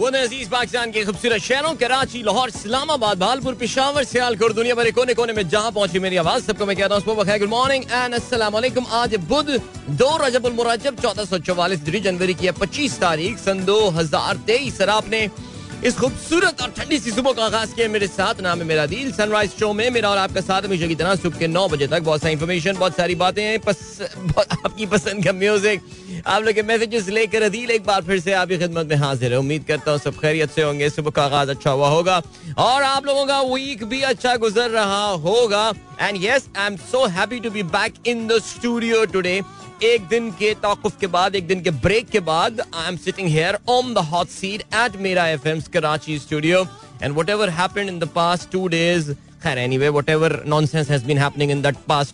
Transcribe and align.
अज़ीज़ 0.00 0.48
पाकिस्तान 0.48 0.90
के 0.92 1.04
खूबसूरत 1.04 1.40
शहरों, 1.42 1.74
कराची, 1.76 2.22
लाहौर, 2.22 2.48
इस्लामाबाद, 2.48 3.18
भालपुर, 3.18 3.54
पिशावर, 3.54 4.04
सियालकोट, 4.04 4.52
दुनिया 4.54 4.74
भर 4.74 4.90
कोने 4.96 5.14
कोने 5.14 5.32
में 5.32 5.48
जहाँ 5.48 5.72
पहुँची 5.72 5.98
मेरी 5.98 6.16
आवाज़, 6.16 6.44
सबको 6.44 6.66
मैं 6.66 6.76
कहता 6.76 6.94
हूँ 6.96 7.04
गुड 7.04 7.48
मॉर्निंग 7.48 7.84
एंड 7.84 8.14
वालेकुम 8.32 8.86
आज 8.92 9.14
बुध 9.28 9.50
दो 10.00 10.16
रजबुल 10.16 10.52
मुरजब, 10.52 11.00
चौदह 11.02 11.24
सौ 11.24 11.38
चौवालीस 11.40 11.84
जनवरी 11.84 12.34
की 12.34 12.50
पच्चीस 12.56 12.98
तारीख, 13.00 13.38
सन 13.38 13.64
दो 13.64 13.78
हज़ार 13.90 14.36
तेईस। 14.46 14.78
सर 14.78 14.88
आपने 14.90 15.20
इस 15.84 15.96
खूबसूरत 15.98 16.60
और 16.62 16.70
ठंडी 16.76 16.98
सी 16.98 17.10
सुबह 17.10 17.32
का 17.32 17.44
आगाज़ 17.44 17.74
किया 17.74 17.88
मेरे 17.88 18.06
साथ 18.06 18.40
नाम 18.42 18.58
है 18.58 18.64
मेरा 18.66 18.84
दिल 18.86 19.12
सनराइज 19.12 19.50
शो 19.60 19.72
में 19.72 19.88
मेरा 19.90 20.08
और 20.10 20.18
आपका 20.18 20.40
साथ 20.40 20.62
हमेशा 20.62 20.86
की 20.86 20.94
तरह 20.94 21.14
सुबह 21.16 21.38
के 21.38 21.46
नौ 21.48 21.66
बजे 21.68 21.86
तक 21.86 22.02
बहुत 22.02 22.20
सारी 22.20 22.32
इन्फॉर्मेशन 22.32 22.76
बहुत 22.76 22.96
सारी 22.96 23.14
बातें 23.14 23.42
हैं 23.42 23.58
पस, 23.60 23.78
आपकी 24.64 24.86
पसंद 24.86 25.24
का 25.24 25.32
म्यूज़िक 25.32 25.82
आप 26.26 26.42
लोग 26.42 26.54
के 26.54 26.62
मैसेजेस 26.62 27.08
लेकर 27.08 27.42
अदील 27.42 27.70
एक 27.70 27.84
बार 27.84 28.02
फिर 28.04 28.20
से 28.20 28.32
आपकी 28.32 28.58
खिदमत 28.58 28.86
में 28.86 28.96
हाजिर 28.96 29.32
है। 29.32 29.38
उम्मीद 29.38 29.64
करता 29.68 29.90
हूँ 29.90 29.98
सब 29.98 30.18
खैरियत 30.20 30.50
से 30.50 30.62
होंगे 30.62 30.90
सुबह 30.90 31.10
का 31.10 31.24
आगाज़ 31.24 31.50
अच्छा 31.50 31.70
हुआ 31.70 31.88
होगा। 31.88 32.20
और 32.58 32.82
आप 32.82 33.06
लोगों 33.06 33.24
का 33.26 33.40
वीक 33.44 33.84
भी 33.84 34.00
अच्छा 34.02 34.36
गुजर 34.36 34.70
रहा 34.70 35.06
होगा। 35.24 35.72
And 36.00 36.24
yes 36.24 36.48
I 36.56 36.66
am 36.66 36.76
so 36.92 37.06
happy 37.08 37.40
to 37.40 37.50
be 37.50 37.62
back 37.72 37.94
in 38.06 38.26
the 38.26 38.38
studio 38.44 39.04
today 39.06 39.40
एक 39.82 40.06
दिन 40.08 40.30
के 40.30 40.52
तौकुफ 40.62 40.96
के 41.00 41.06
बाद, 41.06 41.34
एक 41.34 41.46
दिन 41.46 41.60
के 41.62 41.70
ब्रेक 41.70 42.08
के 42.08 42.20
बाद 42.20 42.60
I 42.60 42.88
am 42.88 42.96
sitting 42.96 43.28
here 43.28 43.58
on 43.68 43.94
the 43.94 43.98
hot 43.98 44.28
seat 44.28 44.62
at 44.74 44.96
मेरा 45.00 45.26
F 45.28 45.48
M 45.48 45.60
Karachi 45.72 46.18
studio 46.18 46.66
and 47.02 47.16
whatever 47.30 47.78
in 47.78 47.98
the 47.98 48.08
past 48.14 48.50
two 48.52 48.66
days 48.68 49.12
खैर 49.42 49.58
anyway 49.78 49.88
whatever 50.08 50.42
nonsense 50.66 50.90
has 50.90 51.04
been 51.04 51.18
happening 51.18 51.50
in 51.50 51.62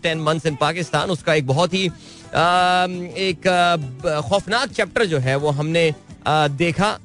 ten 0.02 0.20
months 0.20 0.46
in 0.46 0.56
Pakistan 0.56 1.10
उसका 1.10 1.34
एक 1.34 1.46
बहुत 1.46 1.74
ही 1.74 1.84
एक 3.26 3.48
खौफनाक 4.28 4.70
chapter 4.70 5.04
जो 5.04 5.18
है, 5.18 5.36
वो 5.36 5.50
हमने 5.50 5.92
देखा 6.28 6.98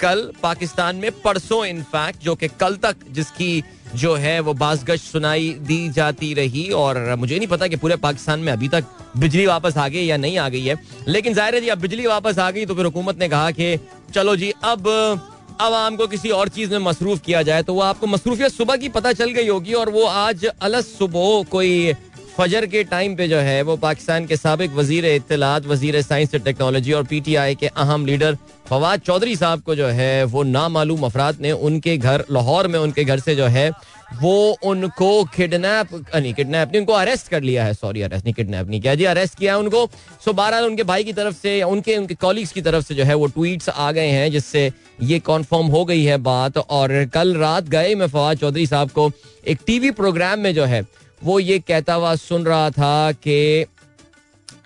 कल 0.00 0.30
पाकिस्तान 0.42 0.96
में 0.96 1.10
परसों 1.22 1.64
इनफैक्ट 1.66 2.22
जो 2.22 2.34
कि 2.34 2.48
कल 2.60 2.76
तक 2.76 2.96
जिसकी 3.10 3.62
जो 3.94 4.14
है, 4.16 4.38
वो 4.40 4.52
बासगश 4.54 5.00
सुनाई 5.02 5.48
दी 5.62 5.88
जाती 5.90 6.32
रही 6.34 6.68
और 6.74 7.14
मुझे 7.18 7.36
नहीं 7.36 7.48
पता 7.48 7.66
कि 7.66 7.76
पूरे 7.76 7.96
पाकिस्तान 7.98 8.40
में 8.40 8.52
अभी 8.52 8.68
तक 8.68 8.84
बिजली 9.16 9.46
वापस 9.46 9.76
आ 9.76 9.88
गई 9.88 10.04
या 10.04 10.16
नहीं 10.16 10.38
आ 10.38 10.48
गई 10.48 10.62
है। 10.62 10.76
लेकिन 11.08 11.34
ज़ाहिर 11.34 11.54
है 11.54 11.60
जी, 11.60 11.68
अब 11.68 11.78
बिजली 11.78 12.06
वापस 12.06 12.38
आ 12.38 12.50
गई 12.50 12.66
तो 12.66 12.74
फिर 12.74 12.84
हुकूमत 12.84 13.18
ने 13.18 13.28
कहा 13.28 13.50
कि 13.50 13.78
चलो 14.14 14.36
जी, 14.36 14.52
अब 14.64 14.88
आवाम 15.60 15.96
को 15.96 16.06
किसी 16.06 16.30
और 16.30 16.48
चीज़ 16.48 16.70
में 16.70 16.78
मसरूफ 16.80 17.20
किया 17.20 17.42
जाए 17.42 17.62
तो 17.62 17.74
वो 17.74 17.80
आपको 17.82 18.06
मसरूफियत 18.06 18.52
सुबह 18.52 18.76
की 18.76 18.88
पता 18.90 19.12
चल 19.12 19.30
गई 19.30 19.48
होगी 19.48 19.72
और 19.74 19.90
वो 19.90 20.04
आज 20.06 20.44
अलस 20.46 20.92
सुबह 20.98 21.42
कोई 21.50 21.92
फजर 22.36 22.66
के 22.66 22.82
टाइम 22.84 23.14
पे 23.16 23.26
जो 23.28 23.36
है, 23.38 23.62
वो 23.62 23.76
पाकिस्तान 23.78 24.26
के 24.26 24.36
सबक 24.36 24.74
वज़ीर 24.74 25.06
इतलात 25.06 25.66
वज़ीर 25.66 26.00
साइंस 26.02 26.34
एंड 26.34 26.44
टेक्नोलॉजी 26.44 26.92
और 26.92 27.04
पी 27.04 27.20
टी 27.20 27.34
आई 27.36 27.54
के 27.54 27.66
अहम 27.66 28.06
लीडर 28.06 28.36
फवाद 28.70 29.00
चौधरी 29.00 29.36
साहब 29.36 29.60
को 29.60 29.74
जो 29.74 29.86
है, 29.86 30.24
वो 30.24 30.42
नामालूम 30.42 31.02
अफराद 31.02 31.38
ने 31.40 31.52
उनके 31.52 31.96
घर, 31.96 32.24
लाहौर 32.30 32.66
में 32.66 32.78
उनके 32.78 33.04
घर 33.04 33.20
से 33.20 33.34
जो 33.34 33.44
है, 33.46 33.70
वो 34.22 34.56
उनको 34.64 35.24
किडनैप 35.24 35.94
नहीं 36.16 36.32
किडनैप 36.34 36.68
नहीं, 36.68 36.80
उनको 36.80 36.92
अरेस्ट 36.92 37.28
कर 37.28 37.42
लिया 37.42 37.64
है। 37.64 37.74
सॉरी 37.74 38.02
अरेस्ट 38.02 38.24
नहीं 38.24 38.34
किडनैप 38.34 38.68
नहीं 38.68 38.80
किया 38.80 38.94
जी 38.94 39.04
अरेस्ट 39.04 39.38
किया 39.38 39.52
है 39.52 39.58
उनको। 39.58 39.84
सो 40.24 40.32
बारह 40.32 40.58
उनके 40.58 40.82
भाई 40.82 41.04
की 41.04 41.12
तरफ़ 41.12 41.36
से, 41.36 41.62
उनके 41.62 41.96
उनके 41.96 42.14
कॉलीग्स 42.14 42.52
की 42.52 42.62
तरफ़ 42.62 42.84
से 42.84 42.94
जो 42.94 43.04
है, 43.04 43.14
वो 43.14 43.26
ट्वीट्स 43.26 43.68
आ 43.68 43.90
गए 43.92 44.08
हैं, 44.08 44.30
जिससे 44.32 44.72
ये 45.02 45.18
कॉन्फर्म 45.18 45.66
हो 45.66 45.84
गई 45.84 46.04
है 46.04 46.16
बात। 46.18 46.58
और 46.58 47.04
कल 47.04 47.34
रात 47.36 47.68
गए 47.68 47.94
मैं 47.94 48.06
फवाद 48.06 48.38
चौधरी 48.38 48.66
साहब 48.66 48.90
को, 48.90 49.10
एक 49.46 49.58
टीवी 49.66 49.90
प्रोग्राम 49.90 50.38
में 50.38 50.54
जो 50.54 50.64
है, 50.64 50.86
वो 51.24 51.40
ये 51.40 51.58
कहता 51.58 51.94
हुआ 51.94 52.14
सुन 52.14 52.44
रहा 52.44 52.70
था 52.70 53.12
कि 53.12 53.66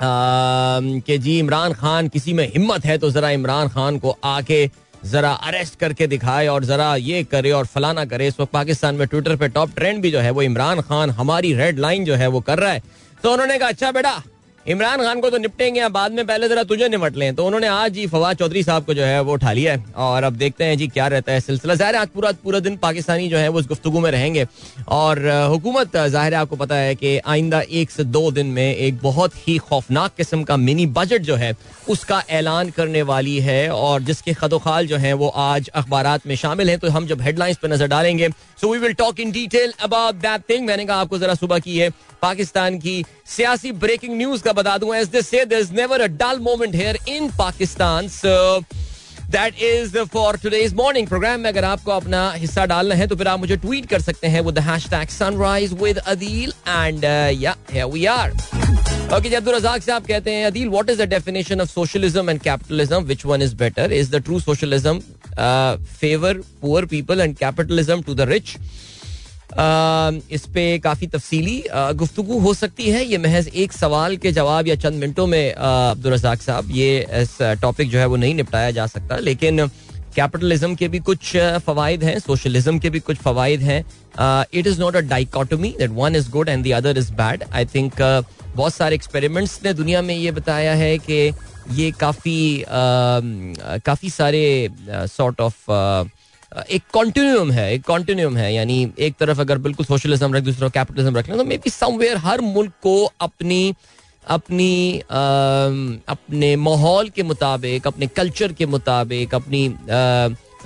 कि 0.02 1.18
जी, 1.18 1.38
इमरान 1.38 1.72
खान 1.72 2.08
किसी 2.08 2.32
में 2.32 2.46
हिम्मत 2.48 2.84
है 2.84 2.96
तो 2.98 3.10
जरा 3.10 3.30
इमरान 3.30 3.68
खान 3.68 3.98
को 3.98 4.16
आके 4.24 4.70
जरा 5.04 5.30
अरेस्ट 5.32 5.78
करके 5.78 6.06
दिखाए 6.06 6.46
और 6.46 6.64
जरा 6.64 6.94
ये 6.96 7.22
करे 7.24 7.50
और 7.50 7.66
फलाना 7.66 8.04
करे। 8.04 8.26
इस 8.28 8.40
वक्त 8.40 8.52
पाकिस्तान 8.52 8.94
में 8.94 9.06
ट्विटर 9.08 9.36
पे 9.36 9.48
टॉप 9.48 9.70
ट्रेंड 9.76 10.02
भी 10.02 10.10
जो 10.10 10.18
है, 10.18 10.30
वो 10.30 10.42
इमरान 10.42 10.80
खान, 10.80 11.10
हमारी 11.10 11.52
रेड 11.54 11.78
लाइन 11.78 12.04
जो 12.04 12.14
है, 12.14 12.26
वो 12.26 12.40
कर 12.40 12.58
रहा 12.58 12.72
है। 12.72 12.82
तो 13.22 13.32
उन्होंने 13.32 13.58
कहा 13.58 13.68
अच्छा 13.68 13.90
बेटा 13.92 14.22
इमरान 14.66 15.02
खान 15.02 15.20
को 15.20 15.28
तो 15.30 15.38
निपटेंगे 15.38 15.86
बाद 15.90 16.12
में 16.12 16.26
पहले 16.26 16.48
जरा 16.48 16.62
तुझे 16.62 16.88
निपट 16.88 17.16
लें। 17.16 17.34
तो 17.34 17.44
उन्होंने 17.46 17.66
आज 17.66 17.96
ही 17.96 18.06
फवाद 18.06 18.36
चौधरी 18.36 18.62
साहब 18.62 18.84
को 18.84 18.94
जो 18.94 19.02
है 19.02 19.20
वो 19.20 19.32
उठा 19.32 19.52
लिया 19.52 19.72
है। 19.72 19.84
और 19.98 20.24
अब 20.24 20.32
देखते 20.34 20.64
हैं 20.64 20.76
जी 20.78 20.86
क्या 20.88 21.06
रहता 21.06 21.32
है 21.32 21.40
सिलसिला। 21.40 21.74
ज़ाहिर 21.74 21.96
आज 21.96 22.08
पूरा 22.08 22.30
पूरा 22.44 22.60
दिन 22.60 22.76
पाकिस्तानी 22.76 23.28
जो 23.28 23.38
है 23.38 23.48
वो 23.48 23.58
उस 23.58 23.66
गुफ्तु 23.68 23.90
में 23.92 24.10
रहेंगे। 24.10 24.46
और 24.90 25.26
हुकूमत 25.50 25.96
ज़ाहिर 25.96 26.34
आपको 26.34 26.56
पता 26.56 26.74
है 26.74 26.94
कि 26.94 27.16
आइंदा 27.18 27.60
एक 27.60 27.90
से 27.90 28.04
दो 28.06 28.30
दिन 28.30 28.46
में 28.48 28.74
एक 28.74 29.00
बहुत 29.02 29.32
ही 29.46 29.56
खौफनाक 29.60 30.14
किस्म 30.16 30.42
का 30.42 30.56
मिनी 30.58 30.86
बजट 30.92 31.22
जो 31.22 31.36
है, 31.36 31.54
उसका 31.88 32.22
ऐलान 32.30 32.70
करने 32.70 33.02
वाली 33.02 33.38
है। 33.40 33.68
और 33.70 34.02
जिसके 34.02 34.34
खदोखाल 34.34 34.86
जो 34.86 34.96
है 34.98 35.12
वो 35.14 35.28
आज 35.40 35.68
अखबार 35.70 36.20
में 36.26 36.36
शामिल 36.36 36.70
हैं। 36.70 36.78
तो 36.78 36.90
हम 36.90 37.06
जब 37.06 37.22
हेडलाइंस 37.22 37.56
पर 37.56 37.72
नज़र 37.72 37.86
डालेंगे 37.88 38.28
so 38.60 38.72
we 38.72 38.78
will 38.78 38.92
talk 38.94 39.20
in 39.20 39.32
detail 39.32 39.74
about 39.82 40.14
that 40.16 40.48
thing 40.50 40.66
मैंने 40.66 40.86
कहा 40.86 41.00
आपको 41.00 41.18
जरा 41.18 41.34
सुबह 41.34 41.58
की 41.58 41.78
है 41.78 41.90
पाकिस्तान 42.22 42.78
की 42.78 43.04
सियासी 43.36 43.72
ब्रेकिंग 43.84 44.16
न्यूज़ 44.16 44.42
का 44.42 44.52
बता 44.52 44.76
दूँ 44.78 44.94
as 44.96 45.08
this 45.08 45.28
say 45.28 45.44
there 45.44 45.60
is 45.62 45.72
never 45.74 46.00
a 46.00 46.06
dull 46.18 46.38
moment 46.42 46.74
here 46.74 46.98
in 47.08 47.28
Pakistan 47.38 48.08
so 48.10 48.34
that 49.30 49.62
is 49.64 49.96
for 50.12 50.36
today's 50.36 50.74
morning 50.74 51.06
program 51.08 51.40
में 51.40 51.48
अगर 51.50 51.64
आपको 51.64 51.90
अपना 51.92 52.30
हिस्सा 52.32 52.64
डालना 52.66 52.94
है 52.94 53.06
तो 53.06 53.16
फिर 53.16 53.28
आप 53.28 53.40
मुझे 53.40 53.56
ट्वीट 53.58 53.86
कर 53.90 54.00
सकते 54.00 54.28
हैं 54.28 54.40
with 54.40 54.54
the 54.54 54.64
hashtag 54.64 55.08
sunrise 55.10 55.72
with 55.82 55.98
Adeel 55.98 56.52
and 56.68 57.04
we 57.92 58.04
are 58.06 58.30
okay 59.12 59.28
जी 59.28 59.34
अब्दुल 59.34 59.54
रजाक 59.54 59.82
साहब 59.82 60.06
कहते 60.06 60.30
हैं 60.30 60.44
Adeel 60.46 60.68
what 60.68 60.90
is 60.90 61.02
the 61.02 61.08
definition 61.08 61.60
of 61.60 61.70
socialism 61.70 62.30
and 62.30 62.40
capitalism 62.40 62.98
which 63.04 63.24
one 63.26 63.42
is 63.42 63.54
better 63.56 63.92
is 63.92 64.10
the 64.10 64.22
true 64.24 64.40
socialism 64.40 64.98
favour 65.94 66.40
poor 66.60 66.84
people 66.86 67.20
and 67.20 67.36
capitalism 67.36 68.02
to 68.02 68.14
the 68.14 68.28
rich 68.30 68.56
इस 69.54 70.44
पर 70.46 70.78
काफ़ी 70.84 71.06
तफसीली 71.06 71.62
गुफ्तु 71.72 72.22
हो 72.22 72.54
सकती 72.54 72.90
है। 72.90 73.04
ये 73.04 73.18
महज 73.18 73.48
एक 73.48 73.72
सवाल 73.72 74.16
के 74.16 74.32
जवाब 74.32 74.68
या 74.68 74.74
चंद 74.76 75.00
मिनटों 75.00 75.26
में 75.26 75.52
अब्दुल 75.52 76.12
रजाक 76.12 76.42
साहब, 76.42 76.68
ये 76.70 77.06
इस 77.12 77.36
टॉपिक 77.62 77.90
जो 77.90 77.98
है 77.98 78.06
वो 78.06 78.16
नहीं 78.16 78.34
निपटाया 78.34 78.70
जा 78.70 78.86
सकता। 78.86 79.16
लेकिन 79.18 79.66
कैपिटलिज्म 80.16 80.74
के 80.74 80.88
भी 80.88 80.98
कुछ 81.00 81.36
फवायद 81.66 82.02
हैं 82.04 82.18
सोशलिज्म 82.18 82.78
के 82.78 82.90
भी 82.90 83.00
कुछ 83.00 83.16
फवायद 83.18 83.60
हैं। 83.62 83.80
It 84.54 84.66
is 84.66 84.80
not 84.80 84.96
a 84.96 85.00
dichotomy 85.10 85.74
that 85.78 85.90
one 85.90 86.16
is 86.16 86.30
good 86.30 86.48
and 86.48 86.64
the 86.64 86.72
other 86.76 86.98
is 86.98 87.12
bad 87.12 87.44
I 87.52 87.64
think 87.74 88.00
बहुत 88.56 88.74
सारे 88.74 88.94
एक्सपेरिमेंट्स 88.94 89.58
ने 89.64 89.72
दुनिया 89.74 90.02
में 90.02 90.14
ये 90.14 90.30
बताया 90.30 90.74
है 90.74 90.96
कि 91.00 91.32
ये 91.72 91.90
काफ़ी 92.00 92.64
काफ़ी 93.86 94.10
सारे 94.10 94.68
सॉर्ट 94.90 95.40
ऑफ़ 95.40 95.70
एक 96.70 96.82
कॉन्टिन्यूम 96.92 97.50
है 97.50 97.72
एक 97.74 97.84
कॉन्टिन्यूम 97.86 98.36
है 98.36 98.52
यानी 98.54 98.92
एक 98.98 99.14
तरफ़ 99.20 99.40
अगर 99.40 99.58
बिल्कुल 99.58 99.86
सोशलिज्म 99.86 100.34
रख 100.34 100.42
दूसरी 100.42 100.68
कैपिटलिज्म 100.70 101.16
रख 101.16 101.28
लें 101.28 101.36
तो 101.38 101.44
मे 101.44 101.56
बी 101.56 101.70
समवेयर 101.70 102.16
हर 102.16 102.40
मुल्क 102.40 102.72
को 102.82 103.12
अपनी 103.20 103.74
अपनी 104.26 104.98
आ, 105.00 105.14
अपने 106.08 106.54
माहौल 106.56 107.08
के 107.08 107.22
मुताबिक 107.22 107.86
अपने 107.86 108.06
कल्चर 108.06 108.52
के 108.52 108.66
मुताबिक 108.66 109.34
अपनी 109.34 109.74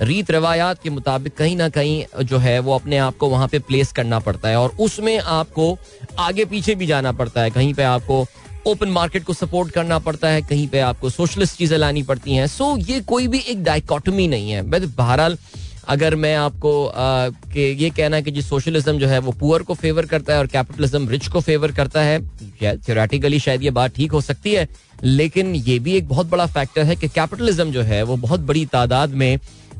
रीत 0.01 0.31
रवायात 0.31 0.81
के 0.83 0.89
मुताबिक 0.89 1.35
कहीं 1.35 1.55
ना 1.57 1.69
कहीं 1.69 2.23
जो 2.23 2.37
है 2.37 2.59
वो 2.59 2.75
अपने 2.75 2.97
आप 2.97 3.17
को 3.17 3.29
वहाँ 3.29 3.47
पे 3.47 3.59
प्लेस 3.59 3.91
करना 3.91 4.19
पड़ता 4.19 4.49
है 4.49 4.57
और 4.57 4.75
उसमें 4.79 5.17
आपको 5.19 5.77
आगे 6.19 6.45
पीछे 6.45 6.75
भी 6.75 6.85
जाना 6.85 7.11
पड़ता 7.11 7.41
है। 7.41 7.51
कहीं 7.51 7.73
पे 7.73 7.83
आपको 7.83 8.25
ओपन 8.67 8.89
मार्केट 8.89 9.23
को 9.23 9.33
सपोर्ट 9.33 9.71
करना 9.71 9.99
पड़ता 9.99 10.29
है 10.29 10.41
कहीं 10.41 10.67
पे 10.67 10.79
आपको 10.79 11.09
सोशलिस्ट 11.09 11.57
चीज़ें 11.57 11.77
लानी 11.77 12.03
पड़ती 12.03 12.35
हैं। 12.35 12.47
सो 12.47 12.75
ये 12.77 12.99
कोई 13.01 13.27
भी 13.27 13.39
एक 13.39 13.63
डाइकोटमी 13.63 14.27
नहीं 14.27 14.51
है। 14.51 14.61
बहरहाल 14.61 15.37
अगर 15.87 16.15
मैं 16.15 16.33
आपको 16.35 16.71
कि 16.95 17.61
ये 17.79 17.89
कहना 17.89 18.19
कि 18.21 18.31
जी 18.31 18.41
सोशलिज्म 18.41 18.97
जो 18.99 19.07
है 19.07 19.19
वो 19.19 19.31
पुअर 19.39 19.63
को 19.63 19.73
फेवर 19.75 20.05
करता 20.05 20.33
है 20.33 20.39
और 20.39 20.47
कैपिटलिज्म 20.47 21.09
रिच 21.09 21.27
को 21.27 21.41
फेवर 21.41 21.71
करता 21.71 22.01
है 22.01 22.19
थियोरेटिकली 22.61 23.39
शायद 23.39 23.63
ये 23.63 23.71
बात 23.71 23.95
ठीक 23.95 24.11
हो 24.11 24.21
सकती 24.21 24.53
है, 24.53 24.67
लेकिन 25.03 25.55
ये 25.55 25.77
भी 25.79 25.93
एक 25.93 26.07
बहुत 26.07 26.29
बड़ा 26.29 26.45
फैक्टर 26.47 26.83
है 26.83 26.95
कि 26.95 27.07
कैपिटलिज्म 27.09 27.71
जो 27.71 27.81
है 27.83 28.01
वो 28.03 28.17
बहुत 28.17 28.39
बड़ी 28.41 28.65
तादाद 28.67 29.13
में 29.13 29.39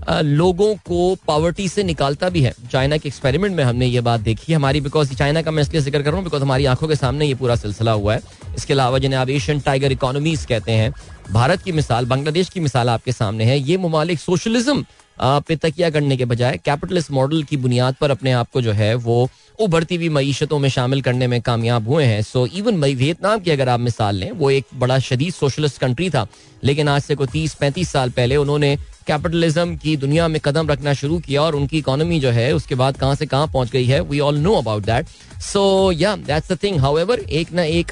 लोगों 0.09 0.73
को 0.77 1.15
पावर्टी 1.27 1.67
से 1.67 1.83
निकालता 1.83 2.27
भी 2.29 2.41
है। 2.41 2.53
चाइना 2.71 2.97
के 2.97 3.07
एक्सपेरिमेंट 3.09 3.55
में 3.55 3.63
हमने 3.63 3.85
ये 3.85 4.01
बात 4.01 4.19
देखी 4.21 4.53
हमारी 4.53 4.81
बिकॉज़ 4.81 5.13
चाइना 5.13 5.41
का 5.41 5.51
मैं 5.51 5.61
इसलिए 5.61 5.81
ज़िक्र 5.81 6.01
कर 6.01 6.05
रहा 6.05 6.15
हूँ 6.15 6.23
बिकॉज़ 6.23 6.41
हमारी 6.41 6.65
आँखों 6.65 6.87
के 6.87 6.95
सामने 6.95 7.25
ये 7.25 7.35
पूरा 7.35 7.55
सिलसिला 7.55 7.91
हुआ 7.93 8.13
है। 8.13 8.21
इसके 8.57 8.73
अलावा 8.73 8.99
जिन्हें 8.99 9.19
आप 9.19 9.29
एशियन 9.29 9.59
टाइगर 9.59 9.91
इकोनॉमीज 9.91 10.45
कहते 10.45 10.71
हैं, 10.71 10.93
भारत 11.31 11.61
की 11.61 11.71
मिसाल, 11.71 12.05
बांग्लादेश 12.05 12.49
की 12.49 12.59
मिसाल 12.59 12.89
आपके 12.89 13.11
सामने 13.11 13.45
है। 13.45 13.59
ये 13.59 13.77
ममालिक 13.79 14.19
सोशलिज्म 14.19 14.85
पे 15.21 15.55
तकिया 15.55 15.89
करने 15.89 16.17
के 16.17 16.25
बजाय 16.25 16.57
कैपिटलिस्ट 16.65 17.11
मॉडल 17.11 17.43
की 17.43 17.57
बुनियाद 17.57 17.95
पर 18.01 18.11
अपने 18.11 18.31
आप 18.31 18.49
को 18.51 18.61
जो 18.61 18.71
है 18.71 18.93
वो 18.95 19.29
उभरती 19.59 19.95
हुई 19.95 20.09
मीशतों 20.09 20.59
में 20.59 20.69
शामिल 20.69 21.01
करने 21.01 21.27
में 21.27 21.41
कामयाब 21.41 21.87
हुए 21.89 22.03
हैं। 22.05 22.21
सो 22.21 22.45
इवन 22.47 22.75
वियतनाम 22.75 23.39
की 23.39 23.51
अगर 23.51 23.69
आप 23.69 23.79
मिसाल 23.79 24.15
लें, 24.15 24.31
वो 24.31 24.51
एक 24.51 24.65
बड़ा 24.75 24.99
शदीद 24.99 25.33
सोशलिस्ट 25.33 25.77
कंट्री 25.77 26.09
था। 26.09 26.27
लेकिन 26.63 26.87
आज 26.87 27.01
से 27.01 27.15
कोई 27.15 27.27
तीस, 27.27 27.53
पैंतीस 27.53 27.89
साल 27.89 28.09
पहले 28.09 28.35
उन्होंने 28.35 28.75
कैपिटलिज्म 29.07 29.75
की 29.77 29.95
दुनिया 29.97 30.27
में 30.27 30.39
कदम 30.45 30.69
रखना 30.69 30.93
शुरू 30.93 31.19
किया 31.19 31.41
और 31.41 31.55
उनकी 31.55 31.77
इकोनॉमी 31.77 32.19
जो 32.19 32.29
है, 32.29 32.51
उसके 32.55 32.75
बाद 32.75 32.97
कहाँ 32.97 33.15
से 33.15 33.25
कहाँ 33.25 33.47
पहुँच 33.47 33.71
गई 33.71 33.85
है 33.85 34.01
we 34.01 34.19
all 34.19 34.37
know 34.37 34.53
about 34.53 34.85
that 34.85 35.07
so 35.41 35.91
yeah 35.91 36.15
that's 36.15 36.51
the 36.51 36.57
thing 36.63 36.79
how 36.79 36.97
एक 36.99 37.53
ना 37.53 37.63
एक 37.63 37.91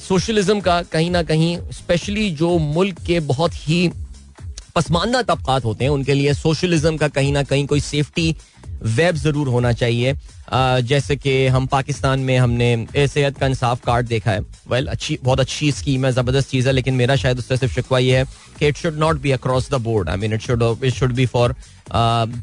सोशलिज्म 0.00 0.60
का 0.60 0.80
कहीं 0.82 1.10
ना 1.10 1.22
कहीं 1.22 1.56
स्पेशली 1.72 2.30
जो 2.30 2.58
मुल्क 2.58 3.00
के 3.06 3.20
बहुत 3.20 3.52
ही 3.54 3.90
पसमानदा 4.76 5.22
तबकात 5.24 5.64
होते 5.64 5.84
हैं, 5.84 5.90
उनके 5.90 6.14
लिए 6.14 6.34
सोशलिज्म 6.34 6.96
का 6.96 7.08
कहीं 7.10 7.32
ना 7.32 7.42
कहीं 7.44 7.66
कोई 7.66 7.80
सेफ्टी 7.82 8.34
वेब 8.84 9.16
ज़रूर 9.16 9.48
होना 9.48 9.72
चाहिए। 9.72 10.14
जैसे 10.84 11.16
कि 11.16 11.46
हम 11.46 11.66
पाकिस्तान 11.66 12.20
में 12.20 12.36
हमने 12.38 13.06
सेहत 13.08 13.38
का 13.38 13.46
इंसाफ 13.46 13.84
कार्ड 13.84 14.06
देखा 14.06 14.30
है। 14.30 14.40
वेल 14.70 14.86
अच्छी, 14.86 15.18
बहुत 15.22 15.40
अच्छी 15.40 15.70
स्कीम 15.72 16.04
है, 16.06 16.12
ज़बरदस्त 16.12 16.50
चीज़ 16.50 16.66
है, 16.68 16.72
लेकिन 16.72 16.94
मेरा 16.94 17.16
शायद 17.16 17.38
उससे 17.38 17.56
सिर्फ़ 17.56 17.74
शिकवा 17.74 17.98
ये 17.98 18.18
है 18.18 18.24
कि 18.58 18.66
it 18.68 18.76
should 18.76 18.98
not 18.98 19.20
be 19.20 19.30
across 19.30 19.70
the 19.70 19.80
board 19.82 20.08
I 20.08 20.16
mean 20.16 20.32
it 20.32 20.42
should 20.42 20.62
it 20.84 20.92
should 20.94 21.12
be 21.14 21.26
for 21.26 21.54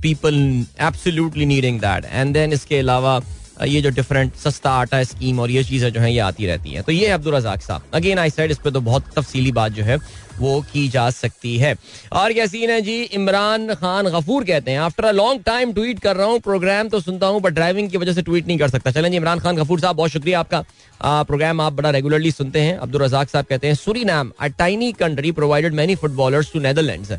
people 0.01 0.35
absolutely 0.81 1.45
needing 1.45 1.79
that 1.81 2.05
and 2.05 2.33
then 2.33 2.53
इसके 2.53 2.79
अलावा 2.79 3.19
ये 3.61 3.81
जो 3.81 3.89
डिफरेंट 3.91 4.35
सस्ता 4.35 4.71
आटा 4.71 5.03
स्कीम 5.03 5.39
और 5.39 5.51
ये 5.51 5.63
चीज़ें 5.63 5.91
जो 5.93 5.99
है 5.99 6.11
ये 6.13 6.19
आती 6.21 6.45
रहती 6.45 6.69
हैं। 6.71 6.83
तो 6.83 6.91
ये 6.91 7.07
अब्दुल 7.09 7.35
रजाक 7.35 7.61
साहब। 7.61 7.81
अगेन 7.93 8.19
आई 8.19 8.29
साइड 8.29 8.51
इस 8.51 8.57
पर 8.57 8.71
तो 8.71 8.81
बहुत 8.81 9.11
तफसीली 9.15 9.51
बात 9.51 9.71
जो 9.71 9.83
है 9.83 9.97
वो 10.39 10.59
की 10.71 10.87
जा 10.89 11.09
सकती 11.09 11.57
है। 11.57 11.75
और 12.13 12.33
क्या 12.33 12.45
सीन 12.45 12.69
है 12.69 12.79
जी 12.81 13.01
इमरान 13.03 13.73
खान 13.73 14.07
गफूर 14.09 14.43
कहते 14.43 14.71
हैं 14.71 14.79
after 14.79 15.05
a 15.05 15.11
long 15.11 15.41
time 15.45 15.73
tweet 15.73 15.99
कर 15.99 16.15
रहा 16.15 16.27
हूँ 16.27 16.39
प्रोग्राम 16.41 16.89
तो 16.89 16.99
सुनता 17.01 17.27
हूँ 17.27 17.41
बट 17.41 17.53
ड्राइविंग 17.53 17.89
की 17.89 17.97
वजह 17.97 18.13
से 18.13 18.21
ट्वीट 18.21 18.47
नहीं 18.47 18.57
कर 18.59 18.69
सकता। 18.69 18.91
चलें 18.91 19.09
जी 19.11 19.17
इमरान 19.17 19.39
खान 19.39 19.55
गफूर 19.55 19.79
साहब 19.79 19.95
बहुत 19.95 20.11
शुक्रिया 20.11 20.39
आपका। 20.39 20.63
आ, 21.01 21.23
प्रोग्राम 21.23 21.61
आप 21.61 21.73
बड़ा 21.73 21.89
रेगुलरली 21.89 22.31
सुनते 22.31 22.61
हैं। 22.61 22.77
अब्दुल 22.77 23.01
रजाक 23.01 23.29
साहब 23.29 23.45
कहते 23.45 23.67
हैं 23.67 23.75
Suriname 24.05 24.31
a 24.39 24.47
tiny 24.57 24.91
country 24.93 25.31
provided 25.33 25.73
many 25.73 25.95
footballers 25.95 26.51
to 26.53 26.59
Netherland 26.59 27.17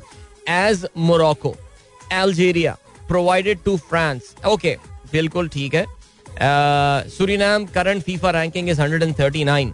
as 0.50 0.87
Morocco 0.99 1.56
Algeria 2.12 2.76
provided 3.08 3.58
to 3.64 3.76
France 3.88 4.34
okay 4.46 4.76
बिल्कुल 5.12 5.49
ठीक 5.49 5.75
है। 5.75 5.87
Suriname 6.40 7.64
current 7.75 8.02
FIFA 8.02 8.31
ranking 8.31 8.69
is 8.69 8.81
139 8.81 9.73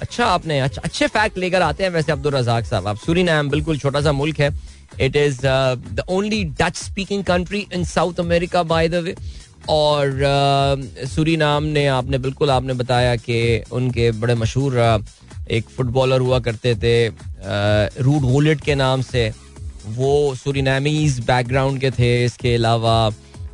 अच्छा 0.00 0.26
आपने 0.26 0.58
अच्छा 0.60 0.80
अच्छे 0.84 1.06
फैक्ट 1.06 1.38
लेकर 1.38 1.62
आते 1.62 1.84
हैं 1.84 1.90
वैसे 1.90 2.12
अब्दुल 2.12 2.32
रजाक 2.34 2.64
साहब। 2.64 2.86
आप 2.86 2.96
सुरीनाम 2.96 3.48
बिल्कुल 3.50 3.78
छोटा 3.78 4.00
सा 4.00 4.12
मुल्क 4.12 4.40
है। 4.40 4.50
It 5.00 5.16
is 5.16 5.40
the 5.42 6.04
only 6.08 6.42
Dutch 6.60 6.76
speaking 6.76 7.24
country 7.24 7.66
in 7.74 7.84
South 7.84 8.20
America 8.20 8.62
by 8.62 8.88
the 8.88 8.94
way 8.94 9.14
और 9.68 11.06
सुरीनाम 11.06 11.64
uh, 11.64 11.72
ने 11.72 11.86
आपने 11.86 12.18
बिल्कुल 12.18 12.50
आपने 12.50 12.74
बताया 12.74 13.14
कि 13.16 13.62
उनके 13.72 14.10
बड़े 14.20 14.34
मशहूर 14.34 14.78
एक 15.50 15.68
फुटबॉलर 15.76 16.20
हुआ 16.20 16.38
करते 16.40 16.74
थे 16.74 17.08
रूड 18.02 18.22
वोलेट 18.22 18.60
के 18.60 18.74
नाम 18.74 19.02
से। 19.02 19.30
वो 19.88 20.34
सुरीनामीज 20.34 21.18
बैकग्राउंड 21.26 21.80
के 21.80 21.90
थे 21.90 22.24
इसके 22.24 22.54
अलावा 22.54 23.10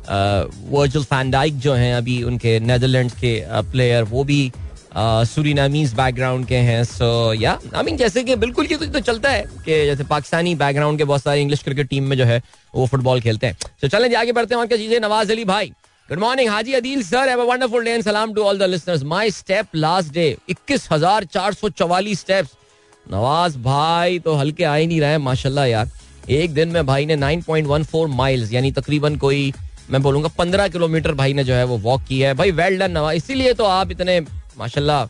वर्जल 0.09 1.03
फैंडाइक 1.05 1.59
जो 1.59 1.73
हैं 1.73 1.93
अभी 1.95 2.21
उनके 2.23 2.59
नेदरलैंड 2.59 3.11
के 3.13 3.41
प्लेयर 3.71 4.03
वो 4.05 4.23
भी 4.23 4.51
सुरीनामीज 4.97 5.93
बैकग्राउंड 5.93 6.45
के 6.47 6.55
हैं 6.67 6.83
सो 6.83 7.33
या 7.33 7.57
आई 7.75 7.83
मीन 7.83 7.97
जैसे 7.97 8.23
कि 8.23 8.35
बिल्कुल 8.35 8.67
ये 8.71 8.77
तो 8.77 8.99
चलता 8.99 9.29
है 9.29 9.41
कि 9.65 9.85
जैसे 9.85 10.03
पाकिस्तानी 10.05 10.53
बैकग्राउंड 10.55 10.97
के 10.97 11.03
बहुत 11.03 11.23
सारे 11.23 11.41
इंग्लिश 11.41 11.63
क्रिकेट 11.63 11.87
टीम 11.89 12.03
में 12.03 12.17
जो 12.17 12.25
है, 12.25 12.41
वो 12.75 12.85
फुटबॉल 12.85 13.21
खेलते 13.21 13.47
हैं। 13.47 13.57
तो 13.81 13.87
चलें 13.87 14.15
आगे 14.15 14.31
बढ़ते 14.31 14.55
हैं 14.55 14.61
और 14.61 14.67
क्या 14.67 14.77
चीज़ें, 14.77 14.99
नवाज़ 14.99 15.31
अली 15.31 15.45
भाई। 15.45 15.67
Good 16.09 16.19
morning 16.19 16.49
Haji 16.49 16.73
Adeel 16.73 17.03
sir 17.03 17.29
have 17.29 17.41
a 17.41 17.45
wonderful 17.45 17.83
day 17.85 17.91
and 17.91 18.03
सलाम 18.03 18.33
to 18.33 18.43
all 18.43 18.57
the 18.57 18.63
listeners 18.63 19.03
my 19.05 19.31
step 19.31 19.75
last 19.75 20.13
day 20.13 20.35
21444 20.49 22.15
steps 22.15 22.49
Nawaz 23.05 23.57
भाई 23.63 24.19
तो 24.19 24.35
हल्के 24.35 24.63
आ 24.63 24.75
ही 24.75 24.87
नहीं 24.87 25.01
रहे 25.01 25.17
माशाल्लाह 25.17 25.65
यार। 25.65 25.89
एक 26.29 26.53
दिन 26.53 26.69
में 26.69 26.85
भाई 26.85 27.05
ने 27.05 27.15
9.14 27.17 28.07
माइल्स 28.15 28.53
यानी 28.53 28.71
तकरीबन 28.71 29.15
कोई 29.17 29.53
मैं 29.91 30.01
बोलूँगा 30.01 30.29
पंद्रह 30.37 30.67
किलोमीटर 30.67 31.11
भाई 31.13 31.33
ने 31.33 31.43
जो 31.43 31.53
है 31.53 31.63
वो 31.65 31.77
वॉक 31.79 32.01
किया 32.07 32.27
है। 32.27 32.33
भाई 32.35 32.51
वेल 32.51 32.77
डन 32.79 32.91
नवा 32.91 33.11
इसीलिए 33.13 33.53
तो 33.53 33.65
आप 33.65 33.91
इतने 33.91 34.19
माशाल्लाह 34.59 35.05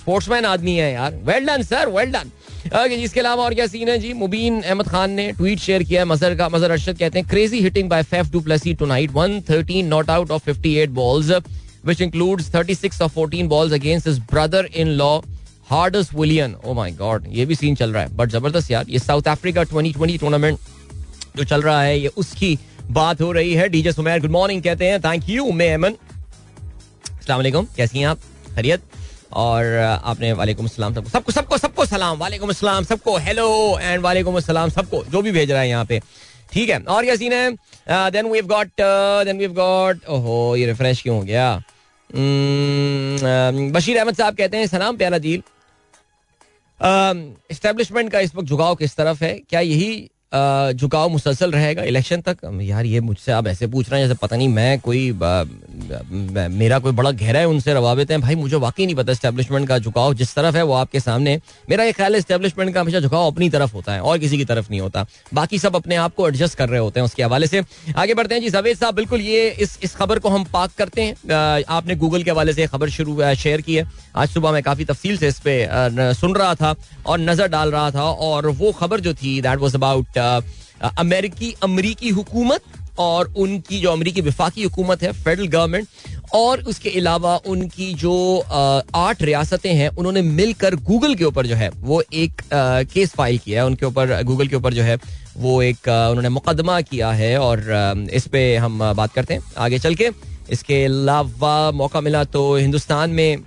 स्पोर्ट्समैन 0.00 0.44
आदमी 0.44 0.74
है 0.76 0.92
यार। 0.92 1.14
Well 1.24 1.46
done 1.46 1.62
sir 1.62 1.88
well 1.88 2.12
done 2.12 2.30
okay 2.76 2.94
इसके 2.94 3.20
अलावा 3.20 3.44
और 3.44 3.54
क्या 3.54 3.66
सीन 3.66 3.88
है? 3.88 3.98
जी 3.98 4.12
मुबीन 4.12 4.60
अहमद 4.62 4.88
खान 4.88 5.10
ने 5.10 5.30
ट्वीट 5.32 5.58
शेयर 5.58 5.82
किया 5.82 6.00
है। 6.00 6.06
मजर 6.08 6.34
का 6.36 6.48
मजर 6.48 6.70
अरशद 6.70 6.98
कहते 6.98 7.18
हैं 7.18 7.28
crazy 7.28 7.60
hitting 7.62 7.88
by 7.90 8.02
Faf 8.02 8.30
two 8.32 8.40
plus 8.40 8.68
two 8.78 8.86
night 8.86 9.10
one 9.12 9.40
thirteen 9.50 9.86
not 9.86 10.10
out 10.10 10.30
off 10.30 10.44
fifty 10.44 10.74
eight 10.76 10.90
balls 11.00 11.32
which 11.88 12.00
includes 12.04 12.48
36 12.54 12.98
of 13.04 13.12
14 13.12 13.46
balls 13.50 13.74
against 13.74 14.08
his 14.08 14.18
brother-in-law 14.30 15.22
Hardus 15.68 16.10
William. 16.16 16.56
Oh 16.62 16.74
my 16.78 16.88
god, 16.98 17.28
ये 17.36 17.46
भी 17.46 17.54
सीन 17.54 17.74
चल 17.74 17.92
रहा 17.92 18.02
है। 18.02 18.16
बट 18.16 18.30
ज़बरदस्त 18.30 18.70
यार 18.70 18.86
ये 18.88 18.98
साउथ 18.98 19.28
अफ्रीका 19.28 19.62
2020 19.70 20.18
टूर्नामेंट 20.20 20.58
जो 21.36 21.44
चल 21.44 21.62
रहा 21.62 21.80
है 21.82 21.98
ये 21.98 22.08
उसकी 22.16 22.52
बात 22.90 23.20
हो 23.22 23.30
रही 23.32 23.54
है। 23.54 23.68
डीजे 23.68 23.92
सुमेर 23.92 24.20
गुड 24.20 24.30
मॉर्निंग 24.30 24.62
कहते 24.62 24.86
हैं। 24.86 25.00
थैंक 25.00 25.28
यू 25.28 25.50
मे 25.52 25.68
अमन। 25.72 25.96
अस्सलाम 27.10 27.66
कैसी 27.76 27.98
हैं 27.98 28.06
आप? 28.06 28.18
खैरियत। 28.54 28.82
और 29.32 29.76
आपने 30.04 30.32
वालेकुम 30.32 30.66
अस्सलाम 30.66 30.94
सबको 30.94 31.10
सबको 31.10 31.32
सबको 31.32 31.58
सबको 31.58 31.84
सलाम। 31.86 32.18
वालेकुम 32.18 32.48
अस्सलाम 32.50 32.84
सबको 32.84 33.16
हेलो 33.18 33.78
एंड 33.78 34.02
वालेकुम 34.02 34.36
अस्सलाम 34.36 34.70
सबको 34.70 35.02
जो 35.04 35.22
भी 35.22 35.30
भेज 35.32 35.50
रहा 35.50 35.60
है 35.60 35.68
यहाँ 35.68 35.84
पे। 35.84 36.00
ठीक 36.52 36.70
है 36.70 36.78
और 36.80 37.04
क्या 37.04 37.16
सीन 37.16 37.32
है? 37.32 37.50
Then 38.10 38.26
we 38.26 38.40
got 38.42 38.68
then 38.78 39.38
we 39.38 39.48
got 39.48 40.04
ओहो 40.08 40.56
ये 40.56 40.66
रिफ्रेश 40.66 41.02
क्यों 41.02 41.16
हो 41.16 41.22
गया? 41.22 41.62
hmm, 42.10 43.72
बशीर 43.72 43.98
अहमद 43.98 44.14
साहब 44.14 44.34
कहते 44.36 44.56
हैं 44.56 44.66
सलाम 44.66 44.96
प्यारा 44.96 45.18
दिल। 45.18 45.42
इस्टेब्लिशमेंट 47.50 48.10
का 48.12 48.20
इस 48.20 48.34
वक्त 48.34 48.48
झुकाव 48.48 48.74
किस 48.74 48.96
तरफ़ 48.96 49.24
है? 49.24 49.32
क्या 49.50 49.60
यही 49.60 50.10
झुकाव 50.32 51.08
मुसलसल 51.08 51.50
रहेगा 51.52 51.82
इलेक्शन 51.82 52.20
तक? 52.20 52.36
यार 52.62 52.86
ये 52.86 53.00
मुझसे 53.00 53.32
आप 53.32 53.46
ऐसे 53.46 53.66
पूछ 53.66 53.90
रहे 53.90 54.00
हैं 54.00 54.08
जैसे 54.08 54.18
पता 54.22 54.36
नहीं 54.36 54.48
मैं 54.48 54.78
कोई 54.80 55.10
मेरा 56.50 56.78
कोई 56.78 56.92
बड़ा 56.92 57.10
गहरा 57.12 57.40
है 57.40 57.48
उनसे 57.48 57.74
रवाबित 57.74 58.10
है। 58.10 58.18
भाई 58.18 58.34
मुझे 58.34 58.56
वाकई 58.56 58.86
नहीं 58.86 58.96
पता 58.96 59.14
स्टैब्लिशमेंट 59.14 59.68
का 59.68 59.78
झुकाव 59.78 60.14
जिस 60.14 60.34
तरफ़ 60.34 60.56
है 60.56 60.62
वो 60.62 60.74
आपके 60.74 61.00
सामने। 61.00 61.38
मेरा 61.70 61.84
ये 61.84 61.92
ख्याल 61.92 62.14
है 62.14 62.20
स्टैब्लिशमेंट 62.20 62.72
का 62.74 62.80
हमेशा 62.80 63.00
झुकाव 63.00 63.26
अपनी 63.26 63.48
तरफ़ 63.50 63.74
होता 63.74 63.92
है 63.92 64.00
और 64.00 64.18
किसी 64.18 64.38
की 64.38 64.44
तरफ़ 64.44 64.66
नहीं 64.70 64.80
होता। 64.80 65.04
बाकी 65.34 65.58
सब 65.58 65.76
अपने 65.76 65.96
आप 65.96 66.14
को 66.14 66.28
एडजस्ट 66.28 66.58
कर 66.58 66.68
रहे 66.68 66.80
होते 66.80 67.00
हैं 67.00 67.04
उसके 67.04 67.22
हवाले 67.22 67.46
से। 67.46 67.62
आगे 67.96 68.14
बढ़ते 68.14 68.34
हैं 68.34 68.42
जी 68.42 68.50
जवेद 68.50 68.76
साहब, 68.76 68.94
बिल्कुल 68.94 69.20
ये 69.20 69.48
इस 69.50 69.78
इस 69.82 69.94
खबर 69.96 70.18
को 70.18 70.28
हम 70.28 70.44
पाक 70.52 70.70
करते 70.78 71.02
हैं। 71.02 71.64
आपने 71.70 71.96
गूगल 71.96 72.22
के 72.22 72.30
हवाले 72.30 72.52
से 72.52 72.66
खबर 72.66 72.88
शुरू 72.90 73.18
शेयर 73.34 73.60
की 73.60 73.74
है। 73.74 73.84
आज 74.16 74.28
सुबह 74.28 74.52
मैं 74.52 74.62
काफ़ी 74.62 74.84
तफसील 74.84 75.16
से 75.18 75.28
इस 75.28 75.38
पर 75.40 76.14
सुन 76.14 76.34
रहा 76.34 76.54
था 76.54 76.74
और 77.06 77.18
नज़र 77.20 77.48
डाल 77.48 77.70
रहा 77.70 77.90
था 77.90 78.02
और 78.02 78.46
वो 78.58 78.72
खबर 78.72 79.00
जो 79.00 79.14
थी 79.14 79.40
दैट 79.40 79.58
वॉज़ 79.58 79.76
अबाउट 79.76 80.18
अमेरिकी, 80.20 81.54
अमरीकी 81.62 82.08
हुकूमत 82.10 82.62
और 82.98 83.32
उनकी 83.36 83.80
जो 83.80 83.90
अमरीकी 83.90 84.20
विफाकी 84.20 84.62
हुकूमत 84.62 85.02
है 85.02 85.12
फेडरल 85.14 85.46
गवर्नमेंट 85.48 85.88
और 86.34 86.60
उसके 86.62 86.90
अलावा 86.90 87.36
उनकी 87.46 87.92
जो 87.94 88.14
आठ 88.94 89.22
रियासतें 89.22 89.72
हैं, 89.74 89.88
उन्होंने 89.90 90.22
मिलकर 90.22 90.74
गूगल 90.76 91.14
के 91.14 91.24
ऊपर 91.24 91.46
जो 91.46 91.54
है, 91.56 91.70
वो 91.70 92.02
एक 92.02 92.42
केस 92.92 93.12
फ़ाइल 93.12 93.38
किया 93.38 93.60
है। 93.60 93.66
उनके 93.66 93.86
ऊपर 93.86 94.22
गूगल 94.22 94.48
के 94.48 94.56
ऊपर 94.56 94.74
जो 94.74 94.82
है, 94.82 94.96
वो 95.36 95.62
एक 95.62 95.88
उन्होंने 95.88 96.28
मुकदमा 96.28 96.80
किया 96.82 97.10
है 97.12 97.36
और 97.38 98.08
इस 98.12 98.26
पर 98.26 98.58
हम 98.58 98.78
बात 98.94 99.12
करते 99.12 99.34
हैं 99.34 99.42
आगे 99.58 99.78
चल 99.78 99.94
के। 99.94 100.10
इसके 100.50 100.84
अलावा 100.84 101.70
मौका 101.70 102.00
मिला 102.00 102.22
तो 102.26 102.54
हिंदुस्तान 102.56 103.10
में 103.10 103.42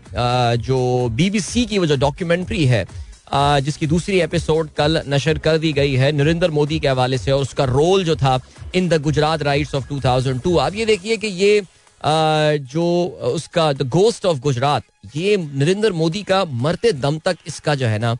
जो 0.59 1.09
बीबीसी 1.11 1.65
की 1.65 1.77
वो 1.77 1.85
जो 1.85 1.95
डॉक्यूमेंट्री 1.97 2.65
है 2.65 2.85
जिसकी 3.35 3.87
दूसरी 3.87 4.19
एपिसोड 4.21 4.69
कल 4.77 5.01
नशर 5.09 5.37
कर 5.37 5.57
दी 5.57 5.71
गई 5.73 5.93
है। 5.95 6.11
नरेंद्र 6.11 6.49
मोदी 6.51 6.79
के 6.79 6.87
हवाले 6.87 7.17
से 7.17 7.31
और 7.31 7.41
उसका 7.41 7.63
रोल 7.65 8.03
जो 8.03 8.15
था 8.15 8.39
in 8.75 8.89
the 8.89 9.01
Gujarat 9.01 9.43
riots 9.43 9.75
of 9.75 9.87
2002 9.89 10.57
आप 10.59 10.75
ये 10.75 10.85
देखिए 10.85 11.17
कि 11.17 11.27
ये 11.27 11.61
जो 12.03 12.85
उसका 13.25 13.71
द 13.73 13.87
गोस्ट 13.89 14.25
ऑफ़ 14.25 14.39
गुजरात, 14.39 14.83
ये 15.15 15.37
नरेंद्र 15.37 15.91
मोदी 15.93 16.23
का 16.23 16.43
मरते 16.45 16.91
दम 16.93 17.19
तक 17.25 17.37
इसका 17.47 17.75
जो 17.75 17.87
है 17.87 17.99
ना 17.99 18.17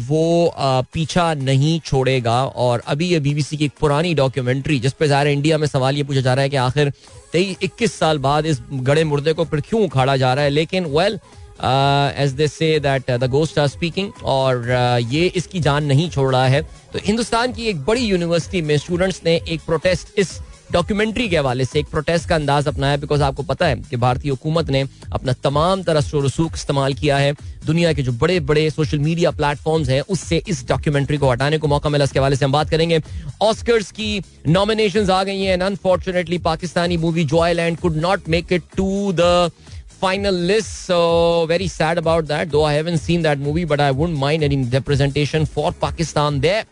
वो 0.00 0.52
पीछा 0.92 1.32
नहीं 1.34 1.78
छोड़ेगा। 1.80 2.42
और 2.46 2.82
अभी 2.86 3.06
ये 3.08 3.20
बीबीसी 3.20 3.56
की 3.56 3.64
एक 3.64 3.72
पुरानी 3.80 4.14
डॉक्यूमेंट्री, 4.14 4.78
जिस 4.80 4.92
पे 4.92 5.08
ज़ाहिर 5.08 5.28
इंडिया 5.28 5.58
में 5.58 5.66
सवाल 5.66 5.96
ये 5.96 6.02
पूछा 6.02 6.20
जा 6.20 6.34
रहा 6.34 6.42
है 6.42 6.50
कि 6.50 6.56
आखिर 6.56 6.92
तेईस, 7.32 7.56
इक्कीस 7.62 7.98
साल 7.98 8.18
बाद 8.18 8.46
इस 8.46 8.60
गड़े 8.72 9.04
मुर्दे 9.04 9.32
को 9.32 9.44
फिर 9.44 9.60
क्यों 9.68 9.82
उखाड़ा 9.84 10.16
जा 10.16 10.32
रहा 10.34 10.44
है? 10.44 10.50
लेकिन 10.50 10.84
well 10.88 11.18
as 11.60 12.32
they 12.32 12.48
say 12.48 12.78
that 12.80 13.10
the 13.10 13.30
ghost 13.30 13.58
are 13.58 13.68
speaking 13.68 14.24
और 14.24 14.56
uh, 14.56 15.12
ये 15.12 15.26
इसकी 15.26 15.60
जान 15.60 15.84
नहीं 15.84 16.10
छोड़ 16.10 16.32
रहा 16.32 16.46
है। 16.46 16.62
तो 16.92 16.98
हिंदुस्तान 17.04 17.52
की 17.52 17.66
एक 17.66 17.84
बड़ी 17.84 18.04
यूनिवर्सिटी 18.04 18.62
में 18.62 18.76
स्टूडेंट्स 18.78 19.20
ने 19.26 19.40
एक 19.48 19.60
प्रोटेस्ट 19.66 20.18
इस 20.18 20.38
डॉक्यूमेंट्री 20.72 21.28
के 21.28 21.36
हवाले 21.36 21.64
से 21.64 21.78
एक 21.78 21.86
प्रोटेस्ट 21.86 22.28
का 22.28 22.34
अंदाज 22.34 22.68
अपनाया 22.68 22.96
बिकॉज़ 22.96 23.22
आपको 23.22 23.42
पता 23.42 23.66
है 23.66 23.76
कि 23.80 23.96
भारतीय 23.96 24.30
हुकूमत 24.30 24.70
ने 24.70 24.82
अपना 25.12 25.32
तमाम 25.32 25.82
तरह 25.82 26.00
से 26.00 26.24
रसूख 26.24 26.54
इस्तेमाल 26.54 26.94
किया 26.94 27.18
है। 27.18 27.32
दुनिया 27.66 27.92
के 27.92 28.02
जो 28.02 28.12
बड़े 28.12 28.38
बड़े 28.40 28.68
सोशल 28.70 28.98
मीडिया 28.98 29.30
प्लेटफॉर्म्स 29.30 29.88
हैं 29.88 30.00
उससे 30.00 30.42
इस 30.48 30.66
डॉक्यूमेंट्री 30.68 31.16
को 31.16 31.30
हटाने 31.30 31.58
को 31.58 31.68
मौका 31.68 31.90
मिला। 31.90 32.04
इसके 32.04 32.18
हवाले 32.18 32.36
से 32.36 32.44
हम 32.44 32.52
बात 32.52 32.70
करेंगे। 32.70 33.00
ऑस्कर्स 33.42 33.90
की 33.90 34.22
नॉमिनेशन 34.48 35.10
आ 35.10 35.22
गई 35.24 35.40
हैं। 35.40 35.58
Unfortunately 35.58 36.38
Pakistani 36.38 36.96
movie 36.96 37.24
Joyland 37.54 37.78
could 37.78 37.96
not 37.96 38.28
make 38.28 38.52
it 38.52 38.62
to 38.76 39.12
the 39.12 39.50
final 40.00 40.34
list. 40.50 40.72
So 40.86 41.46
very 41.48 41.68
sad 41.68 41.98
about 41.98 42.26
that. 42.28 42.50
Though 42.50 42.64
I 42.64 42.72
haven't 42.74 42.98
seen 42.98 43.22
that 43.22 43.38
movie, 43.38 43.64
but 43.64 43.80
I 43.80 43.90
wouldn't 43.90 44.18
mind 44.18 44.44
any 44.48 44.58
representation 44.64 45.46
for 45.46 45.72
Pakistan 45.86 46.40
there. 46.40 46.64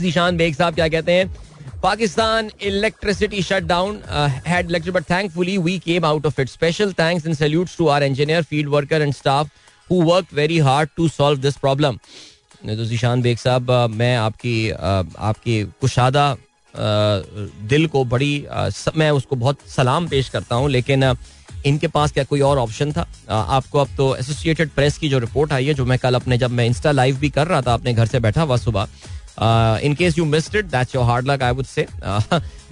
Zeeshan 0.00 0.36
Baig 0.36 0.54
sahab 0.54 0.74
क्या 0.74 0.88
कहते 0.88 1.12
हैं 1.12 1.30
Pakistan 1.82 2.50
electricity 2.66 3.40
shutdown 3.42 3.96
uh, 4.08 4.28
had 4.50 4.70
lecture, 4.70 4.92
but 4.96 5.06
thankfully 5.06 5.56
we 5.58 5.78
came 5.86 6.04
out 6.04 6.28
of 6.30 6.38
it. 6.38 6.48
Special 6.48 6.92
thanks 7.00 7.24
and 7.26 7.36
salutes 7.36 7.76
to 7.76 7.88
our 7.88 8.02
engineer, 8.08 8.42
field 8.42 8.68
worker, 8.74 9.00
and 9.06 9.16
staff 9.20 9.50
who 9.88 9.98
worked 10.10 10.30
very 10.30 10.58
hard 10.68 10.92
to 11.00 11.08
solve 11.08 11.42
this 11.46 11.58
problem. 11.66 11.98
तो 12.66 12.84
जीशान 12.84 13.22
बेग 13.22 13.38
साहब 13.38 13.70
मैं 13.90 14.14
आपकी 14.16 14.56
आपकी 14.70 15.62
कुशादा 15.80 16.26
दिल 17.72 17.86
को 17.94 18.04
बड़ी 18.12 18.34
मैं 18.96 19.10
उसको 19.10 19.36
बहुत 19.36 19.68
सलाम 19.68 20.06
पेश 20.08 20.28
करता 20.28 20.54
हूँ 20.54 20.68
लेकिन 20.70 21.02
इनके 21.66 21.88
पास 21.88 22.12
क्या 22.12 22.24
कोई 22.24 22.40
और 22.40 22.58
ऑप्शन 22.58 22.92
था? 22.92 23.06
आपको 23.30 23.78
अब 23.78 23.88
तो 23.96 24.14
एसोसिएटेड 24.16 24.70
प्रेस 24.70 24.98
की 24.98 25.08
जो 25.08 25.18
रिपोर्ट 25.18 25.52
आई 25.52 25.66
है, 25.66 25.74
जो 25.74 25.84
मैं 25.84 25.98
कल 25.98 26.14
अपने 26.14 26.38
जब 26.38 26.50
मैं 26.50 26.66
इंस्टा 26.66 26.92
लाइव 26.92 27.16
भी 27.16 27.30
कर 27.30 27.46
रहा 27.46 27.62
था, 27.62 27.74
अपने 27.74 27.94
घर 27.94 28.06
से 28.06 28.20
बैठा 28.20 28.42
हुआ 28.42 28.56
सुबह 28.58 28.88
in 29.82 29.94
case 29.94 30.18
you 30.18 30.24
missed 30.26 30.56
it 30.56 30.64
that's 30.66 30.94
your 30.94 31.04
hard 31.04 31.28
luck 31.28 31.42
I 31.42 31.52
would 31.52 31.64
say 31.64 31.86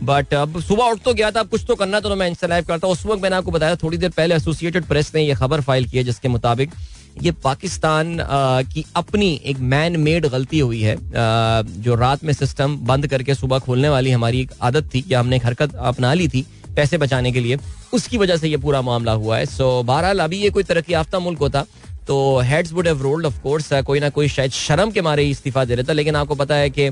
but 0.02 0.34
अब 0.34 0.60
सुबह 0.60 0.84
उठ 0.84 1.02
तो 1.02 1.14
गया 1.14 1.30
था, 1.30 1.40
अब 1.40 1.48
कुछ 1.48 1.64
तो 1.68 1.74
करना 1.74 2.00
तो 2.00 2.16
मैं 2.16 2.28
इंस्टा 2.28 2.46
लाइव 2.46 2.64
करता 2.64 2.88
उस 2.88 3.04
वक्त 3.06 3.22
मैंने 3.22 3.36
आपको 3.36 3.50
बताया, 3.50 3.76
थोड़ी 3.76 3.96
देर 3.96 4.10
पहले 4.10 4.34
एसोसिएटेड 4.34 4.84
प्रेस 4.84 5.12
ने 5.14 5.22
यह 5.22 5.34
खबर 5.34 5.60
फ़ाइल 5.60 5.88
की 5.88 5.96
है, 5.98 6.04
जिसके 6.04 6.28
मुताबिक 6.28 6.72
ये 7.22 7.30
पाकिस्तान 7.44 8.18
की 8.72 8.84
अपनी 8.96 9.28
एक 9.44 9.58
मैन 9.58 9.96
मेड 10.00 10.26
गलती 10.26 10.58
हुई 10.58 10.80
है। 10.82 10.96
जो 11.82 11.94
रात 11.94 12.24
में 12.24 12.32
सिस्टम 12.32 12.76
बंद 12.86 13.06
करके 13.06 13.34
सुबह 13.34 13.58
खोलने 13.58 13.88
वाली 13.88 14.10
हमारी 14.10 14.40
एक 14.40 14.50
आदत 14.62 14.90
थी 14.94 15.02
कि 15.02 15.14
हमने 15.14 15.36
एक 15.36 15.46
हरकत 15.46 15.74
अपना 15.74 16.12
ली 16.14 16.28
थी 16.28 16.44
पैसे 16.70 16.98
बचाने 16.98 17.32
के 17.32 17.40
लिए। 17.40 17.58
उसकी 17.92 18.18
वजह 18.18 18.36
से 18.36 18.48
ये 18.48 18.56
पूरा 18.58 18.82
मामला 18.82 19.12
हुआ 19.14 19.38
है। 19.38 19.46
सो 19.48 19.82
बहरहाल 19.84 20.20
अभी 20.20 20.38
ये 20.38 20.50
कोई 20.50 20.62
तरक्की 20.64 20.92
याफ्ता 20.92 21.18
मुल्क 21.18 21.38
होता 21.40 21.64
तो 22.06 22.16
heads 22.40 22.72
would 22.72 22.86
have 22.86 23.02
rolled 23.02 23.26
of 23.26 23.40
course 23.42 23.72
कोई 23.86 24.00
ना 24.00 24.08
कोई 24.10 24.28
शायद 24.28 24.50
शर्म 24.52 24.90
के 24.90 25.02
मारे 25.02 25.22
ही 25.22 25.30
इस्तीफा 25.30 25.64
दे 25.64 25.74
रहा 25.74 25.88
था 25.88 25.92
लेकिन 25.92 26.16
आपको 26.16 26.34
पता 26.34 26.54
है 26.54 26.70
कि 26.70 26.90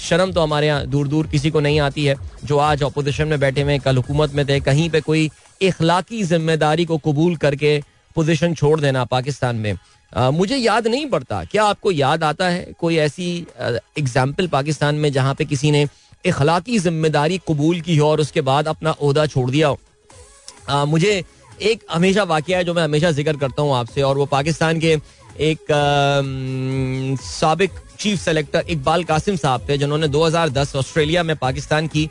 शर्म 0.00 0.32
तो 0.32 0.40
हमारे 0.40 0.66
यहाँ 0.66 0.86
दूर 0.86 1.08
दूर 1.08 1.26
किसी 1.26 1.50
को 1.50 1.60
नहीं 1.60 1.80
आती 1.80 2.04
है। 2.04 2.14
जो 2.44 2.58
आज 2.60 2.82
अपोजिशन 2.82 3.28
में 3.28 3.38
बैठे 3.40 3.62
हुए 3.62 3.78
कल 3.78 3.96
हुकूमत 3.96 4.34
में 4.34 4.44
थे 4.48 4.58
कहीं 4.60 4.88
पे 4.90 5.00
कोई 5.00 5.30
इखलाकी 5.60 6.22
ज़िम्मेदारी 6.24 6.84
को 6.84 6.98
कबूल 6.98 7.36
करके 7.36 7.78
पोजीशन 8.16 8.54
छोड़ 8.54 8.80
देना 8.80 9.04
पाकिस्तान 9.06 9.56
में। 9.56 9.74
आ, 10.12 10.30
मुझे 10.30 10.56
याद 10.56 10.86
नहीं 10.86 11.06
पड़ता। 11.06 11.42
क्या 11.44 11.64
आपको 11.64 11.90
याद 11.92 12.22
आता 12.24 12.48
है 12.48 12.72
कोई 12.80 12.96
ऐसी 12.98 13.26
एग्ज़ाम्पल 13.98 14.46
पाकिस्तान 14.48 14.94
में 14.94 15.10
जहाँ 15.12 15.34
पे 15.34 15.44
किसी 15.44 15.70
ने 15.70 15.86
इखलाकी 16.24 16.78
ज़िम्मेदारी 16.78 17.38
कबूल 17.48 17.80
की 17.80 17.96
हो 17.96 18.08
और 18.08 18.20
उसके 18.20 18.40
बाद 18.42 18.68
अपना 18.68 18.90
अहदा 18.90 19.26
छोड़ 19.26 19.50
दिया 19.50 19.68
हो। 19.68 19.78
आ, 20.68 20.84
मुझे 20.84 21.24
एक 21.62 21.84
हमेशा 21.90 22.22
वाक्य 22.24 22.56
है 22.56 22.64
जो 22.64 22.74
मैं 22.74 22.82
हमेशा 22.82 23.10
ज़िक्र 23.10 23.36
करता 23.36 23.62
हूँ 23.62 23.74
आपसे 23.74 24.02
और 24.02 24.18
वो 24.18 24.26
पाकिस्तान 24.28 24.80
के 24.80 24.96
एक 25.40 25.72
सबक 27.22 27.80
चीफ 27.98 28.20
सेलेक्टर 28.20 28.64
इकबाल 28.70 29.04
कासिम 29.04 29.36
साहब 29.36 29.68
थे 29.68 29.78
जिन्होंने 29.78 30.08
2010 30.08 30.74
ऑस्ट्रेलिया 30.76 31.22
में 31.22 31.36
पाकिस्तान 31.36 31.86
की 31.88 32.08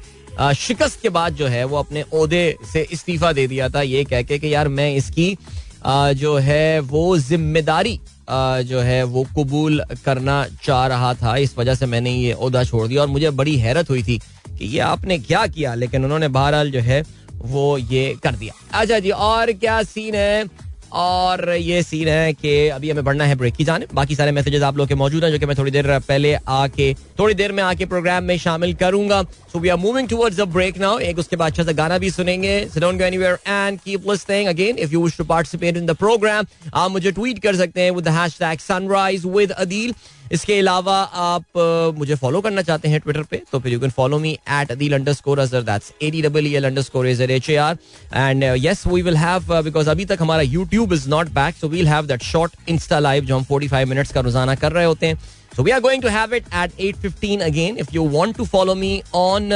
शिकस्त 0.58 1.02
के 1.02 1.10
बाद 1.10 1.36
जो 1.36 1.48
है 1.48 1.64
वो 1.66 1.78
अपने 1.78 2.04
ओहदे 2.14 2.58
से 2.74 2.82
इस्तीफा 2.92 3.32
दे 3.34 3.48
दिया 3.48 3.70
था। 3.70 3.82
ये 3.82 4.04
कह 4.06 4.22
के 4.22 4.40
कि 4.40 4.54
यार 4.54 4.68
मैं 4.70 4.94
इसकी 4.96 5.38
आ, 5.86 6.12
जो 6.14 6.36
है 6.38 6.80
वो 6.82 7.18
ज़िम्मेदारी 7.20 8.00
जो 8.30 8.80
है, 8.80 9.04
वो 9.04 9.24
कबूल 9.38 9.84
करना 10.06 10.46
चाह 10.64 10.88
रहा 10.88 11.14
था। 11.14 11.36
इस 11.38 11.58
वजह 11.58 11.76
से 11.76 11.86
मैंने 11.86 12.12
ये 12.12 12.32
अहदा 12.32 12.64
छोड़ 12.64 12.88
दिया 12.88 13.02
और 13.02 13.08
मुझे 13.08 13.30
बड़ी 13.32 13.56
हैरत 13.58 13.90
हुई 13.90 14.04
थी 14.04 14.20
कि 14.58 14.66
ये 14.66 14.80
आपने 14.80 15.18
क्या 15.20 15.46
किया, 15.48 15.74
लेकिन 15.76 16.06
उन्होंने 16.06 16.28
बहरहाल 16.28 16.72
जो 16.72 16.80
है, 16.80 17.04
वो 17.36 17.78
ये 17.78 18.16
कर 18.24 18.36
दिया। 18.36 18.80
अच्छा 18.80 19.00
जी, 19.00 19.10
और 19.10 19.52
क्या 19.52 19.84
सीन 19.84 20.16
है? 20.16 20.67
और 20.92 21.50
ये 21.52 21.82
सीन 21.84 22.08
है 22.08 22.34
कि 22.34 22.68
अभी 22.70 22.90
हमें 22.90 23.04
बढ़ना 23.06 23.24
है 23.26 23.36
ब्रेक 23.36 23.56
की 23.56 23.64
जाने 23.64 23.86
बाकी 23.94 24.16
सारे 24.16 24.32
मैसेजेस 24.32 24.64
आप 24.64 24.78
लोग 24.78 24.88
के 24.88 24.96
मौजूद 24.96 25.24
हैं, 25.24 25.32
जो 25.32 25.40
कि 25.40 25.46
मैं 25.46 25.58
थोड़ी 25.58 25.72
देर 25.72 25.88
पहले 26.00 26.34
आके, 26.34 26.94
थोड़ी 27.20 27.34
देर 27.34 27.52
में 27.52 27.62
आके 27.64 27.86
प्रोग्राम 27.86 28.24
में 28.24 28.38
शामिल 28.38 28.74
करूँगा। 28.76 29.22
So 29.54 29.60
we 29.60 29.70
are 29.70 29.78
moving 29.78 30.10
towards 30.10 30.40
a 30.40 30.46
break 30.48 30.78
now 30.78 31.00
एक 31.00 31.20
उसके 31.20 31.36
बाद 31.36 31.52
अच्छा 31.52 31.64
सा 31.64 31.72
गाना 31.74 31.98
भी 31.98 32.10
सुनेंगे। 32.12 32.60
So 32.74 32.80
don't 32.80 33.00
go 33.00 33.06
anywhere 33.06 33.38
and 33.48 33.80
keep 33.80 34.10
listening 34.10 34.48
again 34.48 34.78
if 34.78 34.94
you 34.94 35.04
wish 35.04 35.18
to 35.18 35.24
participate 35.26 35.78
in 35.78 35.86
the 35.86 35.96
program 35.98 36.46
आप 36.74 36.92
मुझे 36.92 37.12
ट्वीट 37.12 37.40
कर 37.44 37.56
सकते 37.56 37.82
हैं 37.82 37.92
with 37.92 38.06
the 38.06 38.18
hashtag 38.18 38.60
sunrise 38.60 39.26
with 39.28 39.52
Adeel 39.52 39.94
इसके 40.34 40.60
अलावा 40.60 40.98
आप 41.24 41.94
मुझे 41.98 42.16
फॉलो 42.16 42.42
करना 42.42 42.62
चाहते 42.62 42.90
हैं 42.90 43.00
ट्विटर 43.00 43.24
पे 43.32 43.42
तो 43.52 43.60
फिर 43.60 43.74
you 43.74 43.80
can 43.80 43.90
follow 43.98 44.20
me 44.20 44.32
at 44.52 44.72
the 44.74 44.90
underscore 45.14 45.40
Azhar 45.40 45.62
that's 45.64 45.92
A 46.04 46.12
D 46.12 46.22
double 46.22 46.48
L 46.48 46.66
underscore 46.82 47.08
is 47.08 47.24
H 47.24 47.50
A 47.50 47.56
R 47.56 47.78
and 48.16 48.44
yes 48.58 48.86
we 48.88 49.02
will 49.02 49.18
have 49.18 49.62
because 49.64 49.90
अभी 49.90 50.06
तक 50.06 50.22
हमारा 50.22 50.42
YouTube 50.42 50.94
is 50.94 51.10
not 51.10 51.30
back 51.34 51.56
so 51.56 51.68
we'll 51.68 51.88
have 51.88 52.06
that 52.08 52.24
short 52.24 52.70
insta 52.70 53.00
live 53.00 53.26
जो 53.26 53.38
हम 53.38 53.44
45 53.52 53.86
minutes 53.88 54.12
का 54.14 54.22
रोज़ाना 54.22 54.56
कर 54.56 54.72
रहे 54.72 54.86
होते 54.86 55.08
हैं. 55.08 55.16
So 55.56 55.64
we 55.64 55.72
are 55.72 55.80
going 55.82 56.02
to 56.02 56.10
have 56.10 56.34
it 56.36 56.46
at 56.56 56.72
8:15 56.96 57.42
again 57.44 57.78
if 57.78 57.94
you 57.94 58.04
want 58.10 58.38
to 58.38 58.46
follow 58.46 58.76
me 58.76 59.02
on 59.16 59.50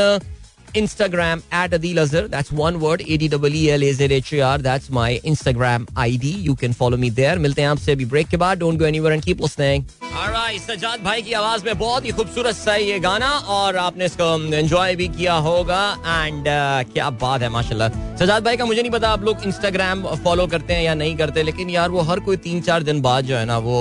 Instagram 0.73 1.41
at 1.51 1.71
Adil 1.71 1.97
Azhar. 1.97 2.27
That's 2.27 2.51
one 2.51 2.79
word. 2.79 3.01
A 3.07 3.17
D 3.17 3.27
W 3.29 3.53
E 3.53 3.71
L 3.71 3.83
A 3.83 3.91
Z 3.93 4.11
H 4.11 4.33
A 4.33 4.41
R. 4.41 4.57
That's 4.59 4.89
my 4.89 5.19
Instagram 5.23 5.87
ID. 5.97 6.31
You 6.41 6.55
can 6.55 6.73
follow 6.73 6.97
me 6.97 7.09
there. 7.11 7.37
मिलते 7.39 7.61
हैं 7.61 7.69
आपसे 7.69 7.91
अभी 7.91 8.05
break 8.05 8.27
के 8.27 8.37
बाद. 8.37 8.59
Don't 8.59 8.77
go 8.77 8.85
anywhere 8.85 9.13
and 9.13 9.25
keep 9.25 9.41
listening. 9.41 9.85
Alright, 10.13 10.61
Sajjad 10.61 11.03
भाई 11.03 11.21
की 11.21 11.33
आवाज़ 11.33 11.65
में 11.65 11.77
बहुत 11.77 12.05
ही 12.05 12.11
खूबसूरत 12.11 12.55
सा 12.55 12.75
ये 12.75 12.99
गाना 12.99 13.29
और 13.57 13.75
आपने 13.77 14.05
इसको 14.05 14.55
एंजॉय 14.55 14.95
भी 14.95 15.07
किया 15.07 15.33
होगा 15.47 15.83
एंड 16.07 16.41
uh, 16.41 16.93
क्या 16.93 17.09
बात 17.21 17.41
है 17.41 17.49
माशाल्लाह 17.49 17.89
सजाद 18.17 18.43
भाई 18.43 18.57
का 18.57 18.65
मुझे 18.65 18.81
नहीं 18.81 18.91
पता 18.91 19.09
आप 19.09 19.23
लोग 19.23 19.43
इंस्टाग्राम 19.45 20.03
फॉलो 20.23 20.47
करते 20.47 20.73
हैं 20.73 20.83
या 20.83 20.93
नहीं 20.95 21.15
करते 21.17 21.43
लेकिन 21.43 21.69
यार 21.69 21.89
वो 21.89 22.01
हर 22.09 22.19
कोई 22.27 22.37
तीन 22.47 22.61
चार 22.61 22.83
दिन 22.83 23.01
बाद 23.01 23.25
जो 23.25 23.35
है 23.37 23.45
ना 23.45 23.57
वो 23.67 23.79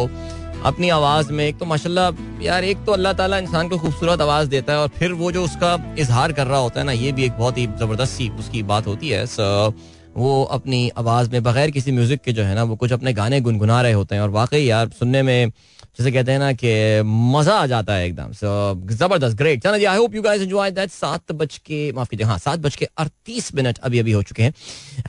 अपनी 0.65 0.89
आवाज़ 0.91 1.33
में। 1.33 1.45
एक 1.47 1.59
तो 1.59 1.67
माशाल्लाह 1.67 2.43
यार, 2.43 2.65
एक 2.65 2.85
तो 2.87 2.93
अल्लाह 2.93 3.13
ताला 3.13 3.39
इंसान 3.39 3.69
को 3.69 3.79
खूबसूरत 3.79 4.21
आवाज़ 4.21 4.49
देता 4.49 4.73
है 4.73 4.79
और 4.79 4.89
फिर 4.99 5.13
वो 5.13 5.31
जो 5.33 5.45
उसका 5.45 5.73
इजहार 5.99 6.33
कर 6.33 6.47
रहा 6.47 6.59
होता 6.59 6.81
है 6.81 6.87
ना, 6.87 6.93
ये 6.95 7.13
भी 7.13 7.25
एक 7.25 7.39
बहुत 7.39 7.59
ही 7.59 7.67
ज़बरदस्त 7.69 8.13
सी 8.13 8.29
उसकी 8.39 8.63
बात 8.65 8.87
होती 8.87 9.09
है। 9.09 9.25
सो 9.29 9.75
वो 10.17 10.43
अपनी 10.53 10.89
आवाज़ 10.99 11.31
में 11.31 11.43
बगैर 11.43 11.71
किसी 11.71 11.93
म्यूज़िक 11.93 12.21
के 12.21 12.33
जो 12.33 12.43
है 12.43 12.55
ना, 12.55 12.63
वो 12.63 12.77
कुछ 12.77 12.93
अपने 12.93 13.13
गाने 13.13 13.41
गुनगुना 13.41 13.81
रहे 13.83 13.93
होते 13.93 14.15
हैं। 14.15 14.23
और 14.23 14.31
वाकई 14.31 14.63
यार, 14.63 14.89
सुनने 14.99 15.23
में 15.23 15.53
जैसे 15.97 16.11
कहते 16.13 16.33
हैं 16.33 16.39
ना 16.39 16.53
कि 16.53 16.71
मज़ा 17.05 17.55
आ 17.55 17.67
जाता 17.67 17.95
है 17.95 18.07
एकदम। 18.07 18.33
सो 18.33 18.51
ज़बरदस्त 18.91 19.37
ग्रेट 19.37 19.63
चलो 19.63 19.79
जी 19.79 19.85
I 19.85 19.99
hope 19.99 20.15
you 20.15 20.23
guys 20.23 20.43
enjoy 20.43 20.71
that 20.71 20.91
सात 20.91 21.33
बज 21.33 21.57
के, 21.59 21.93
माफ़ 21.93 22.09
कीजिए 22.11 22.27
हाँ 22.27 22.39
सात 22.39 22.59
बज 22.59 22.77
के 22.77 22.85
अड़तीस 22.99 23.55
मिनट 23.55 23.79
अभी 23.79 23.99
अभी 23.99 24.13
हो 24.13 24.23
चुके 24.23 24.43
हैं। 24.43 24.53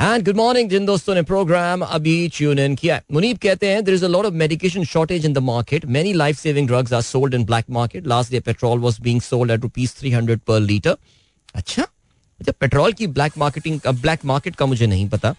एंड 0.02 0.26
गुड 0.26 0.36
मॉर्निंग 0.36 0.70
जिन 0.70 0.86
दोस्तों 0.86 1.16
ने 1.16 1.22
प्रोग्राम 1.24 1.82
अभी 1.82 2.28
ट्यून 2.38 2.60
इन 2.60 2.76
किया 2.76 2.96
है। 2.96 3.04
मुनीब 3.12 3.38
कहते 3.38 3.70
हैं 3.70 3.84
there 3.84 3.96
is 3.96 4.06
a 4.06 4.08
lot 4.08 4.26
of 4.26 4.34
medication 4.36 4.84
shortage 4.86 5.26
in 5.26 5.34
the 5.34 5.38
market 5.46 5.86
many 5.98 6.14
life 6.14 6.40
saving 6.40 6.68
drugs 6.68 6.94
are 6.94 7.02
sold 7.02 7.34
in 7.34 7.46
black 7.46 7.66
market 7.70 8.08
last 8.08 8.32
day 8.32 8.40
petrol 8.42 8.80
was 8.80 9.00
being 9.02 9.22
sold 9.22 9.52
at 9.52 9.62
rupees 9.62 9.96
300 9.96 10.38
per 10.48 10.60
litre 10.60 10.98
अच्छा? 11.56 11.82
अच्छा 12.40 12.52
petrol 12.60 12.94
की 12.94 13.08
black 13.08 13.38
marketing 13.38 13.80
black 13.92 14.26
market 14.26 14.56
का 14.56 14.66
मुझे 14.66 14.88
नहीं 14.88 15.08
पता। 15.10 15.36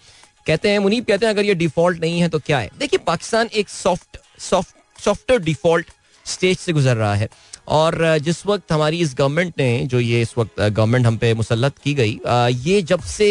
कहते 0.46 0.68
हैं, 0.68 0.78
मुनीब 0.78 1.04
कहते 1.04 1.26
हैं, 1.26 1.32
अगर 1.32 1.44
ये 1.44 1.54
डिफ़ॉल्ट 1.54 2.00
नहीं 2.00 2.20
है 2.20 2.28
तो 2.28 2.38
क्या 2.38 2.58
है? 2.58 2.70
देखिए, 2.78 2.98
पाकिस्तान 3.06 3.48
एक 3.54 3.68
soft 3.68 4.18
soft 4.40 4.76
software 5.04 5.42
default 5.42 5.90
stage 6.26 6.58
से 6.58 6.72
गुजर 6.72 6.96
रहा 6.96 7.14
है। 7.14 7.28
और 7.70 8.18
जिस 8.22 8.44
वक्त 8.46 8.72
हमारी 8.72 8.98
इस 9.00 9.14
गवर्नमेंट 9.18 9.52
ने, 9.58 9.86
जो 9.86 10.00
ये 10.00 10.22
इस 10.22 10.34
वक्त 10.38 10.60
गवर्नमेंट 10.60 11.06
हम 11.06 11.16
पे 11.16 11.34
मुसलत 11.34 11.78
की 11.84 11.94
गई 11.94 12.18
ये 12.64 12.80
जब 12.84 13.00
से 13.08 13.30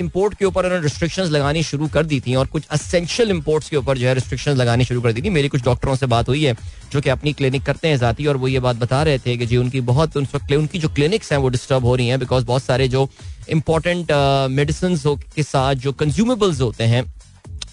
इम्पोर्ट 0.00 0.34
के 0.34 0.44
ऊपर 0.44 0.64
उन्होंने 0.64 0.82
रिस्ट्रिक्शन 0.82 1.22
लगानी 1.24 1.62
शुरू 1.62 1.86
कर 1.88 2.04
दी 2.06 2.18
थी 2.20 2.34
और 2.34 2.46
कुछ 2.46 2.66
असेंशियल 2.70 3.30
इम्पोर्ट्स 3.30 3.68
के 3.70 3.76
ऊपर 3.76 3.98
जो 3.98 4.06
है 4.06 4.14
रिस्ट्रिक्शन 4.14 4.56
लगानी 4.56 4.84
शुरू 4.84 5.00
कर 5.00 5.12
दी 5.12 5.22
थी, 5.22 5.30
मेरी 5.30 5.48
कुछ 5.48 5.62
डॉक्टरों 5.64 5.94
से 5.96 6.06
बात 6.06 6.28
हुई 6.28 6.44
है, 6.44 6.54
जो 6.92 7.00
कि 7.00 7.10
अपनी 7.10 7.32
क्लिनिक 7.32 7.62
करते 7.64 7.88
हैं 7.88 7.98
जाती, 7.98 8.26
और 8.26 8.36
वो 8.36 8.48
ये 8.48 8.60
बात 8.60 8.76
बता 8.76 9.02
रहे 9.02 9.18
थे 9.18 9.36
कि 9.36 9.46
जी 9.46 9.56
उनकी 9.56 9.80
बहुत 9.82 10.16
उन 10.16 10.26
वक्त 10.34 10.52
उनकी 10.52 10.78
जो 10.78 10.88
क्लिनिक्स 10.88 11.32
हैं 11.32 11.38
वो 11.38 11.48
डिस्टर्ब 11.48 11.84
हो 11.84 11.94
रही 11.94 12.08
हैं 12.08 12.18
बिकॉज़ 12.18 12.44
बहुत 12.44 12.62
सारे 12.62 12.88
जो 12.88 13.08
इंपॉर्टेंट 13.48 14.12
मेडिसिन 14.50 14.96
के 15.06 15.42
साथ 15.42 15.74
जो 15.76 15.92
कंज्यूमेबल्स 15.94 16.60
होते 16.60 16.84
हैं 16.84 17.04